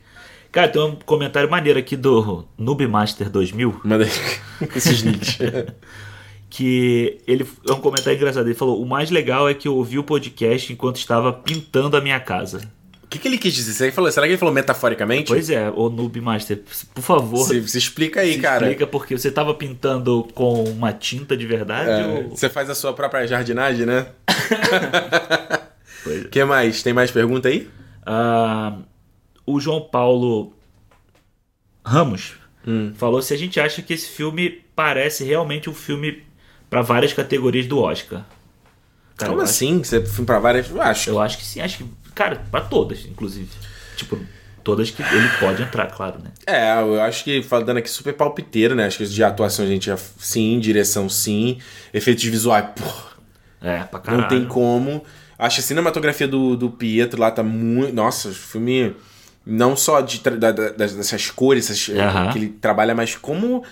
[0.53, 3.80] Cara, tem um comentário maneiro aqui do Noobmaster 2000.
[3.82, 4.07] Manda
[4.76, 5.38] esses nicks.
[6.51, 8.47] que ele é um comentário engraçado.
[8.47, 12.03] Ele falou: O mais legal é que eu ouvi o podcast enquanto estava pintando a
[12.03, 12.61] minha casa.
[13.12, 13.74] O que, que ele quis dizer?
[13.74, 15.28] Você falou, será que ele falou metaforicamente?
[15.28, 16.62] Pois é, o Noob Master,
[16.94, 17.46] por favor.
[17.46, 18.64] Se, se explica aí, se cara.
[18.64, 21.90] Explica porque você estava pintando com uma tinta de verdade?
[21.90, 22.30] É, ou...
[22.30, 24.06] Você faz a sua própria jardinagem, né?
[26.04, 26.24] O é.
[26.24, 26.82] que mais?
[26.82, 27.70] Tem mais pergunta aí?
[28.04, 28.82] Uh,
[29.46, 30.52] o João Paulo
[31.84, 32.34] Ramos
[32.66, 32.92] hum.
[32.96, 36.24] falou se a gente acha que esse filme parece realmente um filme
[36.68, 38.24] para várias categorias do Oscar.
[39.16, 39.80] Cara, Como assim?
[39.80, 39.84] Acho...
[39.84, 40.70] Você filme para várias?
[40.70, 41.10] Eu acho.
[41.10, 41.84] Eu acho que sim, acho que,
[42.14, 43.48] cara, para todas, inclusive.
[43.96, 44.18] Tipo,
[44.62, 46.30] todas que ele pode entrar, claro, né?
[46.46, 48.86] É, eu acho que falando aqui super palpiteiro, né?
[48.86, 51.58] Acho que de atuação a gente já sim, direção sim,
[51.92, 53.12] efeitos visuais, porra.
[53.60, 54.22] É, pra caralho.
[54.22, 55.04] Não tem como.
[55.38, 57.94] Acho a cinematografia do, do Pietro lá tá muito.
[57.94, 58.94] Nossa, o filme.
[59.44, 61.86] Não só de, da, da, dessas cores essas,
[62.32, 63.64] que ele trabalha, mas como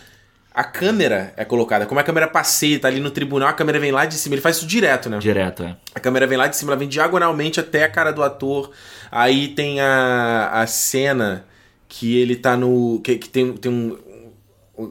[0.52, 1.86] a câmera é colocada.
[1.86, 4.34] Como a câmera passeia, tá ali no tribunal, a câmera vem lá de cima.
[4.34, 5.18] Ele faz isso direto, né?
[5.18, 5.76] Direto, é.
[5.94, 8.70] A câmera vem lá de cima, ela vem diagonalmente até a cara do ator.
[9.10, 11.44] Aí tem a, a cena
[11.88, 13.00] que ele tá no.
[13.02, 13.98] que, que tem, tem um,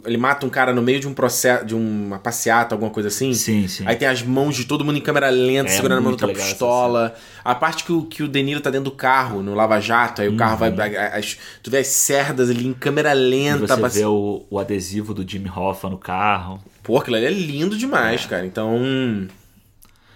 [0.06, 3.34] ele mata um cara no meio de um processo, de uma passeata, alguma coisa assim.
[3.34, 3.84] Sim, sim.
[3.86, 6.28] Aí tem as mãos de todo mundo em câmera lenta, é, segurando a mão da
[6.28, 7.16] pistola.
[7.44, 10.28] A parte que o, que o Deniro tá dentro do carro, no Lava Jato, aí
[10.28, 10.36] uhum.
[10.36, 10.70] o carro vai.
[10.70, 11.18] Uhum.
[11.18, 13.66] As, tu vê as cerdas ali em câmera lenta.
[13.66, 14.00] E você passe...
[14.00, 16.60] vê o, o adesivo do Jimmy Hoffa no carro.
[16.84, 18.28] Pô, aquilo ali é lindo demais, é.
[18.28, 18.46] cara.
[18.46, 18.78] Então.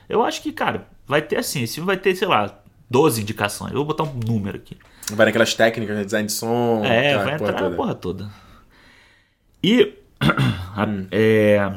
[0.10, 2.60] Eu acho que, cara, vai ter assim, esse filme vai ter, sei lá,
[2.90, 3.72] 12 indicações.
[3.72, 4.78] Eu vou botar um número aqui.
[5.12, 6.82] Vai naquelas técnicas, né, design de som.
[6.86, 8.30] É, vai entrar na porra toda.
[9.64, 9.94] E.
[10.24, 11.08] hum.
[11.12, 11.72] é,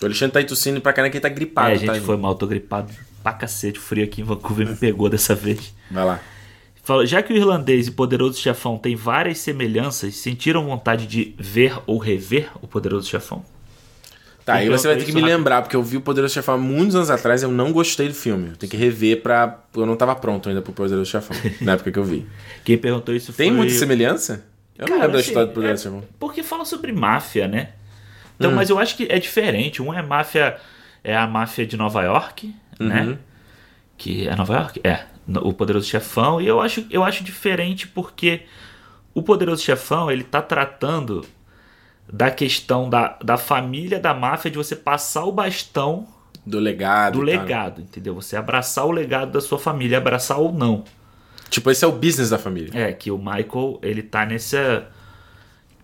[0.00, 1.70] o Alexandre tá aí tossindo pra caramba que ele tá gripado.
[1.70, 3.78] É, a gente tá foi mal, tô gripado pra cacete.
[3.78, 5.74] O frio aqui em Vancouver me pegou dessa vez.
[5.90, 6.20] Vai lá.
[6.84, 11.32] Fala, já que o irlandês e o poderoso chefão têm várias semelhanças, sentiram vontade de
[11.38, 13.44] ver ou rever o poderoso chefão?
[14.44, 16.96] Tá, aí você vai ter que me lembrar, porque eu vi o Poderoso Chefão muitos
[16.96, 18.50] anos atrás e eu não gostei do filme.
[18.50, 19.60] Eu tenho que rever pra.
[19.74, 22.26] Eu não tava pronto ainda pro Poderoso Chefão, na época que eu vi.
[22.64, 23.44] Quem perguntou isso foi.
[23.44, 24.44] Tem muita semelhança?
[24.78, 26.02] Eu Cara, não lembro assim, da história do Poderoso é.
[26.18, 27.70] Porque fala sobre máfia, né?
[28.36, 28.54] Então, hum.
[28.54, 29.82] mas eu acho que é diferente.
[29.82, 30.56] Um é máfia.
[31.04, 33.00] É a máfia de Nova York, né?
[33.00, 33.10] uhum.
[33.10, 33.18] né?
[33.96, 34.80] Que é Nova York?
[34.84, 35.04] É.
[35.42, 36.40] O Poderoso Chefão.
[36.40, 38.42] E eu acho, eu acho diferente porque
[39.14, 41.24] o Poderoso Chefão, ele tá tratando
[42.12, 46.06] da questão da, da família da máfia de você passar o bastão
[46.44, 47.18] do legado.
[47.18, 48.14] Do legado, entendeu?
[48.14, 50.84] Você abraçar o legado da sua família, abraçar ou não.
[51.52, 52.70] Tipo, esse é o business da família.
[52.72, 54.88] É, que o Michael, ele tá nessa.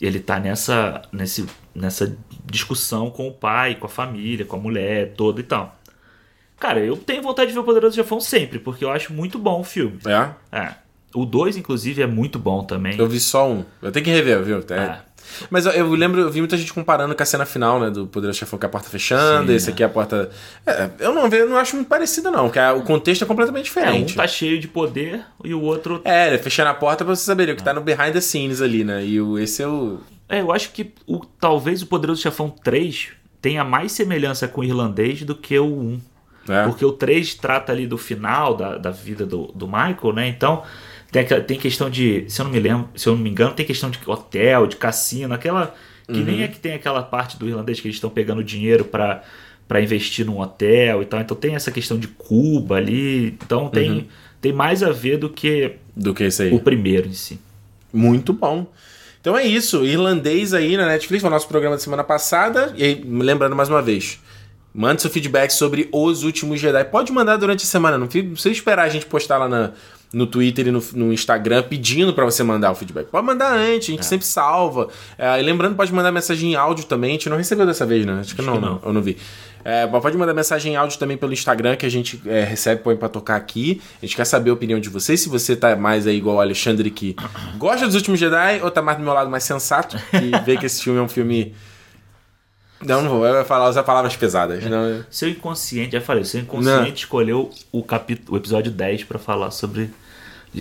[0.00, 1.02] Ele tá nessa.
[1.12, 2.16] Nesse, nessa
[2.46, 5.78] discussão com o pai, com a família, com a mulher toda e tal.
[6.58, 9.60] Cara, eu tenho vontade de ver o Poderoso Chefão sempre, porque eu acho muito bom
[9.60, 9.98] o filme.
[10.06, 10.30] É?
[10.50, 10.74] É.
[11.14, 12.98] O 2, inclusive, é muito bom também.
[12.98, 13.62] Eu vi só um.
[13.82, 14.64] Eu tenho que rever, viu?
[14.70, 14.74] É.
[14.74, 15.00] é.
[15.51, 17.91] Mas eu, eu, lembro, eu vi muita gente comparando com a cena final, né?
[17.91, 19.72] Do Poderoso Chefão, que é a porta fechando, Sim, esse é.
[19.72, 20.31] aqui é a porta.
[20.66, 24.12] É, eu não, eu não acho muito parecido, não, porque o contexto é completamente diferente.
[24.12, 26.01] É, um tá cheio de poder e o outro.
[26.05, 28.84] É, fechando a porta pra você saber o que tá no behind the scenes ali,
[28.84, 29.05] né?
[29.05, 29.99] E o, esse é o.
[30.29, 33.09] É, eu acho que o, talvez o Poderoso Chefão 3
[33.41, 36.00] tenha mais semelhança com o irlandês do que o 1.
[36.49, 36.64] É.
[36.64, 40.29] Porque o 3 trata ali do final da, da vida do, do Michael, né?
[40.29, 40.63] Então
[41.11, 43.64] tem, tem questão de, se eu não me lembro, se eu não me engano, tem
[43.64, 45.75] questão de hotel, de cassino, aquela
[46.07, 46.25] que uhum.
[46.25, 49.22] nem é que tem aquela parte do irlandês que eles estão pegando dinheiro para
[49.67, 51.21] para investir num hotel e tal.
[51.21, 53.26] Então tem essa questão de Cuba ali.
[53.26, 54.05] Então tem, uhum.
[54.41, 56.55] tem mais a ver do que do que isso aí.
[56.55, 57.39] o primeiro em si.
[57.93, 58.67] Muito bom.
[59.21, 62.72] Então é isso, irlandês aí na Netflix, foi o nosso programa da semana passada.
[62.76, 64.18] E aí, lembrando mais uma vez,
[64.72, 66.85] mande seu feedback sobre Os Últimos Jedi.
[66.85, 69.72] Pode mandar durante a semana, não precisa esperar a gente postar lá na,
[70.13, 73.07] no Twitter e no, no Instagram pedindo para você mandar o feedback.
[73.07, 74.05] Pode mandar antes, a gente é.
[74.05, 74.89] sempre salva.
[75.18, 77.11] É, e lembrando, pode mandar mensagem em áudio também.
[77.11, 78.18] A gente não recebeu dessa vez, né?
[78.21, 79.17] Acho que, Acho não, que não, eu não vi.
[79.64, 82.97] É, pode mandar mensagem em áudio também pelo Instagram que a gente é, recebe, põe
[82.97, 83.83] pra tocar aqui.
[84.03, 85.21] A gente quer saber a opinião de vocês.
[85.21, 87.14] Se você tá mais aí igual o Alexandre que
[87.59, 90.67] gosta dos últimos Jedi ou tá mais do meu lado mais sensato e vê que
[90.67, 91.55] esse filme é um filme
[92.80, 93.26] não, não vou.
[93.26, 94.64] Eu vou falar, usar palavras pesadas.
[94.64, 94.68] É.
[94.68, 95.05] Não.
[95.11, 96.95] Seu inconsciente, já falei, seu inconsciente não.
[96.95, 99.91] escolheu o, capítulo, o episódio 10 para falar sobre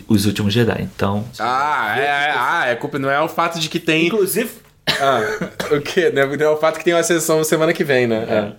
[0.08, 0.82] os últimos Jedi.
[0.82, 1.26] Então.
[1.40, 4.08] Ah, é, é, ah, é culpa, não é o fato de que tem.
[4.08, 4.50] Inclusive.
[5.00, 5.22] Ah,
[5.76, 6.10] o quê?
[6.10, 8.56] Não é o fato que tem uma sessão semana que vem, né?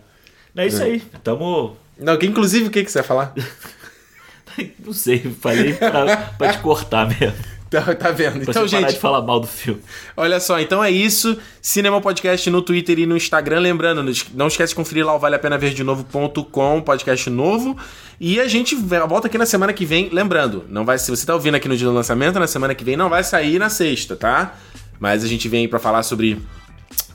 [0.57, 0.87] É, é isso é.
[0.87, 1.01] aí.
[1.25, 1.77] Tamo.
[1.99, 3.35] Não, que, inclusive, o que, que você vai falar?
[4.85, 7.35] Não sei, falei pra, pra te cortar mesmo.
[7.71, 8.41] Tá, tá vendo?
[8.41, 8.81] Pra então, gente.
[8.81, 9.81] Parar de falar mal do filme.
[10.17, 11.37] Olha só, então é isso.
[11.61, 13.61] Cinema Podcast no Twitter e no Instagram.
[13.61, 14.03] Lembrando,
[14.35, 17.77] não esquece de conferir lá o vale a pena ver de novo.com, podcast novo.
[18.19, 20.09] E a gente volta aqui na semana que vem.
[20.11, 22.85] Lembrando, não vai se você tá ouvindo aqui no dia do lançamento, na semana que
[22.85, 24.55] vem não vai sair na sexta, tá?
[24.99, 26.41] Mas a gente vem para falar sobre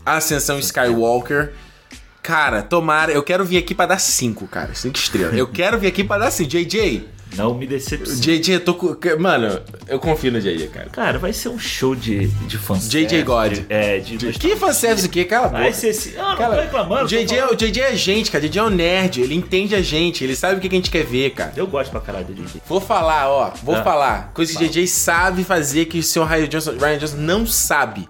[0.06, 1.54] Ascensão Skywalker.
[2.22, 4.74] Cara, tomara, eu quero vir aqui para dar 5, cara.
[4.74, 5.36] 5 estrelas.
[5.36, 6.50] Eu quero vir aqui para dar 5.
[6.50, 7.06] JJ,
[7.36, 8.20] não me decepcione.
[8.20, 8.96] JJ, eu tô com.
[9.20, 10.90] Mano, eu confio no JJ, cara.
[10.90, 12.90] Cara, vai ser um show de, de fãs.
[12.90, 13.60] JJ God.
[13.70, 14.18] É, de.
[14.18, 15.26] de que fanservice o quê?
[15.26, 15.62] Cala a boca.
[15.62, 16.18] Vai ser esse.
[16.18, 16.56] Ah, não Cala...
[16.56, 17.08] tô reclamando.
[17.08, 18.48] JJ, é, o JJ é gente, cara.
[18.48, 19.22] JJ é um nerd.
[19.22, 20.24] Ele entende a gente.
[20.24, 21.54] Ele sabe o que a gente quer ver, cara.
[21.56, 22.62] Eu gosto pra caralho do JJ.
[22.68, 23.54] Vou falar, ó.
[23.64, 24.32] Vou ah, falar.
[24.34, 28.08] Coisa que JJ sabe fazer que o senhor Ryan Johnson, Ryan Johnson não sabe.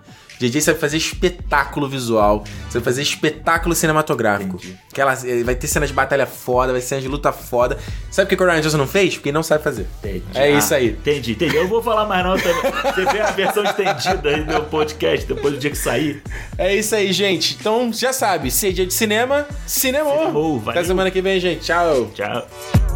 [0.49, 4.59] JJ sabe fazer espetáculo visual, sabe fazer espetáculo cinematográfico.
[4.91, 7.77] Aquela, eh, vai ter cenas de batalha foda, vai ter cenas de luta foda.
[8.11, 9.15] Sabe por que o Ryan Johnson não fez?
[9.15, 9.87] Porque ele não sabe fazer.
[9.99, 10.23] Entendi.
[10.33, 10.89] É ah, isso aí.
[10.89, 11.55] Entendi, entendi.
[11.55, 12.71] Eu vou falar mais não também.
[12.83, 16.21] Você vê a versão estendida aí do podcast depois do dia que sair.
[16.57, 17.57] É isso aí, gente.
[17.59, 20.11] Então já sabe, se é dia de cinema, cinema.
[20.11, 20.63] Cinemou.
[20.67, 21.61] Até semana que vem, gente.
[21.61, 22.11] Tchau.
[22.13, 22.92] Tchau.